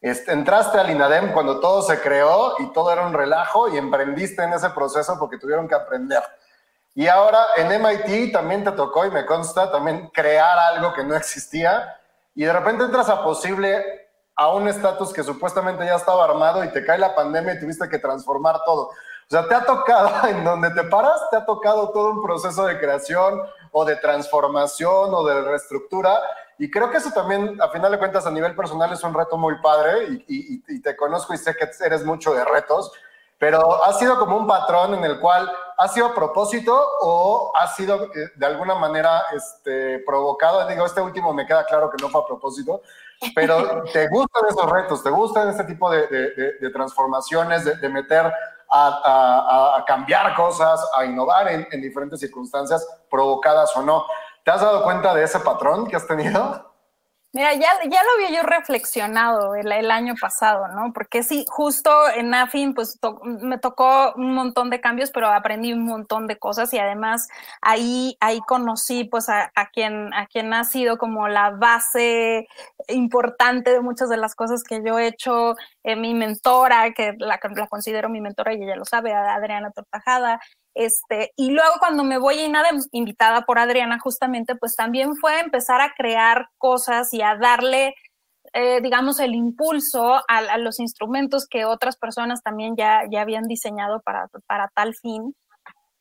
Este, 0.00 0.32
entraste 0.32 0.78
al 0.78 0.90
INADEM 0.90 1.32
cuando 1.32 1.60
todo 1.60 1.82
se 1.82 2.00
creó 2.00 2.54
y 2.58 2.72
todo 2.72 2.90
era 2.90 3.06
un 3.06 3.12
relajo 3.12 3.68
y 3.68 3.76
emprendiste 3.76 4.42
en 4.42 4.54
ese 4.54 4.70
proceso 4.70 5.18
porque 5.18 5.36
tuvieron 5.36 5.68
que 5.68 5.74
aprender. 5.74 6.22
Y 6.94 7.06
ahora 7.06 7.38
en 7.56 7.68
MIT 7.68 8.32
también 8.32 8.64
te 8.64 8.72
tocó, 8.72 9.04
y 9.04 9.10
me 9.10 9.26
consta, 9.26 9.70
también 9.70 10.08
crear 10.08 10.58
algo 10.58 10.94
que 10.94 11.04
no 11.04 11.14
existía 11.14 11.96
y 12.34 12.44
de 12.44 12.52
repente 12.52 12.84
entras 12.84 13.08
a 13.08 13.22
posible 13.22 13.99
a 14.40 14.48
un 14.48 14.66
estatus 14.68 15.12
que 15.12 15.22
supuestamente 15.22 15.84
ya 15.84 15.96
estaba 15.96 16.24
armado 16.24 16.64
y 16.64 16.68
te 16.68 16.82
cae 16.82 16.96
la 16.96 17.14
pandemia 17.14 17.52
y 17.52 17.60
tuviste 17.60 17.86
que 17.90 17.98
transformar 17.98 18.64
todo. 18.64 18.84
O 18.84 18.92
sea, 19.28 19.46
te 19.46 19.54
ha 19.54 19.66
tocado, 19.66 20.10
en 20.28 20.42
donde 20.42 20.70
te 20.70 20.82
paras, 20.84 21.20
te 21.30 21.36
ha 21.36 21.44
tocado 21.44 21.90
todo 21.90 22.12
un 22.12 22.22
proceso 22.22 22.64
de 22.64 22.80
creación 22.80 23.42
o 23.70 23.84
de 23.84 23.96
transformación 23.96 25.12
o 25.12 25.24
de 25.24 25.42
reestructura. 25.42 26.18
Y 26.56 26.70
creo 26.70 26.90
que 26.90 26.96
eso 26.96 27.10
también, 27.10 27.60
a 27.60 27.68
final 27.68 27.92
de 27.92 27.98
cuentas, 27.98 28.26
a 28.26 28.30
nivel 28.30 28.56
personal 28.56 28.90
es 28.90 29.04
un 29.04 29.12
reto 29.12 29.36
muy 29.36 29.60
padre 29.60 30.24
y, 30.26 30.80
te 30.80 30.96
conozco 30.96 31.34
y 31.34 31.36
sé 31.36 31.54
que 31.54 31.68
eres 31.84 32.02
mucho 32.06 32.32
de 32.32 32.42
retos, 32.42 32.90
pero 33.36 33.84
ha 33.84 33.92
sido 33.92 34.18
como 34.18 34.38
un 34.38 34.46
patrón 34.46 34.94
en 34.94 35.04
el 35.04 35.20
cual 35.20 35.52
ha 35.76 35.88
sido 35.88 36.06
a 36.06 36.14
propósito 36.14 36.82
o 37.02 37.52
ha 37.60 37.66
sido 37.68 38.04
eh, 38.04 38.30
de 38.36 38.46
alguna 38.46 38.74
manera 38.74 39.22
este, 39.36 39.98
provocado. 39.98 40.66
Digo, 40.66 40.86
este 40.86 41.02
último 41.02 41.34
me 41.34 41.46
queda 41.46 41.66
claro 41.66 41.90
que 41.90 42.02
no 42.02 42.08
fue 42.08 42.22
a 42.22 42.26
propósito, 42.26 42.80
pero 43.34 43.84
te 43.92 44.08
gustan 44.08 44.42
esos 44.48 44.70
retos, 44.70 45.02
te 45.02 45.10
gustan 45.10 45.48
este 45.48 45.64
tipo 45.64 45.90
de, 45.90 46.70
transformaciones, 46.72 47.64
de, 47.80 47.88
meter 47.88 48.32
a, 48.70 49.84
cambiar 49.86 50.34
cosas, 50.34 50.80
a 50.96 51.04
innovar 51.04 51.48
en, 51.48 51.80
diferentes 51.80 52.20
circunstancias, 52.20 52.86
provocadas 53.10 53.76
o 53.76 53.82
no. 53.82 54.06
¿Te 54.44 54.50
has 54.50 54.60
dado 54.60 54.82
cuenta 54.82 55.14
de 55.14 55.24
ese 55.24 55.40
patrón 55.40 55.86
que 55.86 55.96
has 55.96 56.06
tenido? 56.06 56.69
Mira, 57.32 57.54
ya, 57.54 57.68
ya 57.88 58.02
lo 58.02 58.10
había 58.16 58.40
yo 58.40 58.42
reflexionado 58.42 59.54
el, 59.54 59.90
año 59.92 60.14
pasado, 60.20 60.66
¿no? 60.66 60.92
Porque 60.92 61.22
sí, 61.22 61.44
justo 61.48 61.90
en 62.16 62.34
AFIN, 62.34 62.74
pues 62.74 62.98
me 63.40 63.56
tocó 63.58 64.12
un 64.16 64.34
montón 64.34 64.68
de 64.68 64.80
cambios, 64.80 65.12
pero 65.12 65.28
aprendí 65.28 65.72
un 65.72 65.84
montón 65.84 66.26
de 66.26 66.38
cosas 66.38 66.74
y 66.74 66.78
además 66.78 67.28
ahí, 67.62 68.16
ahí 68.18 68.40
conocí 68.48 69.04
pues 69.04 69.28
a, 69.28 69.52
a, 69.54 69.70
quien, 69.70 70.12
a 70.12 70.26
quien 70.26 70.52
ha 70.52 70.64
sido 70.64 70.98
como 70.98 71.28
la 71.28 71.50
base 71.50 72.48
importante 72.88 73.70
de 73.70 73.80
muchas 73.80 74.08
de 74.08 74.16
las 74.16 74.34
cosas 74.34 74.64
que 74.64 74.82
yo 74.84 74.98
he 74.98 75.06
hecho, 75.06 75.54
eh, 75.84 75.94
mi 75.94 76.14
mentora, 76.14 76.92
que 76.92 77.14
la, 77.18 77.38
la 77.54 77.66
considero 77.68 78.08
mi 78.08 78.20
mentora 78.20 78.54
y 78.54 78.62
ella 78.62 78.74
lo 78.74 78.84
sabe, 78.84 79.14
Adriana 79.14 79.70
Tortajada, 79.70 80.40
este, 80.80 81.32
y 81.36 81.50
luego 81.50 81.74
cuando 81.78 82.04
me 82.04 82.16
voy 82.16 82.48
nada 82.48 82.70
invitada 82.92 83.42
por 83.42 83.58
Adriana, 83.58 83.98
justamente, 83.98 84.56
pues 84.56 84.76
también 84.76 85.14
fue 85.14 85.38
empezar 85.38 85.82
a 85.82 85.92
crear 85.94 86.48
cosas 86.56 87.12
y 87.12 87.20
a 87.20 87.36
darle, 87.36 87.94
eh, 88.54 88.80
digamos, 88.80 89.20
el 89.20 89.34
impulso 89.34 90.22
a, 90.26 90.56
los 90.56 90.80
instrumentos 90.80 91.46
que 91.46 91.66
otras 91.66 91.98
personas 91.98 92.42
también 92.42 92.76
ya, 92.78 93.02
ya 93.10 93.20
habían 93.20 93.44
diseñado 93.44 94.00
para, 94.00 94.28
para 94.46 94.68
tal 94.74 94.94
fin. 94.94 95.34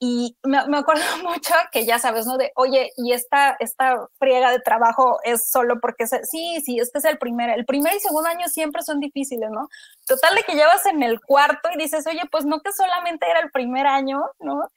Y 0.02 0.38
me, 0.44 0.66
me, 0.68 0.78
acuerdo 0.78 1.04
mucho 1.24 1.54
que 1.72 1.86
ya 1.86 2.00
sabes, 2.00 2.26
¿no? 2.26 2.38
De, 2.38 2.52
oye, 2.56 2.92
y 2.96 3.12
esta, 3.12 3.58
esta 3.60 4.08
friega 4.18 4.50
de 4.52 4.62
trabajo 4.62 5.20
es 5.24 5.50
solo 5.50 5.80
porque, 5.82 6.08
sí, 6.08 6.62
sí, 6.66 6.80
este 6.80 7.00
es 7.00 7.06
el 7.06 7.18
primer, 7.18 7.50
el 7.50 7.66
primer 7.66 7.94
y 7.94 8.00
segundo 8.00 8.30
año 8.30 8.48
siempre 8.48 8.82
son 8.82 9.00
difíciles, 9.00 9.50
¿no? 9.52 9.68
Total 10.08 10.36
de 10.36 10.44
que 10.44 10.56
llevas 10.56 10.86
en 10.86 11.04
el 11.04 11.20
cuarto 11.20 11.70
y 11.74 11.78
dices, 11.78 12.08
oye, 12.08 12.22
pues 12.32 12.46
no 12.46 12.62
que 12.62 12.72
solamente 12.72 13.30
era 13.30 13.42
el 13.42 13.52
primer 13.52 13.88
año, 13.88 14.24
¿no? 14.40 14.70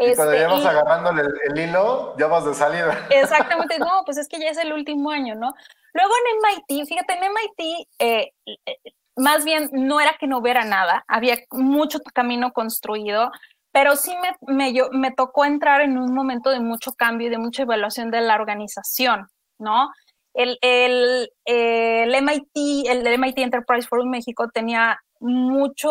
Y 0.00 0.14
cuando 0.14 0.34
ya 0.34 0.48
vas 0.48 0.64
agarrándole 0.64 1.22
el, 1.48 1.58
hilo, 1.58 2.14
ya 2.18 2.26
vas 2.28 2.44
de 2.44 2.54
salida. 2.54 3.06
Exactamente, 3.10 3.78
no, 3.78 4.02
pues 4.04 4.18
es 4.18 4.28
que 4.28 4.38
ya 4.38 4.50
es 4.50 4.58
el 4.58 4.72
último 4.72 5.10
año, 5.10 5.34
¿no? 5.34 5.54
Luego 5.92 6.12
en 6.14 6.68
MIT, 6.68 6.86
fíjate, 6.86 7.14
en 7.14 7.24
MIT, 7.24 7.88
eh, 7.98 8.32
eh, 8.46 8.92
más 9.16 9.44
bien 9.44 9.70
no 9.72 10.00
era 10.00 10.16
que 10.20 10.28
no 10.28 10.38
hubiera 10.38 10.64
nada, 10.64 11.04
había 11.08 11.38
mucho 11.50 11.98
camino 12.14 12.52
construido, 12.52 13.32
pero 13.72 13.96
sí 13.96 14.14
me, 14.22 14.54
me, 14.54 14.72
yo, 14.72 14.88
me 14.92 15.12
tocó 15.12 15.44
entrar 15.44 15.80
en 15.80 15.98
un 15.98 16.14
momento 16.14 16.50
de 16.50 16.60
mucho 16.60 16.92
cambio 16.92 17.28
y 17.28 17.30
de 17.30 17.38
mucha 17.38 17.62
evaluación 17.62 18.10
de 18.10 18.20
la 18.20 18.34
organización, 18.34 19.28
¿no? 19.58 19.90
El, 20.34 20.58
el, 20.62 21.28
MIT, 21.44 22.86
el 22.88 23.18
MIT 23.18 23.38
Enterprise 23.38 23.88
Forum 23.88 24.08
México 24.08 24.48
tenía 24.52 25.00
mucho, 25.20 25.90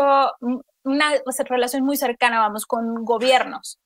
una 0.84 1.12
relación 1.50 1.84
muy 1.84 1.98
cercana, 1.98 2.40
vamos, 2.40 2.66
con 2.66 3.04
gobiernos. 3.04 3.80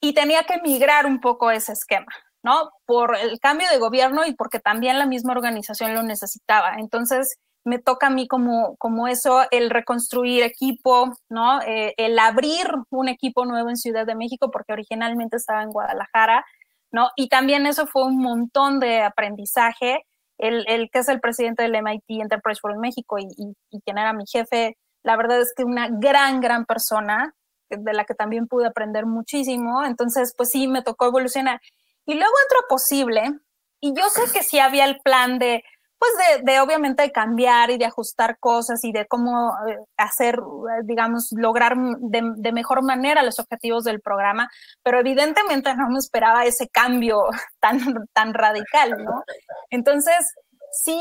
Y 0.00 0.14
tenía 0.14 0.44
que 0.44 0.60
migrar 0.62 1.04
un 1.04 1.20
poco 1.20 1.50
ese 1.50 1.72
esquema, 1.72 2.06
¿no? 2.42 2.70
Por 2.86 3.16
el 3.16 3.38
cambio 3.40 3.68
de 3.70 3.78
gobierno 3.78 4.24
y 4.24 4.34
porque 4.34 4.60
también 4.60 4.98
la 4.98 5.06
misma 5.06 5.32
organización 5.32 5.94
lo 5.94 6.02
necesitaba. 6.02 6.76
Entonces, 6.78 7.36
me 7.64 7.78
toca 7.78 8.06
a 8.06 8.10
mí 8.10 8.26
como, 8.26 8.76
como 8.76 9.08
eso, 9.08 9.42
el 9.50 9.70
reconstruir 9.70 10.42
equipo, 10.42 11.12
¿no? 11.28 11.60
Eh, 11.62 11.94
el 11.98 12.18
abrir 12.18 12.66
un 12.90 13.08
equipo 13.08 13.44
nuevo 13.44 13.68
en 13.68 13.76
Ciudad 13.76 14.06
de 14.06 14.14
México, 14.14 14.50
porque 14.50 14.72
originalmente 14.72 15.36
estaba 15.36 15.62
en 15.62 15.70
Guadalajara, 15.70 16.44
¿no? 16.90 17.10
Y 17.16 17.28
también 17.28 17.66
eso 17.66 17.86
fue 17.86 18.04
un 18.04 18.18
montón 18.18 18.80
de 18.80 19.02
aprendizaje. 19.02 20.06
El, 20.38 20.64
el 20.68 20.90
que 20.90 21.00
es 21.00 21.08
el 21.08 21.20
presidente 21.20 21.62
del 21.62 21.76
MIT 21.76 22.22
Enterprise 22.22 22.60
Forum 22.60 22.80
México 22.80 23.18
y, 23.18 23.28
y, 23.70 23.80
quien 23.82 23.98
era 23.98 24.14
mi 24.14 24.24
jefe, 24.26 24.78
la 25.02 25.16
verdad 25.16 25.40
es 25.40 25.52
que 25.54 25.64
una 25.64 25.88
gran, 25.90 26.40
gran 26.40 26.64
persona, 26.64 27.34
de 27.68 27.92
la 27.92 28.04
que 28.04 28.14
también 28.14 28.48
pude 28.48 28.66
aprender 28.66 29.06
muchísimo. 29.06 29.84
Entonces, 29.84 30.34
pues 30.36 30.50
sí, 30.50 30.66
me 30.66 30.82
tocó 30.82 31.06
evolucionar. 31.06 31.60
Y 32.06 32.14
luego 32.14 32.32
entró 32.42 32.66
posible, 32.68 33.38
y 33.80 33.94
yo 33.94 34.08
sé 34.10 34.22
que 34.32 34.42
sí 34.42 34.58
había 34.58 34.84
el 34.84 34.98
plan 35.00 35.38
de, 35.38 35.64
pues 36.00 36.12
de, 36.16 36.50
de, 36.50 36.60
obviamente 36.60 37.12
cambiar 37.12 37.70
y 37.70 37.76
de 37.76 37.84
ajustar 37.84 38.38
cosas 38.38 38.82
y 38.84 38.90
de 38.90 39.06
cómo 39.06 39.52
eh, 39.68 39.76
hacer, 39.98 40.36
eh, 40.36 40.80
digamos, 40.84 41.28
lograr 41.32 41.76
de, 41.76 42.52
mejor 42.52 42.82
manera 42.82 43.22
los 43.22 43.38
objetivos 43.38 43.84
del 43.84 44.00
programa, 44.00 44.48
pero 44.82 44.98
evidentemente 44.98 45.74
no 45.76 45.90
me 45.90 45.98
esperaba 45.98 46.46
ese 46.46 46.68
cambio 46.70 47.24
tan, 47.60 48.06
tan 48.14 48.32
radical, 48.32 49.04
¿no? 49.04 49.22
Entonces, 49.68 50.32
sí, 50.72 50.98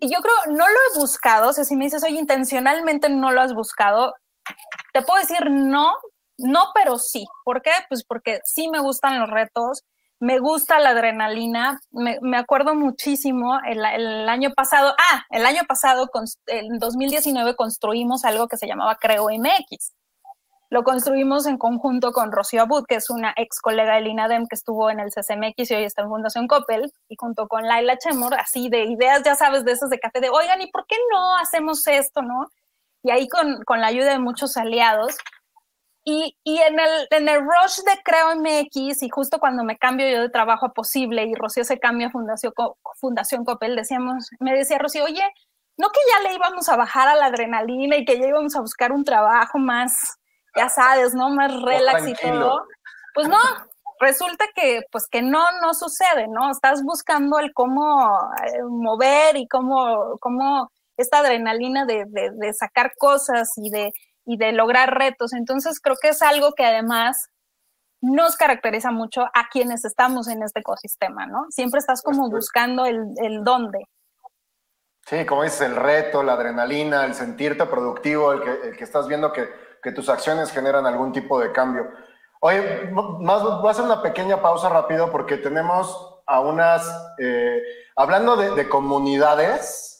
yo 0.00 0.20
creo, 0.20 0.56
no 0.56 0.68
lo 0.68 0.74
he 0.74 0.98
buscado, 1.00 1.50
o 1.50 1.52
sea, 1.52 1.64
si 1.64 1.74
me 1.74 1.86
dices, 1.86 2.04
oye, 2.04 2.14
intencionalmente 2.14 3.08
no 3.08 3.32
lo 3.32 3.40
has 3.40 3.52
buscado, 3.52 4.14
te 4.92 5.02
puedo 5.02 5.18
decir 5.18 5.50
no, 5.50 5.94
no, 6.38 6.68
pero 6.74 6.98
sí. 6.98 7.26
¿Por 7.44 7.60
qué? 7.60 7.72
Pues 7.88 8.04
porque 8.04 8.40
sí 8.44 8.68
me 8.68 8.78
gustan 8.78 9.18
los 9.18 9.28
retos, 9.28 9.82
me 10.22 10.38
gusta 10.38 10.78
la 10.78 10.90
adrenalina, 10.90 11.80
me, 11.90 12.36
acuerdo 12.36 12.76
muchísimo 12.76 13.58
el, 13.66 13.84
el, 13.84 14.28
año 14.28 14.52
pasado, 14.54 14.94
ah, 14.96 15.24
el 15.30 15.44
año 15.44 15.62
pasado, 15.66 16.08
en 16.46 16.78
2019 16.78 17.56
construimos 17.56 18.24
algo 18.24 18.46
que 18.46 18.56
se 18.56 18.68
llamaba 18.68 18.94
Creo 19.00 19.26
MX. 19.36 19.92
Lo 20.70 20.84
construimos 20.84 21.46
en 21.46 21.58
conjunto 21.58 22.12
con 22.12 22.30
Rocío 22.30 22.62
Abud, 22.62 22.84
que 22.88 22.94
es 22.94 23.10
una 23.10 23.34
ex 23.36 23.60
colega 23.60 24.00
de 24.00 24.08
INADEM 24.08 24.46
que 24.46 24.54
estuvo 24.54 24.90
en 24.90 25.00
el 25.00 25.10
CCMX 25.10 25.72
y 25.72 25.74
hoy 25.74 25.82
está 25.82 26.02
en 26.02 26.08
Fundación 26.08 26.46
Coppel, 26.46 26.92
y 27.08 27.16
junto 27.16 27.48
con 27.48 27.66
Laila 27.66 27.98
Chemor, 27.98 28.34
así 28.34 28.68
de 28.68 28.84
ideas, 28.84 29.24
ya 29.24 29.34
sabes, 29.34 29.64
de 29.64 29.72
esas 29.72 29.90
de 29.90 29.98
café, 29.98 30.20
de, 30.20 30.30
oigan, 30.30 30.62
¿y 30.62 30.70
por 30.70 30.86
qué 30.86 30.94
no 31.10 31.34
hacemos 31.34 31.84
esto, 31.88 32.22
no? 32.22 32.46
Y 33.02 33.10
ahí 33.10 33.28
con, 33.28 33.64
con 33.64 33.80
la 33.80 33.88
ayuda 33.88 34.12
de 34.12 34.20
muchos 34.20 34.56
aliados, 34.56 35.16
y, 36.04 36.36
y, 36.42 36.58
en, 36.58 36.80
el, 36.80 37.06
en 37.10 37.28
el 37.28 37.40
rush 37.40 37.78
de 37.84 38.02
Creo 38.02 38.34
MX, 38.34 39.02
y 39.02 39.08
justo 39.08 39.38
cuando 39.38 39.62
me 39.62 39.78
cambio 39.78 40.08
yo 40.08 40.20
de 40.20 40.30
trabajo 40.30 40.66
a 40.66 40.72
Posible 40.72 41.24
y 41.24 41.34
Rocío 41.34 41.64
se 41.64 41.78
cambia 41.78 42.08
a 42.08 42.10
Fundación, 42.10 42.52
Fundación 42.96 43.44
Copel, 43.44 43.76
decíamos, 43.76 44.30
me 44.40 44.52
decía 44.52 44.78
Rocío, 44.78 45.04
oye, 45.04 45.22
no 45.76 45.88
que 45.90 46.00
ya 46.10 46.28
le 46.28 46.34
íbamos 46.34 46.68
a 46.68 46.76
bajar 46.76 47.08
a 47.08 47.14
la 47.14 47.26
adrenalina 47.26 47.96
y 47.96 48.04
que 48.04 48.18
ya 48.18 48.26
íbamos 48.26 48.56
a 48.56 48.60
buscar 48.60 48.92
un 48.92 49.04
trabajo 49.04 49.58
más, 49.58 50.18
ya 50.56 50.68
sabes, 50.68 51.14
¿no? 51.14 51.30
Más 51.30 51.52
relax 51.62 52.08
y 52.08 52.14
todo. 52.14 52.66
Pues 53.14 53.28
no, 53.28 53.38
resulta 54.00 54.44
que, 54.54 54.82
pues 54.90 55.06
que 55.08 55.22
no, 55.22 55.60
no 55.60 55.72
sucede, 55.72 56.26
¿no? 56.28 56.50
Estás 56.50 56.82
buscando 56.82 57.38
el 57.38 57.52
cómo 57.54 58.10
eh, 58.44 58.62
mover 58.68 59.36
y 59.36 59.46
cómo, 59.46 60.18
cómo 60.20 60.70
esta 60.96 61.20
adrenalina 61.20 61.86
de, 61.86 62.04
de, 62.08 62.30
de 62.32 62.52
sacar 62.52 62.92
cosas 62.98 63.52
y 63.56 63.70
de 63.70 63.92
y 64.24 64.36
de 64.36 64.52
lograr 64.52 64.96
retos. 64.96 65.32
Entonces 65.32 65.80
creo 65.80 65.96
que 66.00 66.10
es 66.10 66.22
algo 66.22 66.52
que 66.52 66.64
además 66.64 67.28
nos 68.02 68.36
caracteriza 68.36 68.90
mucho 68.90 69.22
a 69.22 69.48
quienes 69.50 69.84
estamos 69.84 70.28
en 70.28 70.42
este 70.42 70.60
ecosistema, 70.60 71.26
¿no? 71.26 71.46
Siempre 71.50 71.78
estás 71.78 72.02
como 72.02 72.28
buscando 72.28 72.84
el, 72.84 73.00
el 73.22 73.44
dónde. 73.44 73.86
Sí, 75.06 75.24
como 75.24 75.44
dices, 75.44 75.62
el 75.62 75.76
reto, 75.76 76.22
la 76.22 76.34
adrenalina, 76.34 77.04
el 77.04 77.14
sentirte 77.14 77.64
productivo, 77.66 78.32
el 78.32 78.42
que, 78.42 78.68
el 78.68 78.76
que 78.76 78.84
estás 78.84 79.06
viendo 79.06 79.32
que, 79.32 79.48
que, 79.82 79.92
tus 79.92 80.08
acciones 80.08 80.50
generan 80.52 80.86
algún 80.86 81.12
tipo 81.12 81.40
de 81.40 81.52
cambio. 81.52 81.90
Oye, 82.40 82.88
más, 82.90 83.42
voy 83.42 83.68
a 83.68 83.70
hacer 83.70 83.84
una 83.84 84.02
pequeña 84.02 84.40
pausa 84.40 84.68
rápido 84.68 85.10
porque 85.10 85.36
tenemos 85.36 86.22
a 86.26 86.40
unas, 86.40 86.88
eh, 87.18 87.60
hablando 87.96 88.36
de, 88.36 88.50
de 88.54 88.68
comunidades, 88.68 89.91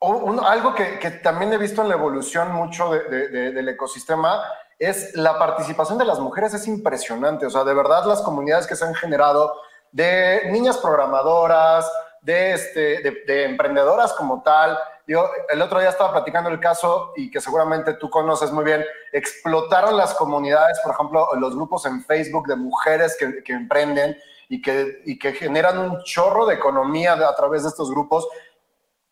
algo 0.00 0.74
que, 0.74 0.98
que, 0.98 1.10
también 1.10 1.52
he 1.52 1.58
visto 1.58 1.82
en 1.82 1.88
la 1.88 1.94
evolución 1.94 2.52
mucho 2.52 2.90
de, 2.92 3.28
de, 3.28 3.50
del 3.52 3.68
ecosistema 3.68 4.42
es 4.78 5.14
la 5.16 5.38
participación 5.38 5.98
de 5.98 6.04
las 6.04 6.20
mujeres 6.20 6.54
es 6.54 6.68
impresionante. 6.68 7.46
O 7.46 7.50
sea, 7.50 7.64
de 7.64 7.74
verdad 7.74 8.04
las 8.06 8.22
comunidades 8.22 8.66
que 8.66 8.76
se 8.76 8.84
han 8.84 8.94
generado 8.94 9.52
de 9.90 10.42
niñas 10.50 10.78
programadoras, 10.78 11.90
de, 12.20 12.52
este, 12.52 13.22
de, 13.26 13.44
emprendedoras 13.44 14.12
como 14.12 14.42
tal. 14.42 14.78
Yo 15.06 15.30
el 15.48 15.62
otro 15.62 15.80
día 15.80 15.88
estaba 15.88 16.12
platicando 16.12 16.50
el 16.50 16.60
caso 16.60 17.12
y 17.16 17.30
que 17.30 17.40
seguramente 17.40 17.94
tú 17.94 18.10
conoces 18.10 18.52
muy 18.52 18.64
bien, 18.64 18.84
explotaron 19.12 19.96
las 19.96 20.14
comunidades, 20.14 20.78
por 20.80 20.92
ejemplo, 20.92 21.28
los 21.36 21.54
grupos 21.54 21.86
en 21.86 22.04
Facebook 22.04 22.46
de 22.46 22.56
mujeres 22.56 23.16
que, 23.18 23.42
que 23.42 23.52
emprenden 23.52 24.16
y 24.50 24.60
que, 24.60 25.02
y 25.06 25.18
que 25.18 25.32
generan 25.32 25.78
un 25.78 26.02
chorro 26.04 26.46
de 26.46 26.54
economía 26.54 27.14
a 27.14 27.34
través 27.34 27.62
de 27.62 27.70
estos 27.70 27.90
grupos 27.90 28.28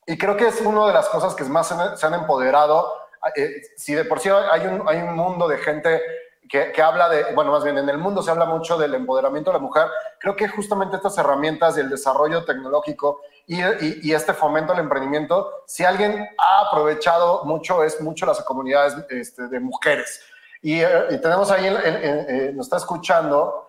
y 0.06 0.16
creo 0.16 0.36
que 0.36 0.46
es 0.46 0.60
una 0.60 0.86
de 0.86 0.92
las 0.92 1.08
cosas 1.08 1.34
que 1.34 1.44
más 1.44 1.74
se 1.96 2.06
han 2.06 2.14
empoderado. 2.14 2.92
Eh, 3.34 3.62
si 3.76 3.94
de 3.94 4.04
por 4.04 4.20
sí 4.20 4.28
hay 4.28 4.66
un, 4.66 4.88
hay 4.88 4.98
un 4.98 5.14
mundo 5.14 5.48
de 5.48 5.58
gente 5.58 6.00
que, 6.48 6.70
que, 6.70 6.80
habla 6.80 7.08
de, 7.08 7.34
bueno, 7.34 7.50
más 7.50 7.64
bien 7.64 7.76
en 7.76 7.88
el 7.88 7.98
mundo 7.98 8.22
se 8.22 8.30
habla 8.30 8.44
mucho 8.44 8.78
del 8.78 8.94
empoderamiento 8.94 9.50
de 9.50 9.54
la 9.54 9.62
mujer, 9.62 9.88
creo 10.20 10.36
que 10.36 10.46
justamente 10.46 10.94
estas 10.94 11.18
herramientas 11.18 11.76
y 11.76 11.80
el 11.80 11.90
desarrollo 11.90 12.44
tecnológico 12.44 13.20
y, 13.48 13.60
y, 13.64 14.00
y 14.02 14.12
este 14.14 14.32
fomento 14.32 14.72
al 14.72 14.78
emprendimiento, 14.78 15.64
si 15.66 15.84
alguien 15.84 16.28
ha 16.38 16.68
aprovechado 16.68 17.44
mucho, 17.44 17.82
es 17.82 18.00
mucho 18.00 18.26
las 18.26 18.40
comunidades 18.42 18.94
este, 19.10 19.48
de 19.48 19.58
mujeres. 19.58 20.20
Y, 20.62 20.80
eh, 20.82 21.06
y 21.10 21.18
tenemos 21.20 21.50
ahí, 21.50 21.66
eh, 21.66 22.52
nos 22.54 22.66
está 22.66 22.76
escuchando 22.76 23.66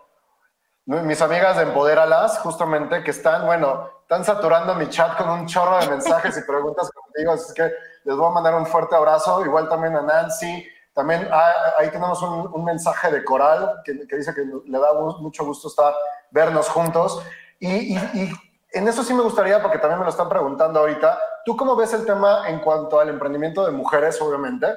mis 0.85 1.21
amigas 1.21 1.57
de 1.57 1.63
Empoderalas, 1.63 2.39
justamente, 2.39 3.03
que 3.03 3.11
están, 3.11 3.45
bueno, 3.45 3.96
están 4.07 4.23
saturando 4.23 4.73
mi 4.73 4.87
chat 4.87 5.17
con 5.17 5.29
un 5.29 5.45
chorro 5.45 5.79
de 5.79 5.87
mensajes 5.87 6.37
y 6.37 6.41
preguntas 6.43 6.89
contigo, 6.91 7.33
así 7.33 7.53
que 7.53 7.69
les 8.05 8.15
voy 8.15 8.27
a 8.27 8.35
mandar 8.35 8.55
un 8.55 8.65
fuerte 8.65 8.95
abrazo, 8.95 9.43
igual 9.43 9.67
también 9.67 9.97
a 9.97 10.01
Nancy, 10.01 10.65
también 10.93 11.27
ah, 11.29 11.73
ahí 11.77 11.89
tenemos 11.89 12.21
un, 12.21 12.49
un, 12.53 12.63
mensaje 12.63 13.11
de 13.11 13.25
Coral 13.25 13.81
que, 13.83 14.07
que, 14.07 14.15
dice 14.15 14.33
que 14.33 14.45
le 14.65 14.79
da 14.79 14.93
mucho 14.93 15.43
gusto 15.43 15.67
estar, 15.67 15.93
vernos 16.31 16.69
juntos, 16.69 17.21
y, 17.59 17.97
y, 17.97 17.97
y 18.13 18.31
en 18.71 18.87
eso 18.87 19.03
sí 19.03 19.13
me 19.13 19.23
gustaría, 19.23 19.61
porque 19.61 19.77
también 19.77 19.99
me 19.99 20.05
lo 20.05 20.11
están 20.11 20.29
preguntando 20.29 20.79
ahorita, 20.79 21.19
¿tú 21.43 21.57
cómo 21.57 21.75
ves 21.75 21.93
el 21.93 22.05
tema 22.05 22.47
en 22.47 22.59
cuanto 22.59 23.01
al 23.01 23.09
emprendimiento 23.09 23.65
de 23.65 23.73
mujeres, 23.73 24.21
obviamente? 24.21 24.67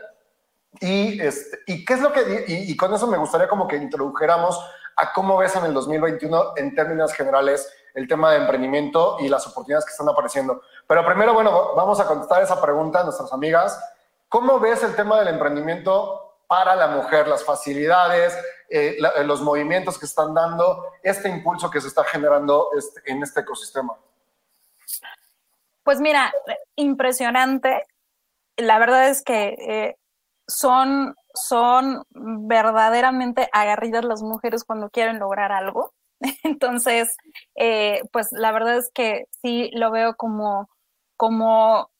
Y, 0.80 1.20
este, 1.22 1.60
y 1.68 1.84
qué 1.84 1.94
es 1.94 2.00
lo 2.00 2.12
que, 2.12 2.46
y, 2.48 2.72
y 2.72 2.76
con 2.76 2.92
eso 2.92 3.06
me 3.06 3.16
gustaría 3.16 3.46
como 3.46 3.68
que 3.68 3.76
introdujéramos 3.76 4.60
a 5.00 5.12
cómo 5.12 5.38
ves 5.38 5.56
en 5.56 5.64
el 5.64 5.74
2021 5.74 6.52
en 6.56 6.74
términos 6.74 7.12
generales 7.14 7.72
el 7.94 8.06
tema 8.06 8.30
de 8.30 8.38
emprendimiento 8.38 9.16
y 9.20 9.28
las 9.28 9.46
oportunidades 9.46 9.84
que 9.84 9.92
están 9.92 10.08
apareciendo. 10.08 10.62
Pero 10.86 11.04
primero, 11.04 11.32
bueno, 11.32 11.74
vamos 11.74 11.98
a 12.00 12.06
contestar 12.06 12.42
esa 12.42 12.60
pregunta 12.60 13.00
a 13.00 13.04
nuestras 13.04 13.32
amigas. 13.32 13.82
¿Cómo 14.28 14.60
ves 14.60 14.82
el 14.82 14.94
tema 14.94 15.18
del 15.18 15.28
emprendimiento 15.28 16.36
para 16.46 16.74
la 16.76 16.88
mujer, 16.88 17.28
las 17.28 17.44
facilidades, 17.44 18.36
eh, 18.68 18.98
eh, 18.98 19.24
los 19.24 19.40
movimientos 19.40 19.98
que 19.98 20.06
están 20.06 20.34
dando, 20.34 20.84
este 21.02 21.28
impulso 21.28 21.70
que 21.70 21.80
se 21.80 21.88
está 21.88 22.04
generando 22.04 22.68
este, 22.76 23.00
en 23.10 23.22
este 23.22 23.40
ecosistema? 23.40 23.96
Pues 25.82 26.00
mira, 26.00 26.32
impresionante. 26.76 27.84
La 28.56 28.78
verdad 28.78 29.08
es 29.08 29.22
que 29.22 29.56
eh, 29.58 29.96
son, 30.46 31.14
son 31.34 32.02
verdaderamente 32.10 33.48
agarridas 33.52 34.04
las 34.04 34.22
mujeres 34.22 34.64
cuando 34.64 34.90
quieren 34.90 35.18
lograr 35.18 35.52
algo. 35.52 35.92
Entonces, 36.44 37.16
pues 38.12 38.28
la 38.32 38.52
verdad 38.52 38.78
es 38.78 38.90
que 38.92 39.24
sí 39.42 39.70
lo 39.72 39.90
veo 39.90 40.14
como, 40.16 40.68
como 41.16 41.90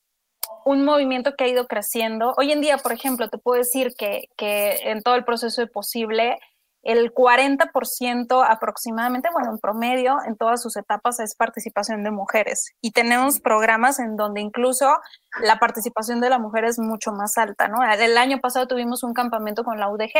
un 0.65 0.85
movimiento 0.85 1.35
que 1.35 1.45
ha 1.45 1.47
ido 1.47 1.67
creciendo. 1.67 2.33
Hoy 2.37 2.51
en 2.51 2.61
día, 2.61 2.77
por 2.77 2.91
ejemplo, 2.91 3.29
te 3.29 3.37
puedo 3.37 3.57
decir 3.57 3.93
que, 3.97 4.27
en 4.37 5.01
todo 5.01 5.15
el 5.15 5.25
proceso 5.25 5.61
de 5.61 5.67
posible, 5.67 6.37
el 6.83 7.13
40% 7.13 8.45
aproximadamente, 8.47 9.29
bueno, 9.31 9.51
en 9.51 9.59
promedio, 9.59 10.17
en 10.25 10.35
todas 10.35 10.61
sus 10.61 10.75
etapas 10.77 11.19
es 11.19 11.35
participación 11.35 12.03
de 12.03 12.11
mujeres. 12.11 12.71
Y 12.81 12.91
tenemos 12.91 13.39
programas 13.39 13.99
en 13.99 14.15
donde 14.15 14.41
incluso 14.41 14.97
la 15.41 15.59
participación 15.59 16.21
de 16.21 16.29
la 16.29 16.39
mujer 16.39 16.65
es 16.65 16.79
mucho 16.79 17.11
más 17.11 17.37
alta, 17.37 17.67
¿no? 17.67 17.83
El 17.83 18.17
año 18.17 18.39
pasado 18.39 18.67
tuvimos 18.67 19.03
un 19.03 19.13
campamento 19.13 19.63
con 19.63 19.79
la 19.79 19.89
UDG 19.89 20.11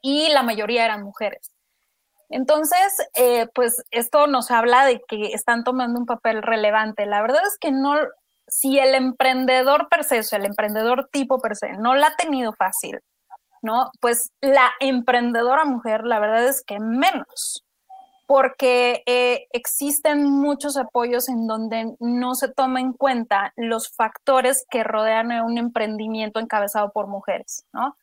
y 0.00 0.28
la 0.30 0.42
mayoría 0.42 0.84
eran 0.84 1.02
mujeres. 1.02 1.50
Entonces, 2.30 2.96
eh, 3.14 3.46
pues 3.54 3.84
esto 3.90 4.26
nos 4.26 4.50
habla 4.50 4.86
de 4.86 5.02
que 5.06 5.32
están 5.34 5.62
tomando 5.62 6.00
un 6.00 6.06
papel 6.06 6.42
relevante. 6.42 7.06
La 7.06 7.20
verdad 7.20 7.42
es 7.46 7.58
que 7.60 7.70
no, 7.70 7.96
si 8.46 8.78
el 8.78 8.94
emprendedor 8.94 9.88
per 9.88 10.04
se, 10.04 10.20
o 10.20 10.38
el 10.38 10.46
emprendedor 10.46 11.08
tipo 11.12 11.38
per 11.38 11.54
se, 11.54 11.72
no 11.74 11.94
la 11.94 12.08
ha 12.08 12.16
tenido 12.16 12.52
fácil, 12.54 13.00
¿no? 13.64 13.90
Pues 14.00 14.30
la 14.42 14.70
emprendedora 14.78 15.64
mujer, 15.64 16.04
la 16.04 16.20
verdad 16.20 16.46
es 16.46 16.62
que 16.62 16.78
menos, 16.78 17.64
porque 18.26 19.02
eh, 19.06 19.46
existen 19.52 20.24
muchos 20.24 20.76
apoyos 20.76 21.30
en 21.30 21.46
donde 21.46 21.96
no 21.98 22.34
se 22.34 22.48
toma 22.48 22.80
en 22.80 22.92
cuenta 22.92 23.54
los 23.56 23.88
factores 23.88 24.66
que 24.70 24.84
rodean 24.84 25.32
a 25.32 25.44
un 25.44 25.56
emprendimiento 25.56 26.40
encabezado 26.40 26.92
por 26.92 27.06
mujeres, 27.06 27.64
¿no? 27.72 27.96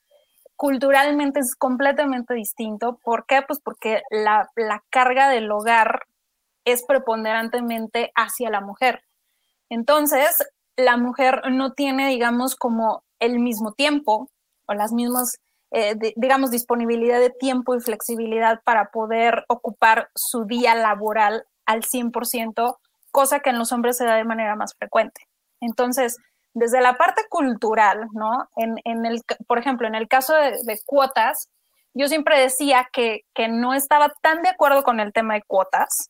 Culturalmente 0.55 1.39
es 1.39 1.55
completamente 1.55 2.33
distinto. 2.33 2.99
¿Por 3.03 3.25
qué? 3.27 3.41
Pues 3.47 3.59
porque 3.63 4.01
la, 4.09 4.49
la 4.55 4.83
carga 4.89 5.29
del 5.29 5.51
hogar 5.51 6.07
es 6.65 6.83
preponderantemente 6.85 8.11
hacia 8.15 8.49
la 8.49 8.61
mujer. 8.61 9.03
Entonces, 9.69 10.37
la 10.75 10.97
mujer 10.97 11.43
no 11.51 11.73
tiene, 11.73 12.09
digamos, 12.09 12.55
como 12.55 13.03
el 13.19 13.39
mismo 13.39 13.73
tiempo 13.73 14.29
o 14.67 14.73
las 14.73 14.91
mismas, 14.91 15.37
eh, 15.71 15.95
digamos, 16.17 16.51
disponibilidad 16.51 17.19
de 17.19 17.29
tiempo 17.29 17.75
y 17.75 17.79
flexibilidad 17.79 18.61
para 18.63 18.91
poder 18.91 19.45
ocupar 19.47 20.09
su 20.15 20.45
día 20.45 20.75
laboral 20.75 21.45
al 21.65 21.83
100%, 21.83 22.77
cosa 23.11 23.39
que 23.39 23.51
en 23.51 23.57
los 23.57 23.71
hombres 23.71 23.97
se 23.97 24.05
da 24.05 24.15
de 24.15 24.25
manera 24.25 24.55
más 24.57 24.75
frecuente. 24.75 25.27
Entonces, 25.61 26.17
desde 26.53 26.81
la 26.81 26.97
parte 26.97 27.21
cultural, 27.29 28.07
¿no? 28.11 28.49
En, 28.57 29.05
el, 29.05 29.21
por 29.47 29.59
ejemplo, 29.59 29.87
en 29.87 29.95
el 29.95 30.09
caso 30.09 30.33
de, 30.33 30.79
cuotas, 30.85 31.49
yo 31.93 32.07
siempre 32.07 32.37
decía 32.37 32.89
que, 32.91 33.21
que 33.33 33.47
no 33.47 33.73
estaba 33.73 34.11
tan 34.21 34.41
de 34.41 34.49
acuerdo 34.49 34.83
con 34.83 34.99
el 34.99 35.13
tema 35.13 35.35
de 35.35 35.43
cuotas, 35.43 36.09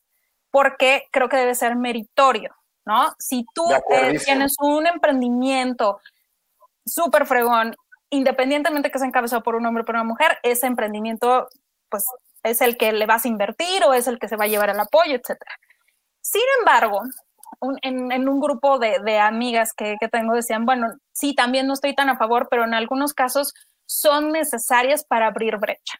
porque 0.50 1.06
creo 1.12 1.28
que 1.28 1.36
debe 1.36 1.54
ser 1.54 1.76
meritorio, 1.76 2.54
¿no? 2.84 3.14
Si 3.18 3.46
tú 3.54 3.64
eh, 3.72 4.18
tienes 4.24 4.56
un 4.60 4.86
emprendimiento 4.86 6.00
súper 6.84 7.26
fregón, 7.26 7.76
independientemente 8.12 8.90
que 8.90 8.98
sea 8.98 9.08
encabezado 9.08 9.42
por 9.42 9.56
un 9.56 9.64
hombre 9.64 9.82
o 9.82 9.86
por 9.86 9.94
una 9.94 10.04
mujer, 10.04 10.38
ese 10.42 10.66
emprendimiento, 10.66 11.48
pues, 11.88 12.04
es 12.42 12.60
el 12.60 12.76
que 12.76 12.92
le 12.92 13.06
vas 13.06 13.24
a 13.24 13.28
invertir 13.28 13.82
o 13.84 13.94
es 13.94 14.06
el 14.06 14.18
que 14.18 14.28
se 14.28 14.36
va 14.36 14.44
a 14.44 14.48
llevar 14.48 14.68
el 14.68 14.78
apoyo, 14.78 15.14
etcétera. 15.14 15.56
Sin 16.20 16.42
embargo, 16.60 17.00
en, 17.80 18.28
un 18.28 18.40
grupo 18.40 18.78
de, 18.78 19.18
amigas 19.18 19.72
que, 19.72 19.96
tengo 20.10 20.34
decían, 20.34 20.66
bueno, 20.66 20.88
sí, 21.12 21.34
también 21.34 21.66
no 21.66 21.72
estoy 21.72 21.94
tan 21.94 22.10
a 22.10 22.18
favor, 22.18 22.48
pero 22.50 22.64
en 22.64 22.74
algunos 22.74 23.14
casos 23.14 23.54
son 23.86 24.30
necesarias 24.30 25.04
para 25.04 25.28
abrir 25.28 25.56
brecha. 25.56 25.98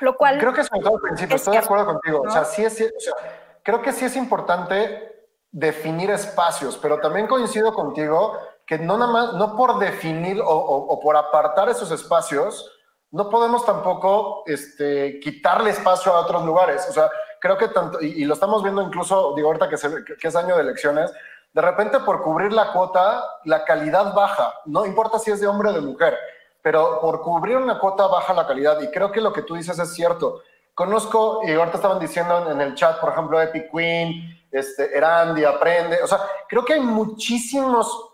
Lo 0.00 0.16
cual... 0.16 0.38
Creo 0.38 0.54
que 0.54 0.64
sobre 0.64 0.80
todo 0.80 0.96
al 0.96 1.02
principio, 1.02 1.36
estoy 1.36 1.52
de 1.52 1.58
acuerdo 1.58 1.86
contigo. 1.86 2.22
O 2.22 2.30
sea, 2.30 2.44
sí 2.44 2.64
es, 2.64 2.74
o 2.74 3.00
sea, 3.00 3.14
creo 3.62 3.80
que 3.80 3.92
sí 3.92 4.06
es 4.06 4.16
importante 4.16 5.28
definir 5.52 6.10
espacios, 6.10 6.76
pero 6.78 6.98
también 6.98 7.28
coincido 7.28 7.72
contigo 7.72 8.36
que 8.70 8.78
no 8.78 8.96
nada 8.96 9.10
más, 9.10 9.32
no 9.32 9.56
por 9.56 9.80
definir 9.80 10.40
o, 10.44 11.00
por 11.02 11.16
apartar 11.16 11.68
esos 11.68 11.90
espacios, 11.90 12.70
no 13.10 13.28
podemos 13.28 13.66
tampoco 13.66 14.44
este, 14.46 15.18
quitarle 15.18 15.70
espacio 15.70 16.12
a 16.12 16.20
otros 16.20 16.44
lugares. 16.44 16.86
O 16.88 16.92
sea, 16.92 17.10
creo 17.40 17.58
que 17.58 17.66
tanto, 17.66 18.00
y, 18.00 18.24
lo 18.24 18.34
estamos 18.34 18.62
viendo 18.62 18.80
incluso, 18.80 19.34
digo 19.34 19.48
ahorita 19.48 19.68
que, 19.68 19.76
que 20.14 20.28
es 20.28 20.36
año 20.36 20.54
de 20.54 20.62
elecciones, 20.62 21.10
de 21.52 21.60
repente 21.60 21.98
por 21.98 22.22
cubrir 22.22 22.52
la 22.52 22.72
cuota, 22.72 23.24
la 23.44 23.64
calidad 23.64 24.14
baja, 24.14 24.54
no 24.66 24.86
importa 24.86 25.18
si 25.18 25.32
es 25.32 25.40
de 25.40 25.48
hombre 25.48 25.70
o 25.70 25.72
de 25.72 25.80
mujer, 25.80 26.16
pero 26.62 27.00
por 27.00 27.22
cubrir 27.22 27.56
una 27.56 27.80
cuota 27.80 28.06
baja 28.06 28.32
la 28.34 28.46
calidad. 28.46 28.80
Y 28.82 28.92
creo 28.92 29.10
que 29.10 29.20
lo 29.20 29.32
que 29.32 29.42
tú 29.42 29.56
dices 29.56 29.80
es 29.80 29.92
cierto. 29.94 30.42
Conozco, 30.76 31.40
y 31.42 31.50
ahorita 31.54 31.78
estaban 31.78 31.98
diciendo 31.98 32.48
en 32.48 32.60
el 32.60 32.76
chat, 32.76 33.00
por 33.00 33.10
ejemplo, 33.10 33.42
Epic 33.42 33.68
Queen, 33.72 34.46
este, 34.52 34.96
Erandi, 34.96 35.44
Aprende. 35.44 36.00
O 36.04 36.06
sea, 36.06 36.20
creo 36.48 36.64
que 36.64 36.74
hay 36.74 36.80
muchísimos 36.80 38.09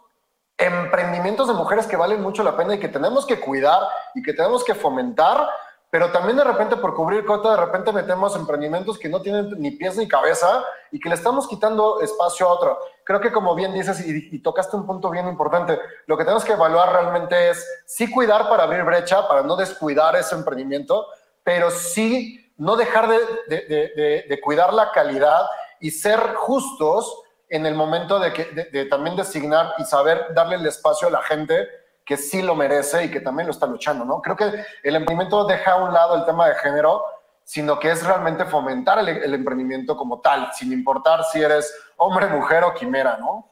emprendimientos 0.59 1.49
de 1.49 1.55
mujeres 1.55 1.87
que 1.87 1.97
valen 1.97 2.23
mucho 2.23 2.43
la 2.43 2.57
pena 2.57 2.75
y 2.75 2.81
que 2.81 2.89
tenemos 2.89 3.27
que 3.27 3.41
cuidar 3.41 3.81
y 4.15 4.23
que 4.23 4.33
tenemos 4.33 4.65
que 4.65 4.75
fomentar, 4.75 5.49
pero 5.91 6.11
también 6.11 6.37
de 6.37 6.45
repente 6.45 6.77
por 6.77 6.95
cubrir 6.95 7.25
cota, 7.25 7.51
de 7.53 7.57
repente 7.59 7.93
metemos 7.93 8.35
emprendimientos 8.35 8.99
que 8.99 9.09
no 9.09 9.23
tienen 9.23 9.51
ni 9.59 9.71
pies 9.73 9.97
ni 9.97 10.09
cabeza 10.09 10.65
y 10.91 10.99
que 10.99 11.09
le 11.09 11.15
estamos 11.15 11.47
quitando 11.47 12.01
espacio 12.01 12.49
a 12.49 12.53
otro. 12.53 12.79
Creo 13.05 13.21
que 13.21 13.33
como 13.33 13.55
bien 13.55 13.73
dices 13.73 14.05
y, 14.07 14.35
y 14.35 14.39
tocaste 14.41 14.77
un 14.77 14.87
punto 14.87 15.11
bien 15.11 15.29
importante, 15.29 15.79
lo 16.07 16.17
que 16.17 16.25
tenemos 16.25 16.45
que 16.45 16.53
evaluar 16.53 16.93
realmente 16.93 17.51
es 17.51 17.67
sí 17.87 18.11
cuidar 18.11 18.49
para 18.49 18.65
abrir 18.65 18.83
brecha, 18.83 19.29
para 19.29 19.43
no 19.43 19.57
descuidar 19.57 20.17
ese 20.17 20.35
emprendimiento, 20.35 21.07
pero 21.45 21.71
sí 21.71 22.43
no 22.57 22.77
dejar 22.77 23.09
de, 23.09 24.41
cuidar 24.43 24.73
la 24.73 24.93
calidad 24.93 25.47
y 25.81 25.91
ser 25.91 26.19
justos 26.35 27.23
en 27.49 27.67
el 27.67 27.75
momento 27.75 28.19
de, 28.19 28.33
que, 28.33 28.87
también 28.87 29.17
designar 29.17 29.75
y 29.79 29.85
saber 29.85 30.35
darle 30.35 30.57
el 30.57 30.67
espacio 30.67 31.09
a 31.09 31.11
la 31.11 31.23
gente 31.23 31.69
que 32.05 32.17
sí 32.17 32.43
lo 32.43 32.55
merece 32.55 33.05
y 33.05 33.11
que 33.11 33.21
también 33.21 33.47
lo 33.47 33.53
está 33.53 33.67
luchando, 33.67 34.05
¿no? 34.05 34.23
Creo 34.23 34.37
que 34.37 34.45
el 34.83 34.97
emprendimiento 34.97 35.45
deja 35.45 35.73
a 35.73 35.77
un 35.77 35.93
lado 35.93 36.17
el 36.17 36.25
tema 36.25 36.49
de 36.49 36.55
género, 36.57 37.05
sino 37.43 37.79
que 37.79 37.91
es 37.91 38.05
realmente 38.05 38.45
fomentar 38.45 38.99
el, 38.99 39.35
emprendimiento 39.35 39.97
como 39.97 40.21
tal, 40.21 40.51
sin 40.53 40.73
importar 40.73 41.25
si 41.25 41.43
eres 41.43 41.73
hombre, 41.97 42.27
mujer 42.29 42.65
o 42.65 42.75
quimera, 42.75 43.17
¿no? 43.19 43.49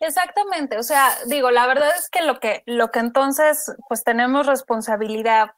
Exactamente, 0.00 0.78
o 0.78 0.82
sea, 0.82 1.10
digo, 1.26 1.50
la 1.50 1.66
verdad 1.66 1.90
es 1.98 2.08
que 2.08 2.22
lo 2.22 2.40
que, 2.40 2.62
lo 2.66 2.90
que 2.90 3.00
entonces, 3.00 3.72
pues 3.88 4.02
tenemos 4.02 4.46
responsabilidad 4.46 5.50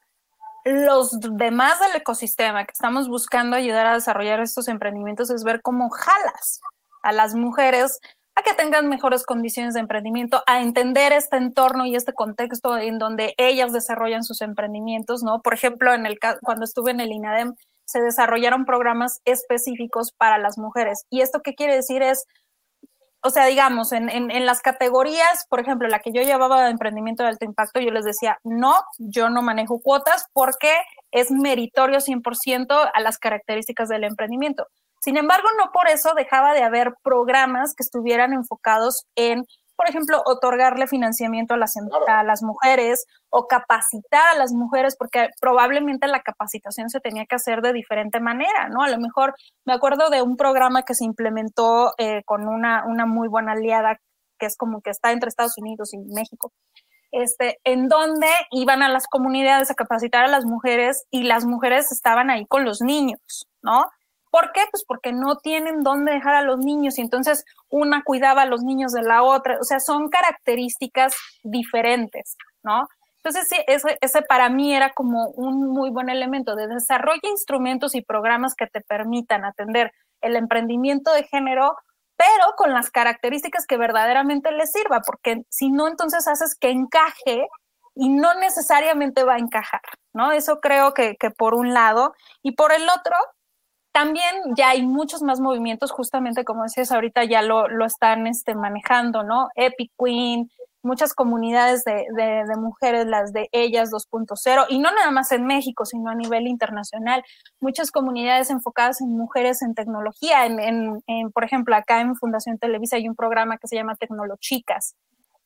los 0.65 1.19
demás 1.21 1.81
del 1.81 1.97
ecosistema 1.97 2.65
que 2.65 2.73
estamos 2.73 3.09
buscando 3.09 3.57
ayudar 3.57 3.87
a 3.87 3.95
desarrollar 3.95 4.41
estos 4.41 4.69
emprendimientos 4.69 5.31
es 5.31 5.43
ver 5.43 5.61
cómo 5.61 5.91
jalas 5.91 6.61
a 7.03 7.13
las 7.13 7.35
mujeres 7.35 8.01
a 8.35 8.43
que 8.43 8.55
tengan 8.55 8.89
mejores 8.89 9.25
condiciones 9.25 9.75
de 9.75 9.81
emprendimiento, 9.81 10.43
a 10.47 10.63
entender 10.63 11.13
este 11.13 11.37
entorno 11.37 11.85
y 11.85 11.97
este 11.97 12.15
contexto 12.15 12.79
en 12.79 12.99
donde 12.99 13.35
ellas 13.37 13.73
desarrollan 13.73 14.25
sus 14.25 14.41
emprendimientos, 14.41 15.23
¿no? 15.23 15.43
Por 15.43 15.53
ejemplo, 15.53 15.93
en 15.93 16.07
el 16.07 16.19
cuando 16.43 16.65
estuve 16.65 16.93
en 16.93 17.01
el 17.01 17.13
INADEM 17.13 17.55
se 17.85 18.01
desarrollaron 18.01 18.65
programas 18.65 19.21
específicos 19.27 20.13
para 20.13 20.39
las 20.39 20.57
mujeres. 20.57 21.05
¿Y 21.11 21.21
esto 21.21 21.41
qué 21.45 21.55
quiere 21.55 21.75
decir? 21.75 22.03
Es 22.03 22.25
o 23.25 23.31
sea, 23.31 23.47
digamos, 23.47 23.93
en, 23.93 24.09
en, 24.11 24.47
las 24.47 24.63
categorías, 24.63 25.47
por 25.49 25.61
ejemplo, 25.61 25.87
la 25.87 26.01
que 26.01 26.11
yo 26.13 26.23
llevaba 26.23 26.65
de 26.65 26.71
emprendimiento 26.73 27.23
de 27.23 27.29
alto 27.29 27.45
impacto, 27.45 27.79
yo 27.79 27.93
les 27.93 28.05
decía, 28.05 28.39
no, 28.43 28.75
yo 28.99 29.31
no 29.31 29.43
manejo 29.43 29.81
cuotas 29.81 30.27
porque 30.33 30.73
es 31.13 31.31
meritorio 31.31 32.01
100% 32.01 32.91
a 32.93 33.01
las 33.01 33.19
características 33.19 33.89
del 33.89 34.03
emprendimiento. 34.03 34.67
Sin 35.03 35.17
embargo, 35.17 35.49
no 35.59 35.73
por 35.73 35.89
eso 35.89 36.15
dejaba 36.15 36.55
de 36.55 36.63
haber 36.63 36.95
programas 37.03 37.75
que 37.75 37.83
estuvieran 37.83 38.33
enfocados 38.33 39.05
en 39.17 39.45
por 39.75 39.89
ejemplo, 39.89 40.23
otorgarle 40.27 40.87
financiamiento 40.87 41.55
a 41.55 41.57
las, 41.57 41.77
em, 41.77 41.89
a 42.07 42.23
las 42.23 42.43
mujeres 42.43 43.05
o 43.31 43.49
capacitar 43.49 44.29
a 44.29 44.39
las 44.39 44.53
mujeres, 44.53 44.97
porque 44.97 45.31
probablemente 45.41 46.07
la 46.07 46.21
capacitación 46.21 46.89
se 46.89 47.01
tenía 47.01 47.27
que 47.27 47.35
hacer 47.35 47.63
de 47.63 47.73
diferente 47.73 48.21
manera, 48.21 48.69
¿no? 48.69 48.83
A 48.83 48.89
lo 48.89 49.01
mejor 49.01 49.35
me 49.65 49.73
acuerdo 49.73 50.09
de 50.11 50.23
un 50.23 50.37
programa 50.37 50.83
que 50.83 50.95
se 50.95 51.05
implementó 51.05 51.95
eh, 51.99 52.23
con 52.25 52.47
una, 52.47 52.85
una 52.87 53.07
muy 53.07 53.27
buena 53.29 53.53
aliada 53.53 53.99
que 54.39 54.47
es 54.47 54.57
como 54.57 54.83
que 54.83 54.91
está 54.91 55.11
entre 55.11 55.29
Estados 55.29 55.59
Unidos 55.59 55.95
y 55.95 55.99
México, 55.99 56.53
este, 57.11 57.59
en 57.65 57.89
donde 57.89 58.29
iban 58.51 58.83
a 58.83 58.89
las 58.89 59.07
comunidades 59.07 59.71
a 59.71 59.75
capacitar 59.75 60.25
a 60.25 60.29
las 60.29 60.45
mujeres 60.45 61.07
y 61.11 61.25
las 61.25 61.45
mujeres 61.45 61.93
estaban 61.93 62.31
ahí 62.31 62.47
con 62.47 62.65
los 62.65 62.81
niños, 62.81 63.49
¿no? 63.63 63.87
¿Por 64.33 64.51
qué? 64.53 64.63
Pues 64.71 64.83
porque 64.89 65.13
no 65.13 65.37
tienen 65.37 65.83
dónde 65.83 66.13
dejar 66.13 66.35
a 66.35 66.41
los 66.41 66.59
niños 66.59 66.97
y 66.97 67.03
entonces 67.03 67.45
una 67.69 68.03
cuidaba 68.03 68.43
a 68.43 68.47
los 68.47 68.63
niños 68.63 68.93
de 68.93 69.03
la 69.03 69.23
otra, 69.23 69.59
o 69.61 69.65
sea, 69.65 69.79
son 69.79 70.09
características 70.09 71.15
diferentes, 71.43 72.39
¿no? 72.63 72.89
Entonces, 73.19 73.47
sí, 73.47 73.63
ese, 73.67 73.99
ese 74.01 74.23
para 74.23 74.49
mí 74.49 74.75
era 74.75 74.95
como 74.95 75.27
un 75.33 75.69
muy 75.69 75.91
buen 75.91 76.09
elemento 76.09 76.57
de 76.57 76.67
desarrollo 76.67 77.21
instrumentos 77.25 77.95
y 77.95 78.01
programas 78.01 78.55
que 78.55 78.67
te 78.67 78.81
permitan 78.81 79.45
atender 79.45 79.93
el 80.23 80.35
emprendimiento 80.37 81.13
de 81.13 81.25
género, 81.25 81.77
pero 82.17 82.55
con 82.57 82.73
las 82.73 82.91
características 82.91 83.67
que 83.67 83.77
verdaderamente 83.77 84.51
les 84.51 84.73
sirva, 84.73 85.03
porque 85.05 85.43
si 85.51 85.71
no, 85.71 85.89
entonces 85.89 86.27
haces 86.27 86.55
que 86.59 86.71
encaje 86.71 87.49
y 87.95 88.09
no 88.09 88.33
necesariamente 88.33 89.25
va 89.25 89.35
a 89.35 89.41
encajar, 89.41 89.83
¿no? 90.15 90.33
Eso 90.33 90.59
creo 90.61 90.95
que, 90.95 91.17
que 91.17 91.31
por 91.31 91.53
un 91.53 91.75
lado. 91.75 92.15
Y 92.43 92.53
por 92.53 92.73
el 92.73 92.89
otro, 92.89 93.15
también 93.93 94.55
ya 94.57 94.71
hay 94.71 94.83
muchos 94.83 95.23
más 95.23 95.41
movimientos, 95.41 95.93
justamente 95.93 96.45
como 96.45 96.65
decías 96.65 96.91
ahorita, 96.93 97.25
ya 97.25 97.43
lo, 97.43 97.69
lo 97.69 97.85
están 97.85 98.27
este, 98.27 98.55
manejando, 98.55 99.23
¿no? 99.23 99.49
Epic 99.55 99.93
Queen, 99.99 100.51
muchas 100.83 101.15
comunidades 101.15 101.85
de, 101.85 102.07
de, 102.17 102.57
mujeres, 102.57 103.07
las 103.07 103.33
de 103.33 103.49
ellas 103.53 103.91
2.0, 103.91 104.67
y 104.69 104.79
no 104.79 104.91
nada 104.91 105.11
más 105.11 105.31
en 105.33 105.47
México, 105.47 105.85
sino 105.85 106.11
a 106.11 106.15
nivel 106.15 106.47
internacional, 106.49 107.23
muchas 107.61 107.91
comunidades 107.91 108.51
enfocadas 108.51 109.01
en 109.01 109.17
mujeres 109.17 109.63
en 109.63 109.75
tecnología. 109.75 110.47
En, 110.47 111.03
en, 111.07 111.31
por 111.31 111.45
ejemplo, 111.45 111.77
acá 111.77 112.01
en 112.01 112.17
Fundación 112.17 112.59
Televisa 112.59 112.97
hay 112.97 113.09
un 113.09 113.15
programa 113.15 113.59
que 113.59 113.69
se 113.69 113.77
llama 113.77 113.95
Tecnolochicas. 113.97 114.97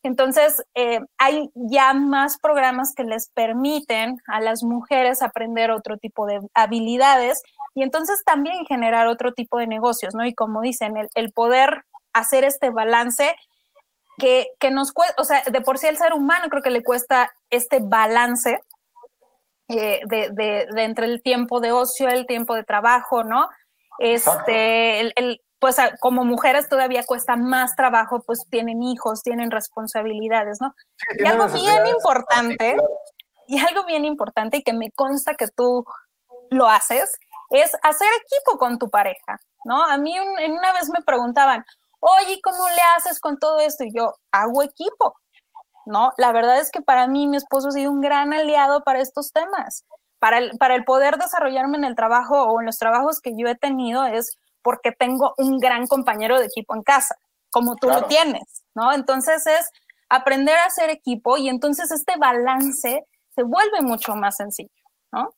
Entonces, 0.03 0.63
eh, 0.75 1.01
hay 1.17 1.49
ya 1.55 1.93
más 1.93 2.37
programas 2.39 2.93
que 2.95 3.03
les 3.03 3.29
permiten 3.29 4.17
a 4.27 4.39
las 4.39 4.63
mujeres 4.63 5.21
aprender 5.21 5.71
otro 5.71 5.97
tipo 5.97 6.25
de 6.25 6.39
habilidades 6.53 7.41
y 7.77 7.83
entonces 7.83 8.23
también 8.25 8.65
generar 8.65 9.05
otro 9.05 9.33
tipo 9.33 9.59
de 9.59 9.67
negocios, 9.67 10.15
¿no? 10.15 10.25
Y 10.25 10.33
como 10.33 10.61
dicen, 10.61 10.95
el, 11.13 11.31
poder 11.31 11.83
hacer 12.11 12.43
este 12.43 12.71
balance 12.71 13.35
que, 14.17 14.47
nos 14.71 14.91
cuesta, 14.93 15.21
o 15.21 15.23
sea, 15.23 15.43
de 15.45 15.61
por 15.61 15.77
sí 15.77 15.85
el 15.85 15.95
ser 15.95 16.13
humano 16.13 16.49
creo 16.49 16.63
que 16.63 16.71
le 16.71 16.81
cuesta 16.81 17.31
este 17.51 17.77
balance 17.79 18.63
eh, 19.67 20.01
de, 20.07 20.65
entre 20.77 21.05
el 21.05 21.21
tiempo 21.21 21.59
de 21.59 21.71
ocio, 21.71 22.09
el 22.09 22.25
tiempo 22.25 22.55
de 22.55 22.63
trabajo, 22.63 23.23
¿no? 23.23 23.47
Este, 23.99 25.01
el, 25.01 25.39
pues 25.59 25.77
como 25.99 26.25
mujeres 26.25 26.69
todavía 26.69 27.03
cuesta 27.05 27.35
más 27.35 27.75
trabajo, 27.75 28.23
pues 28.25 28.43
tienen 28.49 28.81
hijos, 28.81 29.21
tienen 29.21 29.51
responsabilidades, 29.51 30.57
¿no? 30.61 30.73
y 31.19 31.25
algo 31.27 31.45
bien 31.49 31.85
importante, 31.85 32.75
y 33.47 33.59
algo 33.59 33.85
bien 33.85 34.03
importante 34.03 34.57
y 34.57 34.63
que 34.63 34.73
me 34.73 34.89
consta 34.89 35.35
que 35.35 35.47
tú 35.47 35.85
lo 36.49 36.67
haces, 36.67 37.11
es 37.49 37.75
hacer 37.83 38.07
equipo 38.25 38.57
con 38.57 38.77
tu 38.77 38.89
pareja, 38.89 39.39
¿no? 39.65 39.83
A 39.83 39.97
mí 39.97 40.15
en 40.15 40.51
una 40.53 40.73
vez 40.73 40.89
me 40.89 41.01
preguntaban, 41.01 41.65
oye, 41.99 42.39
¿cómo 42.43 42.67
le 42.69 42.81
haces 42.95 43.19
con 43.19 43.37
todo 43.37 43.59
esto? 43.59 43.83
Y 43.83 43.93
yo, 43.93 44.15
hago 44.31 44.63
equipo, 44.63 45.15
¿no? 45.85 46.11
La 46.17 46.31
verdad 46.31 46.59
es 46.59 46.71
que 46.71 46.81
para 46.81 47.07
mí 47.07 47.27
mi 47.27 47.37
esposo 47.37 47.69
ha 47.69 47.71
sido 47.71 47.91
un 47.91 48.01
gran 48.01 48.33
aliado 48.33 48.83
para 48.83 48.99
estos 48.99 49.31
temas. 49.31 49.85
Para 50.19 50.39
el, 50.39 50.57
para 50.57 50.73
el 50.73 50.83
poder 50.83 51.17
desarrollarme 51.17 51.77
en 51.77 51.83
el 51.83 51.95
trabajo 51.95 52.43
o 52.43 52.59
en 52.59 52.65
los 52.65 52.79
trabajos 52.79 53.21
que 53.21 53.33
yo 53.37 53.47
he 53.47 53.55
tenido 53.55 54.03
es 54.05 54.35
porque 54.63 54.91
tengo 54.91 55.35
un 55.37 55.59
gran 55.59 55.85
compañero 55.85 56.39
de 56.39 56.47
equipo 56.47 56.75
en 56.75 56.81
casa, 56.81 57.15
como 57.51 57.75
tú 57.75 57.87
lo 57.87 58.05
tienes, 58.05 58.63
¿no? 58.73 58.91
Entonces 58.91 59.45
es 59.45 59.69
aprender 60.09 60.57
a 60.57 60.65
hacer 60.65 60.89
equipo 60.89 61.37
y 61.37 61.49
entonces 61.49 61.91
este 61.91 62.17
balance 62.17 63.05
se 63.35 63.43
vuelve 63.43 63.81
mucho 63.81 64.15
más 64.15 64.37
sencillo, 64.37 64.71
¿no? 65.11 65.29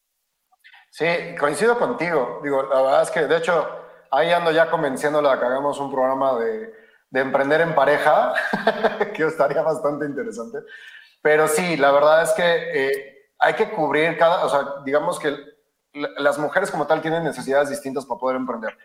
Sí, 0.90 1.06
coincido 1.40 1.78
contigo. 1.78 2.40
Digo, 2.44 2.64
la 2.64 2.82
verdad 2.82 3.02
es 3.04 3.12
que, 3.12 3.28
de 3.28 3.38
hecho, 3.38 3.68
ahí 4.12 4.32
ando 4.32 4.52
ya 4.52 4.70
convenciéndola 4.70 5.40
que 5.40 5.46
hagamos 5.46 5.80
un 5.80 5.92
programa 5.92 6.40
de, 6.40 6.74
de 7.10 7.20
emprender 7.20 7.62
en 7.62 7.76
pareja, 7.76 8.34
que 9.14 9.26
estaría 9.26 9.62
bastante 9.62 10.06
interesante. 10.06 10.60
Pero 11.22 11.48
sí, 11.48 11.78
la 11.78 11.92
verdad 11.92 12.24
es 12.24 12.32
que 12.32 12.44
eh, 12.44 13.30
hay 13.40 13.54
que 13.54 13.70
cubrir 13.72 14.18
cada, 14.18 14.46
o 14.46 14.50
sea, 14.50 14.84
digamos 14.86 15.20
que 15.20 15.36
las 16.18 16.38
mujeres 16.38 16.70
como 16.70 16.86
tal 16.86 17.02
tienen 17.02 17.24
necesidades 17.24 17.70
distintas 17.70 18.06
para 18.06 18.20
poder 18.20 18.38
emprender. 18.38 18.78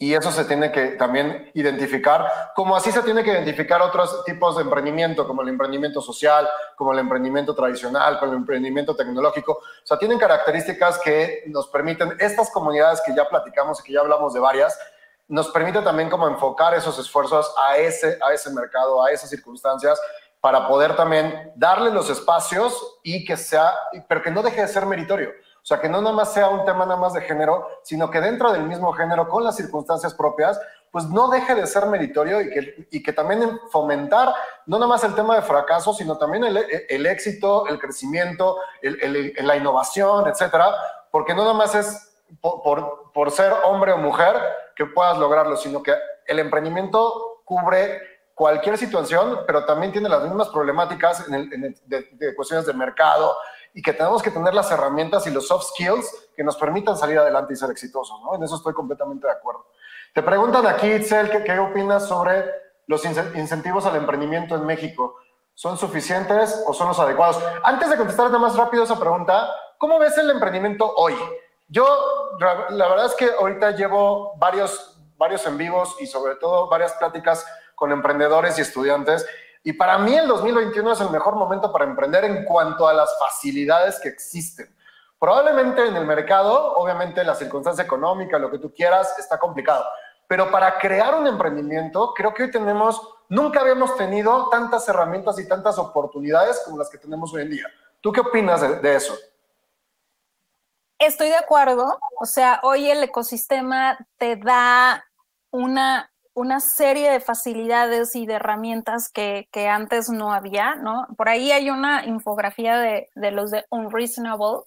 Y 0.00 0.14
eso 0.14 0.30
se 0.30 0.44
tiene 0.44 0.70
que 0.70 0.92
también 0.92 1.50
identificar, 1.54 2.52
como 2.54 2.76
así 2.76 2.92
se 2.92 3.02
tiene 3.02 3.24
que 3.24 3.32
identificar 3.32 3.82
otros 3.82 4.24
tipos 4.24 4.54
de 4.56 4.62
emprendimiento, 4.62 5.26
como 5.26 5.42
el 5.42 5.48
emprendimiento 5.48 6.00
social, 6.00 6.48
como 6.76 6.92
el 6.92 7.00
emprendimiento 7.00 7.52
tradicional, 7.52 8.20
como 8.20 8.30
el 8.30 8.38
emprendimiento 8.38 8.94
tecnológico. 8.94 9.54
O 9.54 9.86
sea, 9.86 9.98
tienen 9.98 10.18
características 10.20 11.00
que 11.00 11.42
nos 11.48 11.66
permiten, 11.66 12.16
estas 12.20 12.48
comunidades 12.50 13.02
que 13.04 13.12
ya 13.12 13.28
platicamos 13.28 13.80
y 13.80 13.82
que 13.82 13.92
ya 13.94 14.00
hablamos 14.00 14.32
de 14.34 14.38
varias, 14.38 14.78
nos 15.26 15.48
permite 15.48 15.82
también 15.82 16.08
como 16.08 16.28
enfocar 16.28 16.74
esos 16.74 16.96
esfuerzos 17.00 17.52
a 17.66 17.76
ese, 17.76 18.18
a 18.22 18.32
ese 18.32 18.50
mercado, 18.50 19.04
a 19.04 19.10
esas 19.10 19.28
circunstancias, 19.28 20.00
para 20.40 20.68
poder 20.68 20.94
también 20.94 21.52
darle 21.56 21.90
los 21.90 22.08
espacios 22.08 23.00
y 23.02 23.24
que 23.24 23.36
sea, 23.36 23.72
pero 24.08 24.22
que 24.22 24.30
no 24.30 24.42
deje 24.42 24.62
de 24.62 24.68
ser 24.68 24.86
meritorio. 24.86 25.30
Sea, 25.68 25.82
que 25.82 25.88
no 25.90 26.00
nada 26.00 26.16
más 26.16 26.32
sea 26.32 26.48
un 26.48 26.64
tema 26.64 26.86
nada 26.86 26.98
más 26.98 27.12
de 27.12 27.20
género, 27.20 27.68
sino 27.82 28.10
que 28.10 28.22
dentro 28.22 28.50
del 28.52 28.62
mismo 28.62 28.90
género, 28.94 29.28
con 29.28 29.44
las 29.44 29.54
circunstancias 29.54 30.14
propias, 30.14 30.58
pues 30.90 31.04
no 31.10 31.28
deje 31.28 31.54
de 31.54 31.66
ser 31.66 31.84
meritorio 31.84 32.40
y 32.40 32.48
que, 32.48 32.88
y 32.90 33.02
que 33.02 33.12
también 33.12 33.60
fomentar 33.70 34.32
no 34.64 34.78
nada 34.78 34.88
más 34.88 35.04
el 35.04 35.14
tema 35.14 35.36
de 35.36 35.42
fracaso, 35.42 35.92
sino 35.92 36.16
también 36.16 36.44
el, 36.44 36.56
el 36.88 37.04
éxito, 37.04 37.66
el 37.66 37.78
crecimiento, 37.78 38.56
el, 38.80 38.98
el, 39.36 39.46
la 39.46 39.56
innovación, 39.58 40.26
etcétera, 40.26 40.74
porque 41.10 41.34
no 41.34 41.42
nada 41.42 41.52
más 41.52 41.74
es 41.74 42.14
por, 42.40 42.62
por, 42.62 43.12
por, 43.12 43.30
ser 43.30 43.52
hombre 43.66 43.92
o 43.92 43.98
mujer 43.98 44.36
que 44.74 44.86
puedas 44.86 45.18
lograrlo, 45.18 45.54
sino 45.58 45.82
que 45.82 45.94
el 46.28 46.38
emprendimiento 46.38 47.42
cubre 47.44 48.00
cualquier 48.32 48.78
situación, 48.78 49.40
pero 49.46 49.66
también 49.66 49.92
tiene 49.92 50.08
las 50.08 50.22
mismas 50.22 50.48
problemáticas 50.48 51.28
en 51.28 51.76
de, 51.84 52.08
de 52.12 52.34
cuestiones 52.34 52.64
de 52.64 52.72
mercado, 52.72 53.36
y 53.78 53.82
que 53.82 53.92
tenemos 53.92 54.24
que 54.24 54.32
tener 54.32 54.54
las 54.54 54.72
herramientas 54.72 55.24
y 55.28 55.30
los 55.30 55.46
soft 55.46 55.66
skills 55.66 56.30
que 56.34 56.42
nos 56.42 56.56
permitan 56.56 56.96
salir 56.96 57.16
adelante 57.16 57.52
y 57.52 57.56
ser 57.56 57.70
exitosos, 57.70 58.20
¿no? 58.24 58.34
En 58.34 58.42
eso 58.42 58.56
estoy 58.56 58.74
completamente 58.74 59.28
de 59.28 59.32
acuerdo. 59.32 59.66
Te 60.12 60.20
preguntan 60.20 60.66
aquí, 60.66 60.90
Itzel, 60.90 61.30
¿qué, 61.30 61.44
qué 61.44 61.56
opinas 61.60 62.08
sobre 62.08 62.44
los 62.88 63.04
incentivos 63.04 63.86
al 63.86 63.94
emprendimiento 63.94 64.56
en 64.56 64.66
México? 64.66 65.14
¿Son 65.54 65.78
suficientes 65.78 66.64
o 66.66 66.74
son 66.74 66.88
los 66.88 66.98
adecuados? 66.98 67.40
Antes 67.62 67.88
de 67.88 67.96
contestarte 67.96 68.36
más 68.36 68.56
rápido 68.56 68.82
esa 68.82 68.98
pregunta, 68.98 69.48
¿cómo 69.78 70.00
ves 70.00 70.18
el 70.18 70.28
emprendimiento 70.28 70.92
hoy? 70.96 71.14
Yo, 71.68 71.86
la 72.40 72.88
verdad 72.88 73.06
es 73.06 73.14
que 73.14 73.30
ahorita 73.30 73.76
llevo 73.76 74.36
varios, 74.38 74.98
varios 75.16 75.46
en 75.46 75.56
vivos 75.56 75.94
y 76.00 76.08
sobre 76.08 76.34
todo 76.34 76.68
varias 76.68 76.94
pláticas 76.94 77.46
con 77.76 77.92
emprendedores 77.92 78.58
y 78.58 78.62
estudiantes 78.62 79.24
y 79.62 79.72
para 79.72 79.98
mí 79.98 80.14
el 80.14 80.26
2021 80.28 80.92
es 80.92 81.00
el 81.00 81.10
mejor 81.10 81.34
momento 81.34 81.72
para 81.72 81.84
emprender 81.84 82.24
en 82.24 82.44
cuanto 82.44 82.86
a 82.88 82.92
las 82.92 83.18
facilidades 83.18 83.98
que 84.00 84.08
existen. 84.08 84.74
Probablemente 85.18 85.86
en 85.86 85.96
el 85.96 86.06
mercado, 86.06 86.74
obviamente 86.74 87.24
la 87.24 87.34
circunstancia 87.34 87.84
económica, 87.84 88.38
lo 88.38 88.50
que 88.50 88.58
tú 88.58 88.72
quieras, 88.72 89.18
está 89.18 89.38
complicado. 89.38 89.84
Pero 90.28 90.50
para 90.50 90.78
crear 90.78 91.14
un 91.14 91.26
emprendimiento, 91.26 92.12
creo 92.14 92.32
que 92.32 92.44
hoy 92.44 92.50
tenemos, 92.50 93.00
nunca 93.28 93.60
habíamos 93.60 93.96
tenido 93.96 94.48
tantas 94.50 94.88
herramientas 94.88 95.38
y 95.38 95.48
tantas 95.48 95.78
oportunidades 95.78 96.62
como 96.64 96.78
las 96.78 96.88
que 96.88 96.98
tenemos 96.98 97.32
hoy 97.34 97.42
en 97.42 97.50
día. 97.50 97.66
¿Tú 98.00 98.12
qué 98.12 98.20
opinas 98.20 98.60
de, 98.60 98.76
de 98.76 98.94
eso? 98.94 99.16
Estoy 100.98 101.28
de 101.28 101.36
acuerdo. 101.36 101.98
O 102.20 102.26
sea, 102.26 102.60
hoy 102.62 102.90
el 102.90 103.02
ecosistema 103.02 103.98
te 104.18 104.36
da 104.36 105.04
una 105.50 106.12
una 106.38 106.60
serie 106.60 107.10
de 107.10 107.18
facilidades 107.18 108.14
y 108.14 108.24
de 108.24 108.34
herramientas 108.34 109.10
que, 109.12 109.48
antes 109.68 110.08
no 110.08 110.32
había, 110.32 110.76
¿no? 110.76 111.08
Por 111.16 111.28
ahí 111.28 111.50
hay 111.50 111.68
una 111.68 112.06
infografía 112.06 112.78
de, 112.78 113.08
los 113.32 113.50
de 113.50 113.64
Unreasonable, 113.70 114.62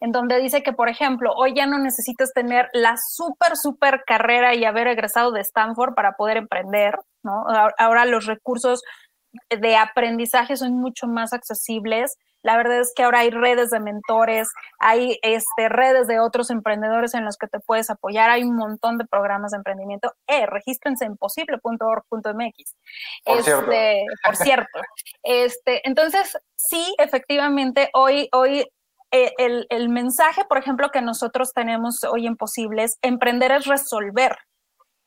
en 0.00 0.12
donde 0.12 0.40
dice 0.40 0.62
que, 0.62 0.72
por 0.72 0.88
ejemplo, 0.88 1.32
hoy 1.36 1.52
ya 1.54 1.66
no 1.66 1.78
necesitas 1.78 2.32
tener 2.32 2.70
la 2.72 2.96
súper, 2.96 3.58
súper 3.58 4.02
carrera 4.06 4.54
y 4.54 4.64
haber 4.64 4.86
egresado 4.86 5.30
de 5.30 5.42
Stanford 5.42 5.92
para 5.92 6.12
poder 6.12 6.38
emprender, 6.38 6.98
¿no? 7.22 7.44
Ahora 7.76 8.06
los 8.06 8.24
recursos 8.24 8.80
de 9.50 9.76
aprendizaje 9.76 10.56
son 10.56 10.72
mucho 10.80 11.06
más 11.06 11.34
accesibles. 11.34 12.16
La 12.42 12.56
verdad 12.56 12.80
es 12.80 12.92
que 12.94 13.02
ahora 13.02 13.20
hay 13.20 13.30
redes 13.30 13.70
de 13.70 13.80
mentores, 13.80 14.48
hay 14.78 15.18
este, 15.22 15.68
redes 15.68 16.06
de 16.08 16.20
otros 16.20 16.50
emprendedores 16.50 17.14
en 17.14 17.24
los 17.24 17.36
que 17.36 17.46
te 17.46 17.60
puedes 17.60 17.90
apoyar, 17.90 18.30
hay 18.30 18.44
un 18.44 18.56
montón 18.56 18.98
de 18.98 19.04
programas 19.04 19.50
de 19.50 19.58
emprendimiento. 19.58 20.14
Eh, 20.26 20.46
regístrense 20.46 21.04
en 21.04 21.16
posible.org.mx. 21.16 22.76
Por 23.24 23.38
este, 23.38 23.44
cierto. 23.44 23.70
Por 24.24 24.36
cierto. 24.36 24.80
Este, 25.22 25.86
entonces, 25.86 26.38
sí, 26.56 26.94
efectivamente, 26.98 27.90
hoy, 27.92 28.28
hoy 28.32 28.66
eh, 29.10 29.32
el, 29.38 29.66
el, 29.70 29.88
mensaje, 29.88 30.44
por 30.44 30.56
ejemplo, 30.58 30.90
que 30.90 31.02
nosotros 31.02 31.52
tenemos 31.52 32.04
hoy 32.04 32.26
en 32.26 32.36
Posible 32.36 32.84
es 32.84 32.98
emprender 33.02 33.52
es 33.52 33.66
resolver. 33.66 34.38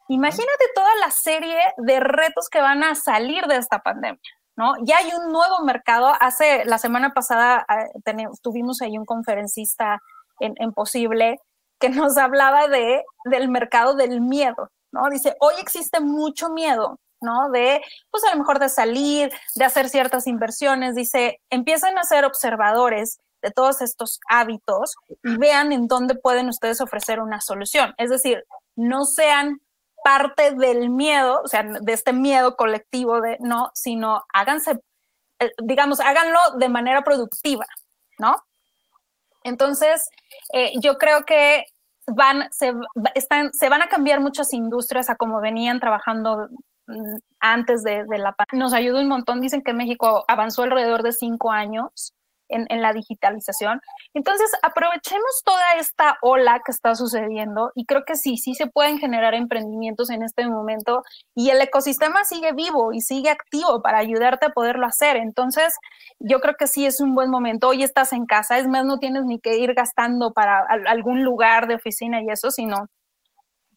Imagínate 0.09 0.65
toda 0.75 0.93
la 0.97 1.09
serie 1.09 1.59
de 1.77 1.99
retos 1.99 2.49
que 2.49 2.61
van 2.61 2.83
a 2.83 2.95
salir 2.95 3.45
de 3.47 3.55
esta 3.55 3.79
pandemia. 3.79 4.19
¿No? 4.55 4.73
Ya 4.83 4.97
hay 4.97 5.11
un 5.13 5.31
nuevo 5.31 5.63
mercado. 5.63 6.11
Hace 6.19 6.65
la 6.65 6.77
semana 6.77 7.13
pasada 7.13 7.65
eh, 7.69 8.27
tuvimos 8.41 8.81
ahí 8.81 8.97
un 8.97 9.05
conferencista 9.05 9.99
en, 10.39 10.73
Posible 10.73 11.39
que 11.79 11.89
nos 11.89 12.17
hablaba 12.17 12.67
de, 12.67 13.03
del 13.25 13.49
mercado 13.49 13.93
del 13.95 14.21
miedo. 14.21 14.69
Dice, 15.11 15.35
hoy 15.39 15.55
existe 15.59 15.99
mucho 15.99 16.49
miedo, 16.49 16.99
¿no? 17.21 17.49
De, 17.49 17.81
pues 18.11 18.23
a 18.25 18.31
lo 18.31 18.37
mejor 18.37 18.59
de 18.59 18.69
salir, 18.69 19.31
de 19.55 19.65
hacer 19.65 19.89
ciertas 19.89 20.27
inversiones. 20.27 20.95
Dice, 20.95 21.39
empiezan 21.49 21.97
a 21.97 22.03
ser 22.03 22.25
observadores 22.25 23.19
de 23.41 23.51
todos 23.51 23.81
estos 23.81 24.19
hábitos 24.29 24.95
y 25.23 25.37
vean 25.37 25.71
en 25.71 25.87
dónde 25.87 26.15
pueden 26.15 26.47
ustedes 26.47 26.79
ofrecer 26.79 27.19
una 27.19 27.41
solución. 27.41 27.93
Es 27.97 28.09
decir, 28.09 28.43
no 28.75 29.05
sean 29.05 29.59
parte 30.03 30.51
del 30.51 30.89
miedo, 30.89 31.41
o 31.43 31.47
sea, 31.47 31.63
de 31.63 31.93
este 31.93 32.13
miedo 32.13 32.55
colectivo 32.55 33.21
de 33.21 33.37
no, 33.39 33.71
sino 33.73 34.23
háganse, 34.33 34.79
eh, 35.39 35.51
digamos, 35.63 35.99
háganlo 35.99 36.39
de 36.57 36.69
manera 36.69 37.03
productiva, 37.03 37.65
¿no? 38.19 38.35
Entonces, 39.43 40.09
eh, 40.53 40.73
yo 40.81 40.97
creo 40.97 41.25
que 41.25 41.65
van, 42.07 42.49
se, 42.51 42.73
están, 43.15 43.53
se 43.53 43.69
van 43.69 43.81
a 43.81 43.89
cambiar 43.89 44.19
muchas 44.19 44.53
industrias 44.53 45.09
a 45.09 45.15
como 45.15 45.41
venían 45.41 45.79
trabajando 45.79 46.49
mm, 46.87 47.15
antes 47.39 47.83
de, 47.83 48.05
de 48.05 48.17
la 48.17 48.33
pandemia. 48.33 48.63
Nos 48.63 48.73
ayudó 48.73 48.99
un 48.99 49.07
montón. 49.07 49.41
Dicen 49.41 49.61
que 49.61 49.73
México 49.73 50.23
avanzó 50.27 50.63
alrededor 50.63 51.03
de 51.03 51.11
cinco 51.11 51.51
años 51.51 52.13
en, 52.49 52.81
la 52.81 52.93
digitalización. 52.93 53.81
Entonces, 54.13 54.51
aprovechemos 54.61 55.41
toda 55.43 55.75
esta 55.75 56.17
ola 56.21 56.61
que 56.65 56.71
está 56.71 56.95
sucediendo 56.95 57.71
y 57.75 57.85
creo 57.85 58.03
que 58.05 58.15
sí, 58.15 58.37
sí 58.37 58.53
se 58.55 58.67
pueden 58.67 58.99
generar 58.99 59.33
emprendimientos 59.33 60.09
en 60.09 60.23
este 60.23 60.47
momento 60.47 61.03
y 61.35 61.49
el 61.49 61.61
ecosistema 61.61 62.25
sigue 62.25 62.53
vivo 62.53 62.93
y 62.93 63.01
sigue 63.01 63.29
activo 63.29 63.81
para 63.81 63.99
ayudarte 63.99 64.47
a 64.47 64.53
poderlo 64.53 64.85
hacer. 64.85 65.17
Entonces, 65.17 65.75
yo 66.19 66.39
creo 66.39 66.55
que 66.57 66.67
sí 66.67 66.85
es 66.85 66.99
un 66.99 67.15
buen 67.15 67.29
momento. 67.29 67.69
Hoy 67.69 67.83
estás 67.83 68.13
en 68.13 68.25
casa, 68.25 68.57
es 68.57 68.67
más, 68.67 68.85
no 68.85 68.99
tienes 68.99 69.25
ni 69.25 69.39
que 69.39 69.57
ir 69.57 69.73
gastando 69.73 70.33
para 70.33 70.65
algún 70.87 71.23
lugar 71.23 71.67
de 71.67 71.75
oficina 71.75 72.21
y 72.21 72.29
eso, 72.29 72.51
sino 72.51 72.87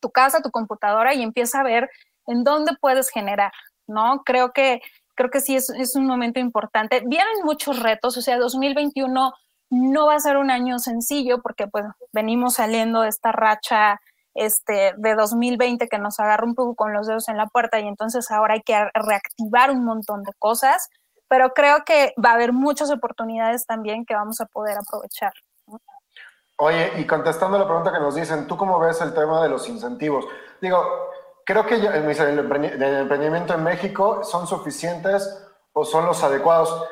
tu 0.00 0.10
casa, 0.10 0.42
tu 0.42 0.50
computadora 0.50 1.14
y 1.14 1.22
empieza 1.22 1.60
a 1.60 1.64
ver 1.64 1.90
en 2.26 2.44
dónde 2.44 2.72
puedes 2.80 3.10
generar, 3.10 3.52
¿no? 3.86 4.22
Creo 4.24 4.52
que 4.52 4.80
creo 5.16 5.30
que 5.30 5.40
sí 5.40 5.56
es, 5.56 5.70
es 5.70 5.96
un 5.96 6.06
momento 6.06 6.38
importante. 6.38 7.02
Vienen 7.06 7.44
muchos 7.44 7.82
retos, 7.82 8.16
o 8.16 8.22
sea, 8.22 8.38
2021 8.38 9.32
no 9.70 10.06
va 10.06 10.14
a 10.14 10.20
ser 10.20 10.36
un 10.36 10.50
año 10.50 10.78
sencillo 10.78 11.42
porque 11.42 11.66
pues 11.66 11.84
venimos 12.12 12.54
saliendo 12.54 13.00
de 13.00 13.08
esta 13.08 13.32
racha 13.32 14.00
este, 14.34 14.94
de 14.96 15.14
2020 15.14 15.88
que 15.88 15.98
nos 15.98 16.20
agarra 16.20 16.44
un 16.44 16.54
poco 16.54 16.74
con 16.74 16.92
los 16.92 17.06
dedos 17.06 17.28
en 17.28 17.36
la 17.36 17.46
puerta 17.46 17.80
y 17.80 17.88
entonces 17.88 18.30
ahora 18.30 18.54
hay 18.54 18.62
que 18.62 18.76
reactivar 18.94 19.70
un 19.70 19.84
montón 19.84 20.22
de 20.22 20.32
cosas, 20.38 20.88
pero 21.26 21.52
creo 21.54 21.84
que 21.84 22.14
va 22.22 22.30
a 22.30 22.34
haber 22.34 22.52
muchas 22.52 22.90
oportunidades 22.90 23.66
también 23.66 24.04
que 24.04 24.14
vamos 24.14 24.40
a 24.40 24.46
poder 24.46 24.76
aprovechar. 24.78 25.32
Oye, 26.58 26.92
y 26.98 27.06
contestando 27.06 27.58
la 27.58 27.66
pregunta 27.66 27.92
que 27.92 27.98
nos 27.98 28.14
dicen, 28.14 28.46
¿tú 28.46 28.56
cómo 28.56 28.78
ves 28.78 29.00
el 29.00 29.12
tema 29.12 29.42
de 29.42 29.48
los 29.48 29.68
incentivos? 29.68 30.24
Digo, 30.60 31.10
creo 31.46 31.64
que 31.64 31.76
el 31.76 32.38
emprendimiento 32.38 33.54
en 33.54 33.62
México 33.62 34.24
son 34.24 34.48
suficientes 34.48 35.46
o 35.72 35.84
son 35.84 36.04
los 36.04 36.22
adecuados. 36.24 36.84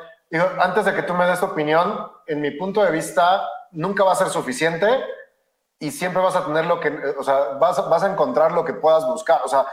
Antes 0.59 0.85
de 0.85 0.93
que 0.95 1.03
tú 1.03 1.13
me 1.13 1.25
des 1.25 1.39
tu 1.39 1.45
opinión, 1.45 2.09
en 2.25 2.39
mi 2.39 2.51
punto 2.51 2.81
de 2.81 2.89
vista, 2.89 3.47
nunca 3.71 4.05
va 4.05 4.13
a 4.13 4.15
ser 4.15 4.29
suficiente 4.29 4.87
y 5.77 5.91
siempre 5.91 6.21
vas 6.21 6.37
a 6.37 6.45
tener 6.45 6.65
lo 6.65 6.79
que, 6.79 6.89
o 7.17 7.23
sea, 7.23 7.57
vas, 7.59 7.87
vas 7.89 8.03
a 8.03 8.11
encontrar 8.11 8.53
lo 8.53 8.63
que 8.63 8.73
puedas 8.73 9.05
buscar. 9.05 9.41
O 9.43 9.49
sea, 9.49 9.65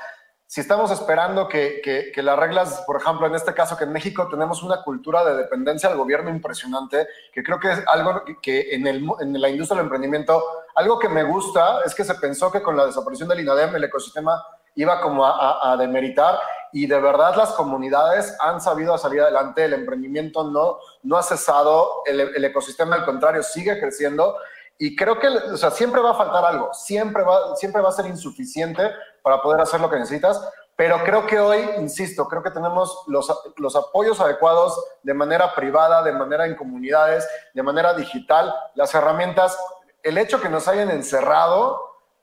si 0.49 0.61
estamos 0.61 0.91
esperando 0.91 1.49
que, 1.49 1.81
que, 1.83 2.11
que, 2.13 2.23
las 2.23 2.37
reglas, 2.37 2.83
por 2.85 3.01
ejemplo, 3.01 3.29
en 3.29 3.37
este 3.37 3.55
caso 3.55 3.77
que 3.77 3.85
en 3.85 3.93
México 3.93 4.29
tenemos 4.29 4.65
una 4.65 4.83
cultura 4.83 5.25
de 5.25 5.37
dependencia 5.37 5.89
al 5.89 5.97
gobierno 5.97 6.29
impresionante, 6.29 7.07
que 7.33 7.45
creo 7.45 7.61
que 7.61 7.71
es 7.71 7.83
algo 7.87 8.25
que 8.43 8.75
en, 8.75 8.89
el, 8.89 9.07
en 9.21 9.41
la 9.41 9.49
industria 9.49 9.77
del 9.77 9.87
emprendimiento, 9.87 10.43
algo 10.75 10.99
que 10.99 11.09
me 11.09 11.23
gusta 11.23 11.83
es 11.87 11.95
que 11.95 12.05
se 12.05 12.17
pensó 12.17 12.51
que 12.51 12.61
con 12.61 12.77
la 12.77 12.85
desaparición 12.85 13.29
del 13.29 13.41
INADEM 13.41 13.77
el 13.77 13.85
ecosistema 13.85 14.45
iba 14.75 15.01
como 15.01 15.27
a, 15.27 15.77
demeritar 15.79 16.39
y 16.73 16.87
de 16.87 16.99
verdad 16.99 17.37
las 17.37 17.51
comunidades 17.53 18.35
han 18.41 18.61
sabido 18.61 18.97
salir 18.97 19.21
adelante, 19.21 19.65
el 19.65 19.75
emprendimiento 19.75 20.45
no, 20.45 20.79
no 21.03 21.17
ha 21.17 21.23
cesado, 21.23 22.03
el, 22.07 22.45
ecosistema 22.45 22.97
al 22.97 23.05
contrario 23.05 23.43
sigue 23.43 23.79
creciendo 23.79 24.37
y 24.79 24.97
creo 24.97 25.19
que 25.19 25.29
o 25.29 25.57
sea, 25.57 25.71
siempre 25.71 26.01
va 26.01 26.13
a 26.13 26.15
faltar 26.15 26.45
algo, 26.45 26.73
siempre 26.73 27.23
va, 27.23 27.55
siempre 27.57 27.83
va 27.83 27.91
a 27.91 27.93
ser 27.93 28.07
insuficiente 28.07 28.91
para 29.23 29.43
poder 29.43 29.61
hacer 29.61 29.81
lo 29.81 29.91
que 29.91 29.97
necesitas, 29.97 30.41
pero 30.75 31.05
creo 31.05 31.27
que 31.27 31.39
hoy, 31.39 31.61
insisto, 31.79 32.27
creo 32.27 32.43
que 32.43 32.51
tenemos 32.51 33.05
los, 33.07 33.31
los 33.59 33.77
apoyos 33.77 34.21
adecuados 34.21 34.83
de 35.03 35.13
manera 35.13 35.55
privada, 35.55 36.03
de 36.03 36.13
manera 36.13 36.47
en 36.47 36.57
comunidades, 36.57 37.29
de 37.53 37.63
manera 37.63 37.93
digital, 37.93 38.53
las 38.75 38.95
herramientas, 38.95 39.57
el 40.03 40.17
hecho 40.17 40.41
que 40.41 40.49
nos 40.49 40.67
hayan 40.69 40.91
encerrado 40.91 41.79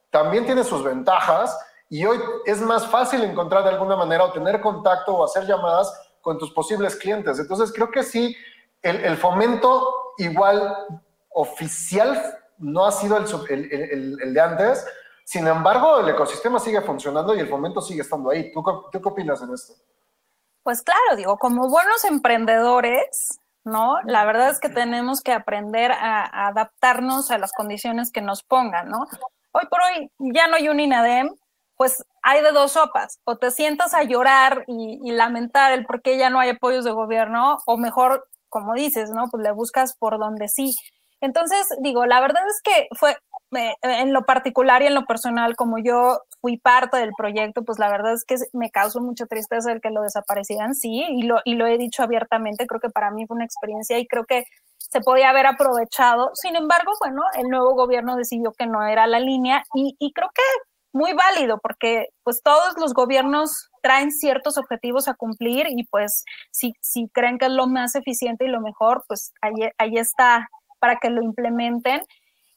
también 0.10 0.46
tiene 0.46 0.64
sus 0.64 0.84
ventajas 0.84 1.58
y 1.90 2.06
hoy 2.06 2.20
es 2.46 2.62
más 2.62 2.88
fácil 2.88 3.24
encontrar 3.24 3.64
de 3.64 3.72
alguna 3.72 3.96
manera 3.96 4.24
o 4.24 4.32
tener 4.32 4.62
contacto 4.62 5.16
o 5.16 5.24
hacer 5.24 5.46
llamadas 5.48 5.92
con 6.22 6.38
tus 6.38 6.52
posibles 6.52 6.96
clientes. 6.96 7.40
Entonces 7.40 7.74
creo 7.74 7.90
que 7.90 8.04
sí, 8.04 8.36
el, 8.82 9.18
fomento 9.18 10.14
igual 10.18 10.76
oficial 11.30 12.38
no 12.60 12.86
ha 12.86 12.92
sido 12.92 13.18
el, 13.50 14.34
de 14.34 14.42
antes. 14.42 14.86
Sin 15.24 15.48
embargo, 15.48 16.00
el 16.00 16.10
ecosistema 16.10 16.60
sigue 16.60 16.82
funcionando 16.82 17.36
y 17.36 17.40
el 17.40 17.50
fomento 17.50 17.82
sigue 17.82 18.02
estando 18.02 18.30
ahí. 18.30 18.52
¿Tú, 18.52 18.64
qué 18.92 19.00
opinas 19.04 19.42
en 19.42 19.54
esto? 19.54 19.74
Pues 20.62 20.84
claro, 20.84 21.16
digo, 21.16 21.38
como 21.38 21.70
buenos 21.70 22.04
emprendedores, 22.04 23.40
¿no? 23.64 23.96
La 24.06 24.26
verdad 24.26 24.50
es 24.50 24.60
que 24.60 24.70
tenemos 24.70 25.22
que 25.22 25.34
aprender 25.34 25.92
a, 25.92 26.48
adaptarnos 26.48 27.32
a 27.32 27.40
las 27.40 27.52
condiciones 27.54 28.12
que 28.12 28.22
nos 28.22 28.44
pongan, 28.44 28.90
¿no? 28.90 29.08
Hoy 29.52 29.66
por 29.68 29.80
hoy 29.82 30.12
ya 30.20 30.48
no 30.48 30.58
hay 30.58 30.70
un 30.70 30.80
INADEM, 30.80 31.36
pues 31.80 32.04
hay 32.24 32.44
de 32.44 32.52
dos 32.52 32.74
sopas, 32.74 33.22
o 33.24 33.38
te 33.38 33.52
sientas 33.52 33.94
a 33.94 34.04
llorar 34.04 34.66
y, 34.68 35.00
lamentar 35.14 35.72
el 35.72 35.86
por 35.86 36.02
qué 36.02 36.18
ya 36.18 36.30
no 36.30 36.42
hay 36.42 36.50
apoyos 36.50 36.84
de 36.84 36.92
gobierno, 36.92 37.60
o 37.66 37.78
mejor, 37.78 38.28
como 38.50 38.74
dices, 38.74 39.12
¿no? 39.12 39.30
Pues 39.32 39.44
le 39.44 39.54
buscas 39.54 39.96
por 39.98 40.20
donde 40.20 40.50
sí. 40.50 40.76
Entonces, 41.22 41.70
digo, 41.80 42.06
la 42.06 42.20
verdad 42.20 42.44
es 42.50 42.62
que 42.62 42.90
fue, 42.98 43.16
en 43.82 44.12
lo 44.12 44.26
particular 44.26 44.82
y 44.82 44.88
en 44.88 44.94
lo 44.94 45.06
personal, 45.06 45.56
como 45.56 45.78
yo 45.78 46.20
fui 46.42 46.58
parte 46.58 46.98
del 46.98 47.12
proyecto, 47.18 47.64
pues 47.64 47.80
la 47.80 47.90
verdad 47.90 48.12
es 48.12 48.26
que 48.26 48.36
me 48.52 48.72
causó 48.72 49.00
mucha 49.00 49.26
tristeza 49.26 49.72
el 49.72 49.80
que 49.80 49.90
lo 49.90 50.02
desaparecieran, 50.02 50.76
sí, 50.76 51.06
y 51.08 51.24
lo, 51.24 51.40
y 51.46 51.56
lo 51.56 51.66
he 51.66 51.78
dicho 51.78 52.04
abiertamente, 52.04 52.68
creo 52.68 52.82
que 52.82 52.90
para 52.90 53.10
mí 53.10 53.26
fue 53.26 53.36
una 53.36 53.46
experiencia 53.46 53.98
y 53.98 54.06
creo 54.06 54.26
que 54.26 54.44
se 54.80 55.00
podía 55.00 55.30
haber 55.30 55.46
aprovechado. 55.46 56.32
Sin 56.34 56.58
embargo, 56.58 56.92
bueno, 57.00 57.22
el 57.36 57.48
nuevo 57.48 57.74
gobierno 57.76 58.18
decidió 58.18 58.52
que 58.52 58.68
no 58.68 58.86
era 58.86 59.08
la 59.08 59.20
línea 59.22 59.64
y, 59.74 59.96
y 59.98 60.12
creo 60.12 60.30
que 60.36 60.42
muy 60.92 61.14
válido 61.14 61.60
porque 61.62 62.08
pues 62.24 62.42
todos 62.44 62.78
los 62.78 62.94
gobiernos 62.94 63.70
traen 63.82 64.12
ciertos 64.12 64.58
objetivos 64.58 65.08
a 65.08 65.14
cumplir 65.14 65.68
y 65.70 65.84
pues 65.86 66.24
si, 66.52 66.74
si 66.82 67.10
creen 67.10 67.38
que 67.38 67.46
es 67.46 67.52
lo 67.52 67.68
más 67.68 67.96
eficiente 67.96 68.46
y 68.46 68.50
lo 68.50 68.62
mejor, 68.62 69.04
pues 69.08 69.34
ahí, 69.42 69.54
ahí 69.78 69.98
está 69.98 70.50
para 70.80 70.98
que 70.98 71.10
lo 71.10 71.22
implementen. 71.22 72.02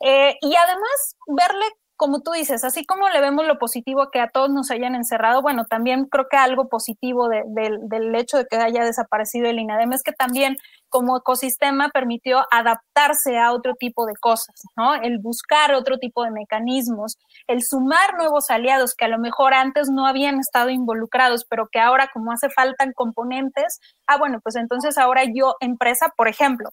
Eh, 0.01 0.37
y 0.41 0.55
además 0.57 1.16
verle 1.26 1.66
como 2.03 2.20
tú 2.20 2.33
dices, 2.33 2.64
así 2.64 2.85
como 2.85 3.09
le 3.11 3.20
vemos 3.20 3.47
lo 3.47 3.61
positivo 3.61 4.11
que 4.11 4.18
a 4.18 4.28
todos 4.28 4.51
nos 4.51 4.72
hayan 4.72 4.97
encerrado, 4.97 5.41
bueno, 5.41 5.66
también 5.66 6.07
creo 6.07 6.26
que 6.28 6.37
algo 6.37 6.68
positivo 6.68 7.28
del 7.28 8.14
hecho 8.16 8.39
de 8.39 8.47
que 8.47 8.57
haya 8.57 8.85
desaparecido 8.85 9.49
el 9.49 9.61
INADEM 9.61 9.93
es 9.93 10.03
que 10.03 10.11
también 10.11 10.57
como 10.93 11.16
ecosistema 11.16 11.88
permitió 11.88 12.47
adaptarse 12.51 13.38
a 13.38 13.53
otro 13.53 13.74
tipo 13.74 14.05
de 14.05 14.12
cosas, 14.20 14.55
¿no? 14.76 14.95
El 14.95 15.18
buscar 15.18 15.74
otro 15.74 15.97
tipo 15.97 16.22
de 16.22 16.30
mecanismos, 16.30 17.18
el 17.49 17.62
sumar 17.62 18.14
nuevos 18.14 18.51
aliados 18.51 18.95
que 18.95 19.07
a 19.07 19.09
lo 19.09 19.18
mejor 19.18 19.55
antes 19.55 19.88
no 19.90 20.07
habían 20.07 20.38
estado 20.38 20.68
involucrados, 20.68 21.47
pero 21.49 21.68
que 21.72 21.80
ahora 21.80 22.11
como 22.12 22.30
hace 22.30 22.51
falta 22.51 22.84
componentes, 22.95 23.80
ah, 24.07 24.18
bueno, 24.18 24.40
pues 24.43 24.55
entonces 24.57 24.99
ahora 24.99 25.22
yo, 25.24 25.55
empresa, 25.61 26.12
por 26.14 26.28
ejemplo, 26.28 26.68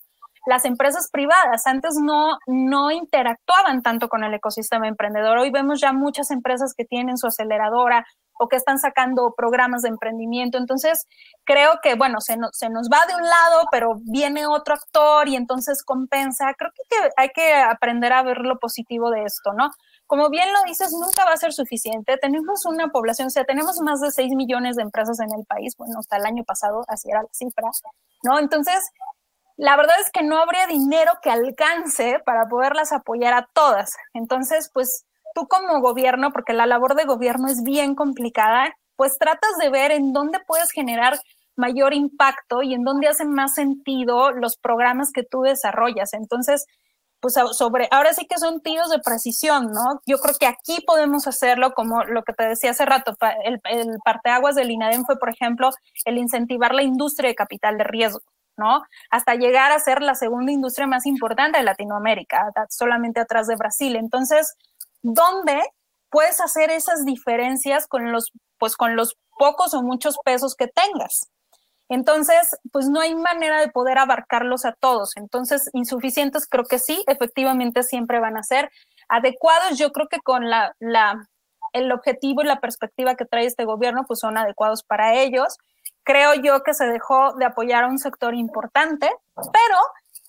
las 0.45 0.65
empresas 0.65 1.09
privadas. 1.11 1.65
Antes 1.65 1.95
no, 1.95 2.37
no 2.47 2.91
interactuaban 2.91 3.81
tanto 3.81 4.09
con 4.09 4.23
el 4.23 4.33
ecosistema 4.33 4.87
emprendedor. 4.87 5.37
Hoy 5.37 5.51
vemos 5.51 5.79
ya 5.79 5.93
muchas 5.93 6.31
empresas 6.31 6.73
que 6.75 6.85
tienen 6.85 7.17
su 7.17 7.27
aceleradora 7.27 8.05
o 8.39 8.47
que 8.47 8.55
están 8.55 8.79
sacando 8.79 9.33
programas 9.35 9.81
de 9.81 9.89
emprendimiento. 9.89 10.57
Entonces, 10.57 11.07
creo 11.43 11.79
que, 11.83 11.95
bueno, 11.95 12.21
se, 12.21 12.37
nos 12.37 12.53
va 12.89 13.05
de 13.05 13.15
un 13.15 13.23
lado, 13.23 13.67
pero 13.69 13.95
viene 14.05 14.47
otro 14.47 14.75
actor 14.75 15.27
y 15.27 15.35
entonces 15.35 15.83
compensa. 15.83 16.53
Creo 16.57 16.71
que 16.89 17.09
hay 17.17 17.29
que 17.29 17.53
aprender 17.53 18.13
a 18.13 18.23
ver 18.23 18.39
lo 18.39 18.57
positivo 18.57 19.11
de 19.11 19.23
esto, 19.25 19.51
¿no? 19.53 19.71
Como 20.07 20.29
bien 20.29 20.51
lo 20.53 20.63
dices, 20.63 20.93
nunca 20.93 21.25
va 21.25 21.33
a 21.33 21.37
ser 21.37 21.51
suficiente. 21.51 22.17
Tenemos 22.17 22.65
una 22.65 22.87
población, 22.87 23.27
o 23.27 23.29
sea, 23.31 23.43
tenemos 23.43 23.79
más 23.81 23.99
de 23.99 24.09
6 24.09 24.33
millones 24.35 24.77
de 24.77 24.83
empresas 24.83 25.19
en 25.19 25.37
el 25.37 25.45
país. 25.45 25.75
Bueno, 25.77 25.99
hasta 25.99 26.15
el 26.15 26.25
año 26.25 26.45
pasado 26.45 26.85
así 26.87 27.09
era 27.09 27.21
la 27.23 27.29
cifra, 27.33 27.69
¿no? 28.23 28.39
Entonces, 28.39 28.89
la 29.57 29.75
verdad 29.75 29.95
es 29.99 30.09
que 30.11 30.23
no 30.23 30.37
habría 30.37 30.65
dinero 30.65 31.11
que 31.21 31.29
alcance 31.29 32.19
para 32.25 32.47
poderlas 32.47 32.93
apoyar 32.93 33.33
a 33.33 33.49
todas. 33.53 33.97
Entonces, 34.13 34.71
pues 34.73 35.05
tú 35.33 35.47
como 35.47 35.81
gobierno, 35.81 36.31
porque 36.31 36.53
la 36.53 36.65
labor 36.65 36.95
de 36.95 37.05
gobierno 37.05 37.47
es 37.47 37.63
bien 37.63 37.95
complicada, 37.95 38.75
pues 38.95 39.17
tratas 39.17 39.57
de 39.57 39.69
ver 39.69 39.91
en 39.91 40.13
dónde 40.13 40.39
puedes 40.45 40.71
generar 40.71 41.19
mayor 41.55 41.93
impacto 41.93 42.63
y 42.63 42.73
en 42.73 42.83
dónde 42.83 43.07
hacen 43.07 43.31
más 43.31 43.53
sentido 43.53 44.31
los 44.31 44.57
programas 44.57 45.11
que 45.11 45.23
tú 45.23 45.41
desarrollas. 45.41 46.13
Entonces, 46.13 46.65
pues 47.19 47.35
sobre, 47.51 47.87
ahora 47.91 48.13
sí 48.13 48.25
que 48.27 48.37
son 48.37 48.61
tiros 48.61 48.89
de 48.89 48.99
precisión, 48.99 49.71
¿no? 49.71 50.01
Yo 50.05 50.19
creo 50.19 50.35
que 50.39 50.47
aquí 50.47 50.81
podemos 50.87 51.27
hacerlo 51.27 51.73
como 51.73 52.03
lo 52.05 52.23
que 52.23 52.33
te 52.33 52.45
decía 52.45 52.71
hace 52.71 52.85
rato, 52.85 53.15
el, 53.43 53.59
el 53.65 53.97
parteaguas 54.05 54.55
del 54.55 54.71
INADEM 54.71 55.03
fue, 55.05 55.17
por 55.17 55.29
ejemplo, 55.29 55.69
el 56.05 56.17
incentivar 56.17 56.73
la 56.73 56.83
industria 56.83 57.29
de 57.29 57.35
capital 57.35 57.77
de 57.77 57.83
riesgo. 57.83 58.21
¿no? 58.57 58.83
Hasta 59.09 59.35
llegar 59.35 59.71
a 59.71 59.79
ser 59.79 60.01
la 60.01 60.15
segunda 60.15 60.51
industria 60.51 60.85
más 60.85 61.05
importante 61.05 61.57
de 61.57 61.63
Latinoamérica, 61.63 62.51
solamente 62.69 63.21
atrás 63.21 63.47
de 63.47 63.55
Brasil. 63.55 63.95
Entonces, 63.95 64.55
¿dónde 65.01 65.61
puedes 66.09 66.41
hacer 66.41 66.71
esas 66.71 67.05
diferencias 67.05 67.87
con 67.87 68.11
los, 68.11 68.31
pues 68.57 68.75
con 68.75 68.95
los 68.95 69.15
pocos 69.37 69.73
o 69.73 69.81
muchos 69.81 70.17
pesos 70.23 70.55
que 70.55 70.67
tengas? 70.67 71.27
Entonces, 71.89 72.55
pues 72.71 72.87
no 72.87 72.99
hay 73.01 73.15
manera 73.15 73.59
de 73.59 73.69
poder 73.69 73.97
abarcarlos 73.97 74.65
a 74.65 74.73
todos. 74.73 75.17
Entonces, 75.17 75.69
insuficientes 75.73 76.47
creo 76.47 76.65
que 76.65 76.77
sí, 76.77 77.03
efectivamente 77.07 77.83
siempre 77.83 78.19
van 78.19 78.37
a 78.37 78.43
ser. 78.43 78.69
Adecuados, 79.07 79.77
yo 79.79 79.91
creo 79.91 80.07
que 80.07 80.19
con 80.19 80.49
la, 80.49 80.75
la, 80.79 81.27
el 81.73 81.91
objetivo 81.91 82.43
y 82.43 82.45
la 82.45 82.59
perspectiva 82.59 83.15
que 83.15 83.25
trae 83.25 83.45
este 83.45 83.65
gobierno, 83.65 84.03
pues 84.07 84.19
son 84.19 84.37
adecuados 84.37 84.83
para 84.83 85.15
ellos 85.15 85.57
creo 86.09 86.33
yo 86.33 86.63
que 86.63 86.73
se 86.73 86.87
dejó 86.87 87.33
de 87.33 87.45
apoyar 87.45 87.83
a 87.83 87.87
un 87.87 87.99
sector 87.99 88.33
importante, 88.33 89.07
pero 89.35 89.77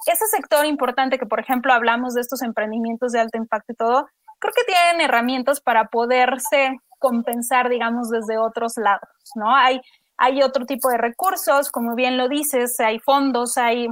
ese 0.07 0.27
sector 0.27 0.67
importante 0.67 1.19
que, 1.19 1.25
por 1.25 1.41
ejemplo, 1.41 1.73
hablamos 1.73 2.13
de 2.13 2.21
estos 2.21 2.43
emprendimientos 2.43 3.13
de 3.13 3.21
alto 3.21 3.39
impacto 3.39 3.73
y 3.73 3.77
todo, 3.77 4.09
creo 4.41 4.55
que 4.55 4.65
tienen 4.65 5.01
herramientas 5.01 5.61
para 5.61 5.89
poderse 5.89 6.81
compensar, 6.99 7.69
digamos, 7.69 8.11
desde 8.11 8.39
otros 8.39 8.77
lados, 8.77 9.09
¿no? 9.35 9.55
Hay, 9.55 9.81
hay 10.17 10.43
otro 10.43 10.67
tipo 10.67 10.89
de 10.91 10.99
recursos, 10.99 11.71
como 11.71 11.95
bien 11.95 12.17
lo 12.17 12.29
dices, 12.29 12.79
hay 12.81 12.99
fondos, 12.99 13.57
hay 13.57 13.89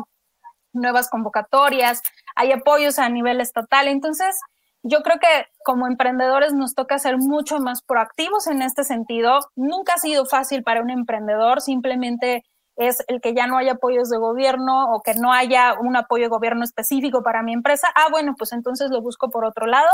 nuevas 0.72 1.08
convocatorias, 1.08 2.02
hay 2.34 2.52
apoyos 2.52 2.98
a 2.98 3.08
nivel 3.08 3.40
estatal, 3.40 3.88
entonces 3.88 4.38
yo 4.82 5.02
creo 5.02 5.18
que 5.18 5.46
como 5.64 5.86
emprendedores 5.86 6.52
nos 6.54 6.74
toca 6.74 6.98
ser 6.98 7.18
mucho 7.18 7.58
más 7.58 7.82
proactivos 7.82 8.46
en 8.46 8.62
este 8.62 8.84
sentido. 8.84 9.40
Nunca 9.56 9.94
ha 9.94 9.98
sido 9.98 10.24
fácil 10.24 10.62
para 10.62 10.82
un 10.82 10.90
emprendedor, 10.90 11.60
simplemente 11.60 12.44
es 12.76 13.02
el 13.08 13.20
que 13.20 13.34
ya 13.34 13.48
no 13.48 13.58
haya 13.58 13.72
apoyos 13.72 14.08
de 14.08 14.18
gobierno 14.18 14.92
o 14.92 15.02
que 15.02 15.14
no 15.14 15.32
haya 15.32 15.74
un 15.80 15.96
apoyo 15.96 16.24
de 16.24 16.28
gobierno 16.28 16.62
específico 16.62 17.24
para 17.24 17.42
mi 17.42 17.52
empresa. 17.52 17.88
Ah, 17.96 18.06
bueno, 18.10 18.34
pues 18.38 18.52
entonces 18.52 18.90
lo 18.90 19.02
busco 19.02 19.30
por 19.30 19.44
otro 19.44 19.66
lado 19.66 19.90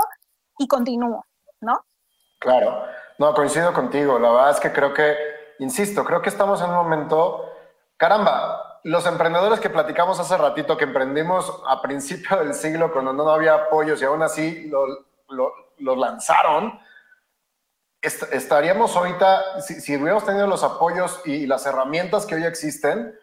y 0.58 0.68
continúo, 0.68 1.26
¿no? 1.60 1.84
Claro, 2.38 2.84
no, 3.18 3.34
coincido 3.34 3.72
contigo. 3.72 4.18
La 4.18 4.30
verdad 4.30 4.50
es 4.50 4.60
que 4.60 4.72
creo 4.72 4.92
que, 4.92 5.16
insisto, 5.58 6.04
creo 6.04 6.20
que 6.20 6.28
estamos 6.28 6.60
en 6.60 6.70
un 6.70 6.76
momento, 6.76 7.50
caramba, 7.96 8.80
los 8.84 9.06
emprendedores 9.06 9.60
que 9.60 9.70
platicamos 9.70 10.20
hace 10.20 10.36
ratito, 10.36 10.76
que 10.76 10.84
emprendimos 10.84 11.62
a 11.66 11.80
principio 11.80 12.36
del 12.38 12.54
siglo 12.54 12.92
cuando 12.92 13.12
no 13.12 13.28
había 13.30 13.54
apoyos 13.54 14.00
y 14.02 14.04
aún 14.04 14.22
así 14.22 14.68
los 14.68 14.88
lo, 15.28 15.96
lanzaron, 15.96 16.78
estaríamos 18.00 18.94
ahorita, 18.94 19.60
si, 19.62 19.96
hubiéramos 19.96 20.24
tenido 20.24 20.46
los 20.46 20.62
apoyos 20.62 21.20
y, 21.24 21.46
las 21.46 21.66
herramientas 21.66 22.26
que 22.26 22.34
hoy 22.34 22.44
existen, 22.44 23.18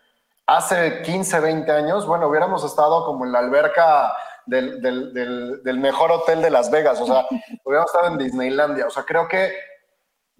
hace 0.48 1.02
15, 1.04 1.40
20 1.40 1.72
años, 1.72 2.06
bueno, 2.08 2.28
hubiéramos 2.28 2.64
estado 2.64 3.06
como 3.06 3.26
en 3.26 3.32
la 3.32 3.40
alberca 3.40 4.14
del, 4.46 4.82
del, 5.64 5.78
mejor 5.80 6.12
hotel 6.12 6.42
de 6.42 6.50
Las 6.50 6.70
Vegas, 6.72 7.00
o 7.00 7.06
sea, 7.06 7.26
hubiéramos 7.64 7.92
estado 7.94 8.12
en 8.12 8.18
Disneylandia. 8.18 8.88
O 8.88 8.90
sea, 8.90 9.04
creo 9.04 9.28
que 9.28 9.54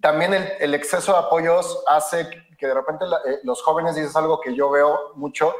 también 0.00 0.34
el, 0.34 0.52
el 0.60 0.74
exceso 0.74 1.12
de 1.12 1.18
apoyos 1.18 1.82
hace 1.86 2.28
que 2.62 2.68
de 2.68 2.74
repente 2.74 3.04
eh, 3.26 3.40
los 3.42 3.60
jóvenes 3.60 3.96
dices 3.96 4.14
algo 4.14 4.40
que 4.40 4.54
yo 4.54 4.70
veo 4.70 5.14
mucho, 5.16 5.52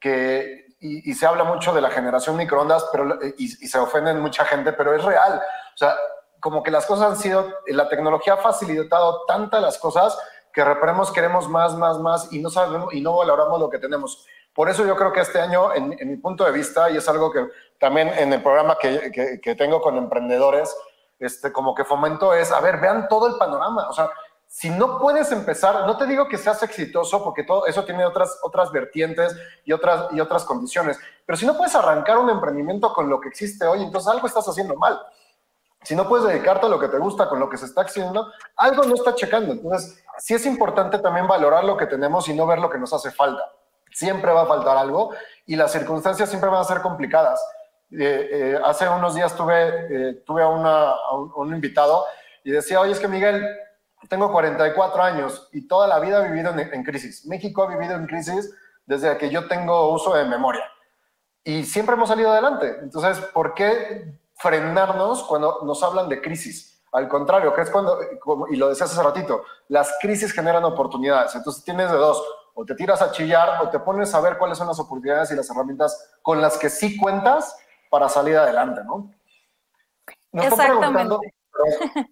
que, 0.00 0.66
y, 0.80 1.14
se 1.14 1.24
habla 1.24 1.44
mucho 1.44 1.72
de 1.72 1.80
la 1.80 1.90
generación 1.90 2.36
microondas, 2.36 2.88
pero, 2.90 3.20
y, 3.38 3.46
se 3.48 3.78
ofenden 3.78 4.18
mucha 4.20 4.44
gente, 4.44 4.72
pero 4.72 4.92
es 4.92 5.04
real. 5.04 5.40
O 5.74 5.78
sea, 5.78 5.94
como 6.40 6.64
que 6.64 6.72
las 6.72 6.86
cosas 6.86 7.12
han 7.12 7.16
sido, 7.18 7.54
la 7.68 7.88
tecnología 7.88 8.34
ha 8.34 8.38
facilitado 8.38 9.24
tantas 9.26 9.62
las 9.62 9.78
cosas 9.78 10.18
que 10.52 10.64
reparemos, 10.64 11.12
queremos 11.12 11.48
más, 11.48 11.76
más, 11.76 12.00
más 12.00 12.32
y 12.32 12.40
no 12.40 12.50
sabemos 12.50 12.92
y 12.92 13.00
no 13.00 13.16
valoramos 13.16 13.60
lo 13.60 13.70
que 13.70 13.78
tenemos. 13.78 14.26
Por 14.52 14.68
eso 14.68 14.84
yo 14.84 14.96
creo 14.96 15.12
que 15.12 15.20
este 15.20 15.38
año, 15.40 15.72
en, 15.72 15.96
mi 16.08 16.16
punto 16.16 16.44
de 16.44 16.50
vista, 16.50 16.90
y 16.90 16.96
es 16.96 17.08
algo 17.08 17.30
que 17.30 17.46
también 17.80 18.08
en 18.16 18.32
el 18.32 18.42
programa 18.42 18.78
que, 18.78 19.10
que, 19.10 19.40
que 19.40 19.54
tengo 19.56 19.80
con 19.80 19.96
emprendedores, 19.96 20.76
este, 21.18 21.50
como 21.50 21.74
que 21.74 21.84
fomento 21.84 22.34
es, 22.34 22.52
a 22.52 22.60
ver, 22.60 22.78
vean 22.78 23.08
todo 23.08 23.26
el 23.26 23.36
panorama. 23.36 23.88
O 23.88 23.92
sea, 23.92 24.10
si 24.46 24.68
no 24.68 24.98
puedes 24.98 25.30
empezar, 25.32 25.86
no 25.86 25.96
te 25.96 26.06
digo 26.06 26.28
que 26.28 26.36
seas 26.36 26.62
exitoso 26.62 27.22
porque 27.22 27.44
todo 27.44 27.66
eso 27.66 27.84
tiene 27.84 28.04
otras, 28.04 28.38
otras 28.42 28.72
vertientes 28.72 29.36
y 29.64 29.72
otras, 29.72 30.12
y 30.12 30.20
otras 30.20 30.44
condiciones, 30.44 30.98
pero 31.24 31.36
si 31.36 31.46
no 31.46 31.56
puedes 31.56 31.74
arrancar 31.74 32.18
un 32.18 32.28
emprendimiento 32.28 32.92
con 32.92 33.08
lo 33.08 33.20
que 33.20 33.28
existe 33.28 33.66
hoy, 33.66 33.82
entonces 33.82 34.12
algo 34.12 34.26
estás 34.26 34.46
haciendo 34.48 34.74
mal. 34.74 35.00
Si 35.82 35.94
no 35.94 36.08
puedes 36.08 36.26
dedicarte 36.26 36.66
a 36.66 36.68
lo 36.68 36.78
que 36.78 36.88
te 36.88 36.98
gusta 36.98 37.28
con 37.28 37.40
lo 37.40 37.48
que 37.48 37.56
se 37.56 37.64
está 37.64 37.82
haciendo, 37.82 38.30
algo 38.56 38.82
no 38.82 38.94
está 38.94 39.14
checando. 39.14 39.52
Entonces, 39.52 40.04
sí 40.18 40.34
es 40.34 40.44
importante 40.44 40.98
también 40.98 41.26
valorar 41.26 41.64
lo 41.64 41.76
que 41.76 41.86
tenemos 41.86 42.28
y 42.28 42.34
no 42.34 42.46
ver 42.46 42.58
lo 42.58 42.68
que 42.68 42.78
nos 42.78 42.92
hace 42.92 43.10
falta. 43.10 43.50
Siempre 43.92 44.32
va 44.32 44.42
a 44.42 44.46
faltar 44.46 44.76
algo 44.76 45.14
y 45.46 45.56
las 45.56 45.72
circunstancias 45.72 46.28
siempre 46.28 46.50
van 46.50 46.60
a 46.60 46.64
ser 46.64 46.82
complicadas. 46.82 47.40
Eh, 47.92 48.58
hace 48.64 48.88
unos 48.88 49.14
días 49.14 49.36
tuve, 49.36 50.10
eh, 50.10 50.22
tuve 50.24 50.42
a, 50.42 50.48
un, 50.48 51.32
un 51.34 51.54
invitado 51.54 52.04
y 52.44 52.50
decía, 52.50 52.80
oye, 52.80 52.92
es 52.92 53.00
que 53.00 53.08
Miguel, 53.08 53.44
tengo 54.08 54.32
44 54.32 55.02
años 55.02 55.48
y 55.52 55.66
toda 55.66 55.86
la 55.86 55.98
vida 55.98 56.24
he 56.24 56.30
vivido 56.30 56.52
en, 56.56 56.84
crisis. 56.84 57.26
México 57.26 57.62
ha 57.62 57.68
vivido 57.68 57.94
en 57.94 58.06
crisis 58.06 58.50
desde 58.86 59.16
que 59.18 59.30
yo 59.30 59.46
tengo 59.46 59.92
uso 59.92 60.14
de 60.14 60.24
memoria. 60.24 60.64
Y 61.44 61.64
siempre 61.64 61.94
hemos 61.94 62.08
salido 62.08 62.30
adelante. 62.30 62.78
Entonces, 62.82 63.18
¿por 63.32 63.54
qué 63.54 64.20
frenarnos 64.34 65.22
cuando 65.24 65.60
nos 65.64 65.82
hablan 65.82 66.08
de 66.08 66.20
crisis? 66.20 66.82
Al 66.92 67.08
contrario, 67.08 67.54
que 67.54 67.60
es 67.60 67.70
cuando, 67.70 67.98
y 68.50 68.56
lo 68.56 68.68
decías 68.68 68.90
hace 68.90 69.02
ratito, 69.02 69.44
las 69.68 69.96
crisis 70.00 70.32
generan 70.32 70.64
oportunidades. 70.64 71.34
Entonces 71.34 71.62
tienes 71.62 71.90
de 71.90 71.96
dos, 71.96 72.22
o 72.54 72.64
te 72.64 72.74
tiras 72.74 73.00
a 73.00 73.12
chillar 73.12 73.62
o 73.62 73.68
te 73.68 73.78
pones 73.78 74.12
a 74.14 74.20
ver 74.20 74.38
cuáles 74.38 74.58
son 74.58 74.66
las 74.66 74.78
oportunidades 74.80 75.30
y 75.30 75.36
las 75.36 75.48
herramientas 75.50 76.18
con 76.20 76.40
las 76.40 76.58
que 76.58 76.68
sí 76.68 76.96
cuentas 76.96 77.56
para 77.90 78.08
salir 78.08 78.36
adelante, 78.36 78.82
¿no? 78.84 79.10
Exactamente. 80.32 81.16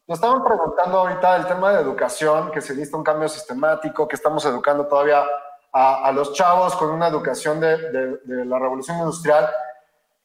Nos 0.06 0.18
estaban 0.18 0.44
preguntando 0.44 0.98
ahorita 0.98 1.36
el 1.36 1.46
tema 1.46 1.72
de 1.72 1.80
educación, 1.80 2.50
que 2.50 2.60
se 2.60 2.74
necesita 2.74 2.98
un 2.98 3.04
cambio 3.04 3.28
sistemático, 3.28 4.06
que 4.06 4.16
estamos 4.16 4.44
educando 4.44 4.86
todavía 4.86 5.24
a, 5.72 6.10
los 6.12 6.34
chavos 6.34 6.74
con 6.76 6.90
una 6.90 7.06
educación 7.06 7.60
de, 7.60 8.18
la 8.26 8.58
revolución 8.58 8.98
industrial. 8.98 9.48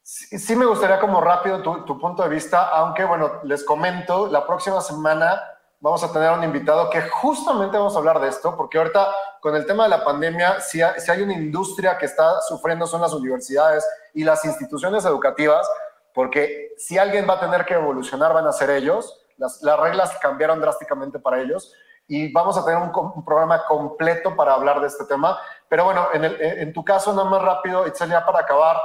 Sí, 0.02 0.54
me 0.56 0.66
gustaría 0.66 1.00
como 1.00 1.20
rápido 1.20 1.62
tu, 1.62 1.84
tu, 1.84 1.98
punto 1.98 2.22
de 2.24 2.28
vista, 2.28 2.68
aunque 2.68 3.04
bueno, 3.04 3.40
les 3.44 3.64
comento, 3.64 4.26
la 4.26 4.46
próxima 4.46 4.82
semana 4.82 5.40
vamos 5.84 6.02
a 6.02 6.10
tener 6.10 6.30
un 6.32 6.42
invitado 6.42 6.88
que 6.88 7.02
justamente 7.02 7.76
vamos 7.76 7.94
a 7.94 7.98
hablar 7.98 8.18
de 8.18 8.28
esto, 8.28 8.56
porque 8.56 8.78
ahorita 8.78 9.06
con 9.38 9.54
el 9.54 9.66
tema 9.66 9.82
de 9.82 9.90
la 9.90 10.02
pandemia, 10.02 10.58
si, 10.62 10.80
hay 10.80 11.20
una 11.20 11.34
industria 11.34 11.98
que 11.98 12.06
está 12.06 12.40
sufriendo 12.40 12.86
son 12.86 13.02
las 13.02 13.12
universidades 13.12 13.86
y 14.14 14.24
las 14.24 14.42
instituciones 14.46 15.04
educativas, 15.04 15.70
porque 16.14 16.72
si 16.78 16.96
alguien 16.96 17.28
va 17.28 17.34
a 17.34 17.40
tener 17.40 17.66
que 17.66 17.74
evolucionar 17.74 18.32
van 18.32 18.46
a 18.46 18.52
ser 18.52 18.70
ellos, 18.70 19.20
las, 19.36 19.60
reglas 19.60 20.16
cambiaron 20.22 20.58
drásticamente 20.58 21.18
para 21.18 21.42
ellos 21.42 21.74
y 22.08 22.32
vamos 22.32 22.56
a 22.56 22.64
tener 22.64 22.80
un, 22.80 23.22
programa 23.22 23.66
completo 23.66 24.34
para 24.34 24.54
hablar 24.54 24.80
de 24.80 24.86
este 24.86 25.04
tema. 25.04 25.38
Pero 25.68 25.84
bueno, 25.84 26.08
en, 26.14 26.24
en 26.24 26.72
tu 26.72 26.82
caso, 26.82 27.12
nada 27.12 27.28
más 27.28 27.42
rápido, 27.42 27.86
Itzel, 27.86 28.08
para 28.08 28.38
acabar, 28.38 28.80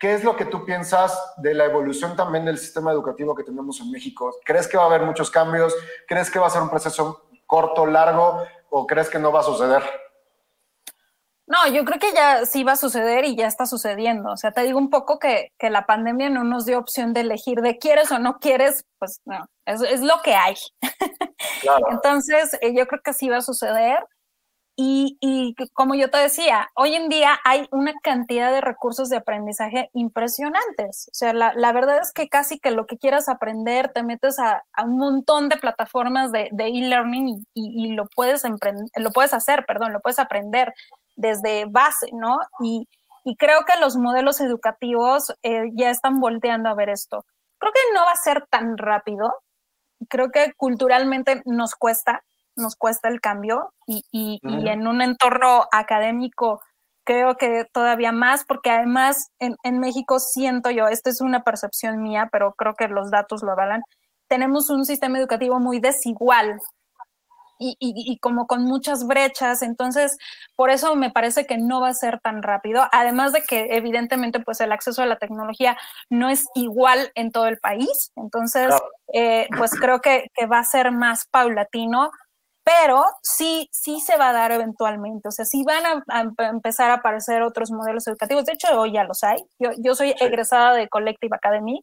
¿qué 0.00 0.14
es 0.14 0.24
lo 0.24 0.34
que 0.34 0.46
tú 0.46 0.64
piensas 0.64 1.16
de 1.36 1.54
la 1.54 1.66
evolución 1.66 2.16
también 2.16 2.46
del 2.46 2.58
sistema 2.58 2.90
educativo 2.90 3.34
que 3.34 3.44
tenemos 3.44 3.80
en 3.80 3.90
México? 3.92 4.34
¿Crees 4.44 4.66
que 4.66 4.78
va 4.78 4.84
a 4.84 4.86
haber 4.86 5.02
muchos 5.02 5.30
cambios? 5.30 5.76
¿Crees 6.08 6.30
que 6.30 6.40
va 6.40 6.46
a 6.46 6.50
ser 6.50 6.62
un 6.62 6.70
proceso 6.70 7.28
corto, 7.46 7.86
largo 7.86 8.42
o 8.70 8.86
crees 8.86 9.10
que 9.10 9.18
no 9.18 9.30
va 9.30 9.40
a 9.40 9.44
suceder? 9.44 9.82
No, 11.46 11.66
yo 11.66 11.84
creo 11.84 11.98
que 11.98 12.12
ya 12.14 12.46
sí 12.46 12.64
va 12.64 12.72
a 12.72 12.76
suceder 12.76 13.24
y 13.24 13.36
ya 13.36 13.46
está 13.46 13.66
sucediendo. 13.66 14.30
O 14.30 14.36
sea, 14.36 14.52
te 14.52 14.62
digo 14.62 14.78
un 14.78 14.88
poco 14.88 15.18
que, 15.18 15.52
que 15.58 15.68
la 15.68 15.84
pandemia 15.84 16.30
no 16.30 16.44
nos 16.44 16.64
dio 16.64 16.78
opción 16.78 17.12
de 17.12 17.22
elegir 17.22 17.60
de 17.60 17.76
quieres 17.76 18.10
o 18.12 18.20
no 18.20 18.38
quieres, 18.38 18.84
pues 18.98 19.20
no, 19.24 19.46
es, 19.66 19.82
es 19.82 20.00
lo 20.00 20.22
que 20.22 20.34
hay. 20.34 20.54
Claro. 21.60 21.86
Entonces, 21.90 22.56
eh, 22.60 22.72
yo 22.72 22.86
creo 22.86 23.02
que 23.04 23.12
sí 23.12 23.28
va 23.28 23.38
a 23.38 23.42
suceder. 23.42 23.98
Y, 24.82 25.18
y, 25.20 25.54
como 25.74 25.94
yo 25.94 26.08
te 26.08 26.16
decía, 26.16 26.70
hoy 26.74 26.94
en 26.94 27.10
día 27.10 27.38
hay 27.44 27.68
una 27.70 27.92
cantidad 28.02 28.50
de 28.50 28.62
recursos 28.62 29.10
de 29.10 29.18
aprendizaje 29.18 29.90
impresionantes. 29.92 31.06
O 31.08 31.14
sea, 31.14 31.34
la, 31.34 31.72
verdad 31.74 31.98
es 32.00 32.14
que 32.14 32.30
casi 32.30 32.58
que 32.58 32.70
lo 32.70 32.86
que 32.86 32.96
quieras 32.96 33.28
aprender, 33.28 33.92
te 33.92 34.02
metes 34.02 34.38
a, 34.38 34.62
un 34.82 34.96
montón 34.96 35.50
de 35.50 35.58
plataformas 35.58 36.32
de 36.32 36.48
e-learning 36.56 37.44
y, 37.52 37.92
lo, 37.92 38.06
puedes 38.16 38.42
lo 38.96 39.10
puedes 39.10 39.34
hacer, 39.34 39.66
perdón, 39.66 39.92
lo 39.92 40.00
puedes 40.00 40.18
aprender 40.18 40.72
desde 41.14 41.66
base, 41.66 42.06
¿no? 42.14 42.38
Y, 42.62 42.88
y 43.22 43.36
creo 43.36 43.66
que 43.66 43.78
los 43.78 43.96
modelos 43.96 44.40
educativos 44.40 45.34
eh, 45.42 45.64
ya 45.74 45.90
están 45.90 46.20
volteando 46.20 46.70
a 46.70 46.74
ver 46.74 46.88
esto. 46.88 47.26
Creo 47.58 47.72
que 47.74 47.94
no 47.94 48.06
va 48.06 48.12
a 48.12 48.16
ser 48.16 48.46
tan 48.48 48.78
rápido. 48.78 49.34
Creo 50.08 50.30
que 50.30 50.54
culturalmente 50.56 51.42
nos 51.44 51.74
cuesta, 51.74 52.24
nos 52.60 52.76
cuesta 52.76 53.08
el 53.08 53.20
cambio 53.20 53.72
y, 53.86 54.04
y, 54.12 54.38
y 54.42 54.68
en 54.68 54.86
un 54.86 55.02
entorno 55.02 55.66
académico 55.72 56.60
creo 57.04 57.36
que 57.36 57.64
todavía 57.72 58.12
más, 58.12 58.44
porque 58.44 58.70
además 58.70 59.30
en, 59.40 59.56
en, 59.64 59.80
México 59.80 60.20
siento 60.20 60.70
yo, 60.70 60.86
esto 60.86 61.10
es 61.10 61.20
una 61.20 61.42
percepción 61.42 62.02
mía, 62.02 62.28
pero 62.30 62.54
creo 62.54 62.74
que 62.74 62.88
los 62.88 63.10
datos 63.10 63.42
lo 63.42 63.52
avalan, 63.52 63.82
tenemos 64.28 64.70
un 64.70 64.84
sistema 64.84 65.18
educativo 65.18 65.58
muy 65.58 65.80
desigual 65.80 66.60
y, 67.58 67.76
y, 67.78 67.92
y, 67.94 68.16
como 68.18 68.46
con 68.46 68.64
muchas 68.64 69.06
brechas, 69.06 69.62
entonces 69.62 70.16
por 70.56 70.70
eso 70.70 70.96
me 70.96 71.10
parece 71.10 71.46
que 71.46 71.58
no 71.58 71.80
va 71.82 71.88
a 71.88 71.94
ser 71.94 72.18
tan 72.20 72.42
rápido, 72.42 72.84
además 72.90 73.32
de 73.32 73.42
que 73.42 73.76
evidentemente 73.76 74.40
pues 74.40 74.60
el 74.62 74.72
acceso 74.72 75.02
a 75.02 75.06
la 75.06 75.18
tecnología 75.18 75.76
no 76.08 76.30
es 76.30 76.46
igual 76.54 77.12
en 77.14 77.32
todo 77.32 77.48
el 77.48 77.58
país, 77.58 78.12
entonces 78.16 78.72
eh, 79.12 79.46
pues 79.58 79.72
creo 79.72 80.00
que, 80.00 80.28
que, 80.32 80.46
va 80.46 80.60
a 80.60 80.64
ser 80.64 80.90
más 80.90 81.26
paulatino, 81.30 82.10
pero 82.64 83.04
sí, 83.22 83.68
sí 83.72 84.00
se 84.00 84.16
va 84.16 84.30
a 84.30 84.32
dar 84.32 84.52
eventualmente, 84.52 85.28
o 85.28 85.32
sea, 85.32 85.44
sí 85.44 85.64
van 85.64 85.84
a, 85.86 86.04
a 86.08 86.48
empezar 86.48 86.90
a 86.90 86.94
aparecer 86.94 87.42
otros 87.42 87.70
modelos 87.70 88.06
educativos, 88.06 88.44
de 88.44 88.52
hecho 88.52 88.68
hoy 88.80 88.92
ya 88.92 89.04
los 89.04 89.24
hay, 89.24 89.38
yo, 89.58 89.70
yo 89.78 89.94
soy 89.94 90.10
sí. 90.10 90.24
egresada 90.24 90.74
de 90.74 90.88
Collective 90.88 91.36
Academy, 91.36 91.80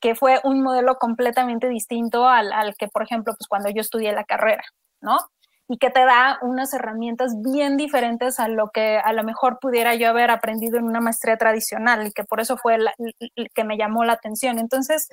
que 0.00 0.14
fue 0.14 0.40
un 0.44 0.62
modelo 0.62 0.96
completamente 0.96 1.68
distinto 1.68 2.28
al, 2.28 2.52
al 2.52 2.76
que, 2.76 2.88
por 2.88 3.02
ejemplo, 3.02 3.34
pues 3.36 3.48
cuando 3.48 3.70
yo 3.70 3.80
estudié 3.80 4.12
la 4.12 4.24
carrera. 4.24 4.62
¿no? 5.00 5.18
Y 5.68 5.78
que 5.78 5.90
te 5.90 6.00
da 6.00 6.38
unas 6.42 6.72
herramientas 6.74 7.32
bien 7.42 7.76
diferentes 7.76 8.38
a 8.38 8.48
lo 8.48 8.70
que 8.70 8.98
a 8.98 9.12
lo 9.12 9.24
mejor 9.24 9.58
pudiera 9.60 9.94
yo 9.96 10.08
haber 10.08 10.30
aprendido 10.30 10.78
en 10.78 10.84
una 10.84 11.00
maestría 11.00 11.36
tradicional 11.36 12.06
y 12.06 12.12
que 12.12 12.24
por 12.24 12.40
eso 12.40 12.56
fue 12.56 12.78
la, 12.78 12.94
que 13.54 13.64
me 13.64 13.76
llamó 13.76 14.04
la 14.04 14.12
atención. 14.12 14.58
Entonces, 14.58 15.08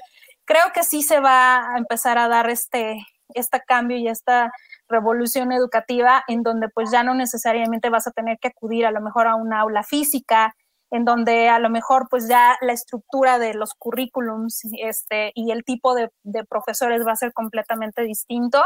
creo 0.45 0.71
que 0.73 0.83
sí 0.83 1.01
se 1.01 1.19
va 1.19 1.73
a 1.73 1.77
empezar 1.77 2.19
a 2.19 2.27
dar 2.27 2.49
este, 2.49 2.97
este 3.35 3.61
cambio 3.65 3.97
y 3.97 4.07
esta 4.07 4.51
revolución 4.87 5.51
educativa 5.51 6.23
en 6.27 6.43
donde 6.43 6.69
pues 6.69 6.91
ya 6.91 7.03
no 7.03 7.13
necesariamente 7.13 7.89
vas 7.89 8.07
a 8.07 8.11
tener 8.11 8.37
que 8.39 8.49
acudir 8.49 8.85
a 8.85 8.91
lo 8.91 9.01
mejor 9.01 9.27
a 9.27 9.35
una 9.35 9.61
aula 9.61 9.83
física, 9.83 10.55
en 10.91 11.05
donde 11.05 11.49
a 11.49 11.59
lo 11.59 11.69
mejor 11.69 12.07
pues 12.09 12.27
ya 12.27 12.55
la 12.61 12.73
estructura 12.73 13.39
de 13.39 13.55
los 13.55 13.73
currículums 13.73 14.61
este, 14.79 15.31
y 15.33 15.51
el 15.51 15.63
tipo 15.63 15.95
de, 15.95 16.09
profesores 16.47 17.05
va 17.05 17.13
a 17.13 17.15
ser 17.15 17.33
completamente 17.33 18.03
distinto 18.03 18.63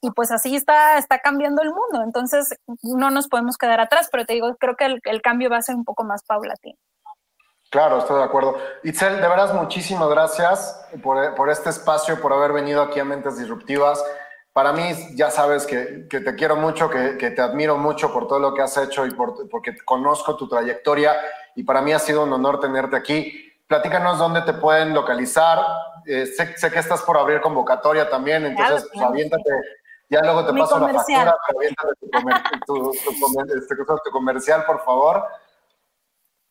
y 0.00 0.10
pues 0.10 0.32
así 0.32 0.56
está, 0.56 0.98
está 0.98 1.18
cambiando 1.18 1.62
el 1.62 1.70
mundo. 1.70 2.02
Entonces 2.02 2.54
no 2.82 3.10
nos 3.10 3.28
podemos 3.28 3.56
quedar 3.56 3.80
atrás, 3.80 4.08
pero 4.10 4.24
te 4.24 4.32
digo, 4.32 4.56
creo 4.56 4.74
que 4.76 4.86
el, 4.86 5.00
el 5.04 5.22
cambio 5.22 5.50
va 5.50 5.58
a 5.58 5.62
ser 5.62 5.76
un 5.76 5.84
poco 5.84 6.04
más 6.04 6.24
paulatino. 6.24 6.78
Claro, 7.70 7.98
estoy 7.98 8.18
de 8.18 8.24
acuerdo. 8.24 8.56
Itzel, 8.82 9.20
de 9.20 9.28
veras, 9.28 9.54
muchísimas 9.54 10.08
gracias 10.10 10.84
por, 11.02 11.34
por, 11.36 11.50
este 11.50 11.70
espacio, 11.70 12.20
por 12.20 12.32
haber 12.32 12.52
venido 12.52 12.82
aquí 12.82 12.98
a 12.98 13.04
Mentes 13.04 13.38
Disruptivas. 13.38 14.04
Para 14.52 14.72
mí, 14.72 14.92
ya 15.14 15.30
sabes 15.30 15.66
que, 15.66 16.08
que 16.10 16.20
te 16.20 16.34
quiero 16.34 16.56
mucho, 16.56 16.90
que, 16.90 17.16
que, 17.16 17.30
te 17.30 17.40
admiro 17.40 17.76
mucho 17.78 18.12
por 18.12 18.26
todo 18.26 18.40
lo 18.40 18.54
que 18.54 18.62
has 18.62 18.76
hecho 18.76 19.06
y 19.06 19.12
por, 19.12 19.48
porque 19.48 19.76
conozco 19.84 20.36
tu 20.36 20.48
trayectoria 20.48 21.14
y 21.54 21.62
para 21.62 21.80
mí 21.80 21.92
ha 21.92 22.00
sido 22.00 22.24
un 22.24 22.32
honor 22.32 22.58
tenerte 22.58 22.96
aquí. 22.96 23.52
Platícanos 23.68 24.18
dónde 24.18 24.42
te 24.42 24.54
pueden 24.54 24.92
localizar. 24.92 25.60
Eh, 26.06 26.26
sé, 26.26 26.56
sé, 26.56 26.72
que 26.72 26.80
estás 26.80 27.02
por 27.02 27.16
abrir 27.16 27.40
convocatoria 27.40 28.10
también, 28.10 28.44
entonces 28.46 28.88
pues, 28.92 29.04
aviéntate 29.04 29.50
ya 30.10 30.20
luego 30.22 30.44
te 30.44 30.52
Mi 30.52 30.60
paso 30.60 30.74
comercial. 30.80 31.26
la 31.26 31.36
factura, 31.46 31.94
tu, 32.00 32.10
comer, 32.10 32.42
tu, 32.66 32.74
tu, 32.74 32.90
este, 33.56 33.76
tu, 33.76 34.10
comercial, 34.10 34.64
por 34.66 34.84
favor. 34.84 35.24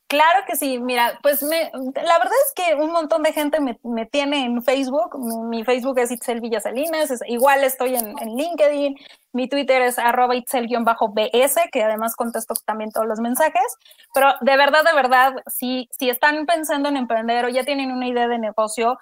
Claro 0.10 0.44
que 0.48 0.56
sí, 0.56 0.80
mira, 0.80 1.20
pues 1.22 1.44
me, 1.44 1.70
la 1.72 2.18
verdad 2.18 2.34
es 2.48 2.54
que 2.56 2.74
un 2.74 2.92
montón 2.92 3.22
de 3.22 3.32
gente 3.32 3.60
me, 3.60 4.06
tiene 4.08 4.44
en 4.44 4.64
Facebook, 4.64 5.20
mi, 5.20 5.64
Facebook 5.64 6.00
es 6.00 6.10
Itzel 6.10 6.42
Villasalinas, 6.42 7.12
es, 7.12 7.22
igual 7.28 7.64
estoy 7.64 7.94
en, 7.94 8.18
en, 8.18 8.36
LinkedIn, 8.36 8.98
mi 9.34 9.48
Twitter 9.48 9.84
es 9.84 10.00
arroba 10.00 10.34
Itzel-BS, 10.36 11.70
que 11.72 11.84
además 11.84 12.16
contesto 12.16 12.56
también 12.66 12.92
todos 12.92 13.06
los 13.06 13.20
mensajes, 13.20 13.78
pero 14.12 14.34
de 14.42 14.58
verdad, 14.58 14.84
de 14.84 14.96
verdad, 14.96 15.34
si, 15.46 15.88
si 15.92 16.10
están 16.10 16.48
pensando 16.48 16.90
en 16.90 16.98
emprender 16.98 17.46
o 17.46 17.50
ya 17.50 17.64
tienen 17.64 17.92
una 17.92 18.08
idea 18.08 18.28
de 18.28 18.40
negocio, 18.40 18.98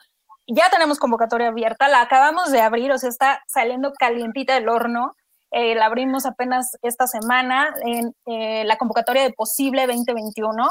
ya 0.45 0.69
tenemos 0.69 0.99
convocatoria 0.99 1.47
abierta, 1.47 1.87
la 1.87 2.01
acabamos 2.01 2.51
de 2.51 2.59
abrir, 2.59 2.91
o 2.91 2.97
sea, 2.97 3.07
está 3.07 3.43
saliendo 3.47 3.93
calientita 3.93 4.55
del 4.55 4.67
horno. 4.67 5.15
Eh, 5.51 5.75
la 5.75 5.85
abrimos 5.85 6.25
apenas 6.25 6.77
esta 6.81 7.07
semana 7.07 7.73
en 7.85 8.13
eh, 8.25 8.65
la 8.65 8.77
convocatoria 8.77 9.23
de 9.23 9.31
Posible 9.31 9.87
2021. 9.87 10.67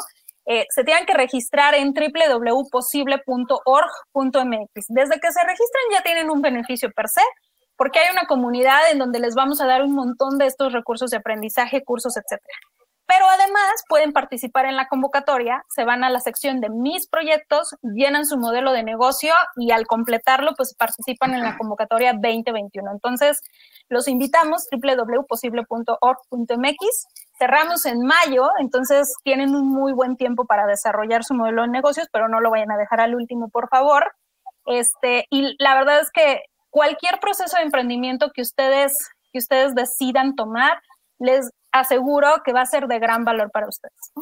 Eh, 0.46 0.66
se 0.70 0.84
tienen 0.84 1.04
que 1.06 1.14
registrar 1.14 1.74
en 1.74 1.92
www.posible.org.mx. 1.92 4.86
Desde 4.88 5.20
que 5.20 5.32
se 5.32 5.42
registran 5.42 5.84
ya 5.92 6.02
tienen 6.02 6.30
un 6.30 6.40
beneficio 6.40 6.92
per 6.92 7.08
se, 7.08 7.22
porque 7.76 7.98
hay 7.98 8.12
una 8.12 8.26
comunidad 8.26 8.88
en 8.90 8.98
donde 8.98 9.18
les 9.18 9.34
vamos 9.34 9.60
a 9.60 9.66
dar 9.66 9.82
un 9.82 9.92
montón 9.92 10.38
de 10.38 10.46
estos 10.46 10.72
recursos 10.72 11.10
de 11.10 11.16
aprendizaje, 11.18 11.84
cursos, 11.84 12.16
etcétera. 12.16 12.56
Pero 13.06 13.26
además 13.28 13.84
pueden 13.88 14.12
participar 14.12 14.66
en 14.66 14.74
la 14.74 14.88
convocatoria, 14.88 15.64
se 15.68 15.84
van 15.84 16.02
a 16.02 16.10
la 16.10 16.18
sección 16.18 16.60
de 16.60 16.70
mis 16.70 17.06
proyectos, 17.06 17.76
llenan 17.82 18.26
su 18.26 18.36
modelo 18.36 18.72
de 18.72 18.82
negocio 18.82 19.32
y 19.56 19.70
al 19.70 19.86
completarlo, 19.86 20.54
pues 20.56 20.74
participan 20.74 21.32
en 21.34 21.44
la 21.44 21.56
convocatoria 21.56 22.14
2021. 22.14 22.90
Entonces, 22.90 23.42
los 23.88 24.08
invitamos 24.08 24.66
www.posible.org.mx. 24.72 27.25
Cerramos 27.38 27.84
en 27.84 28.02
mayo, 28.02 28.48
entonces 28.58 29.14
tienen 29.22 29.54
un 29.54 29.68
muy 29.68 29.92
buen 29.92 30.16
tiempo 30.16 30.46
para 30.46 30.66
desarrollar 30.66 31.22
su 31.22 31.34
modelo 31.34 31.62
de 31.62 31.68
negocios, 31.68 32.08
pero 32.10 32.28
no 32.28 32.40
lo 32.40 32.50
vayan 32.50 32.70
a 32.70 32.78
dejar 32.78 33.00
al 33.00 33.14
último, 33.14 33.48
por 33.48 33.68
favor. 33.68 34.14
Este, 34.64 35.26
y 35.30 35.54
la 35.62 35.74
verdad 35.74 36.00
es 36.00 36.10
que 36.10 36.42
cualquier 36.70 37.20
proceso 37.20 37.56
de 37.56 37.64
emprendimiento 37.64 38.30
que 38.32 38.42
ustedes, 38.42 39.10
que 39.32 39.38
ustedes 39.38 39.74
decidan 39.74 40.34
tomar, 40.34 40.80
les 41.18 41.50
aseguro 41.72 42.42
que 42.44 42.52
va 42.52 42.62
a 42.62 42.66
ser 42.66 42.86
de 42.86 42.98
gran 42.98 43.24
valor 43.24 43.50
para 43.50 43.68
ustedes. 43.68 44.12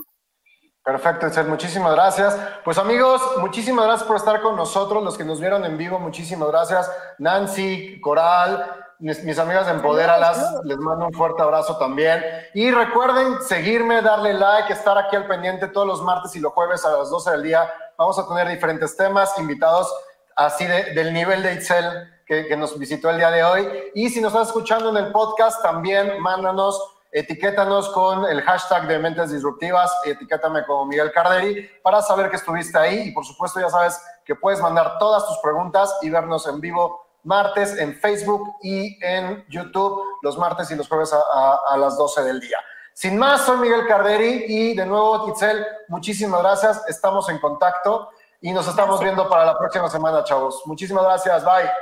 Perfecto, 0.84 1.26
Esther, 1.26 1.46
muchísimas 1.46 1.94
gracias. 1.94 2.38
Pues 2.62 2.76
amigos, 2.76 3.22
muchísimas 3.38 3.86
gracias 3.86 4.06
por 4.06 4.16
estar 4.16 4.42
con 4.42 4.54
nosotros, 4.54 5.02
los 5.02 5.16
que 5.16 5.24
nos 5.24 5.40
vieron 5.40 5.64
en 5.64 5.78
vivo, 5.78 5.98
muchísimas 5.98 6.48
gracias. 6.48 6.90
Nancy, 7.18 7.98
Coral, 8.02 8.83
mis, 8.98 9.22
mis 9.24 9.38
amigas 9.38 9.66
de 9.66 9.72
Empodéralas, 9.72 10.60
les 10.64 10.76
mando 10.78 11.06
un 11.06 11.12
fuerte 11.12 11.42
abrazo 11.42 11.76
también. 11.78 12.22
Y 12.54 12.70
recuerden 12.70 13.40
seguirme, 13.42 14.02
darle 14.02 14.34
like, 14.34 14.72
estar 14.72 14.96
aquí 14.98 15.16
al 15.16 15.26
pendiente 15.26 15.68
todos 15.68 15.86
los 15.86 16.02
martes 16.02 16.34
y 16.36 16.40
los 16.40 16.52
jueves 16.52 16.84
a 16.84 16.90
las 16.90 17.10
12 17.10 17.30
del 17.32 17.42
día. 17.42 17.70
Vamos 17.96 18.18
a 18.18 18.26
tener 18.26 18.48
diferentes 18.48 18.96
temas, 18.96 19.38
invitados 19.38 19.92
así 20.36 20.66
de, 20.66 20.94
del 20.94 21.12
nivel 21.12 21.42
de 21.42 21.54
Itzel 21.54 22.10
que, 22.26 22.46
que 22.46 22.56
nos 22.56 22.78
visitó 22.78 23.10
el 23.10 23.18
día 23.18 23.30
de 23.30 23.44
hoy. 23.44 23.68
Y 23.94 24.10
si 24.10 24.20
nos 24.20 24.32
estás 24.32 24.48
escuchando 24.48 24.90
en 24.90 24.96
el 24.96 25.12
podcast, 25.12 25.62
también 25.62 26.20
mándanos 26.20 26.94
etiquétanos 27.14 27.90
con 27.90 28.24
el 28.24 28.42
hashtag 28.42 28.88
de 28.88 28.98
Mentes 28.98 29.30
Disruptivas, 29.30 29.96
etiquétame 30.04 30.64
como 30.64 30.84
Miguel 30.84 31.12
Carderi 31.12 31.70
para 31.80 32.02
saber 32.02 32.28
que 32.28 32.34
estuviste 32.34 32.76
ahí 32.76 33.08
y 33.08 33.12
por 33.12 33.24
supuesto 33.24 33.60
ya 33.60 33.70
sabes 33.70 34.02
que 34.24 34.34
puedes 34.34 34.60
mandar 34.60 34.98
todas 34.98 35.24
tus 35.28 35.38
preguntas 35.38 35.96
y 36.02 36.10
vernos 36.10 36.48
en 36.48 36.60
vivo 36.60 37.03
martes 37.24 37.76
en 37.78 37.94
Facebook 37.94 38.56
y 38.62 38.98
en 39.04 39.44
YouTube 39.48 40.02
los 40.22 40.38
martes 40.38 40.70
y 40.70 40.76
los 40.76 40.88
jueves 40.88 41.12
a, 41.12 41.18
a, 41.18 41.60
a 41.70 41.76
las 41.76 41.96
12 41.96 42.22
del 42.22 42.40
día. 42.40 42.58
Sin 42.92 43.18
más, 43.18 43.44
soy 43.44 43.58
Miguel 43.58 43.86
Carderi 43.88 44.44
y 44.46 44.74
de 44.76 44.86
nuevo, 44.86 45.28
Itzel, 45.28 45.66
muchísimas 45.88 46.40
gracias, 46.40 46.82
estamos 46.88 47.28
en 47.28 47.38
contacto 47.38 48.10
y 48.40 48.52
nos 48.52 48.68
estamos 48.68 49.00
viendo 49.00 49.28
para 49.28 49.46
la 49.46 49.58
próxima 49.58 49.90
semana, 49.90 50.22
chavos. 50.22 50.62
Muchísimas 50.66 51.02
gracias, 51.02 51.44
bye. 51.44 51.70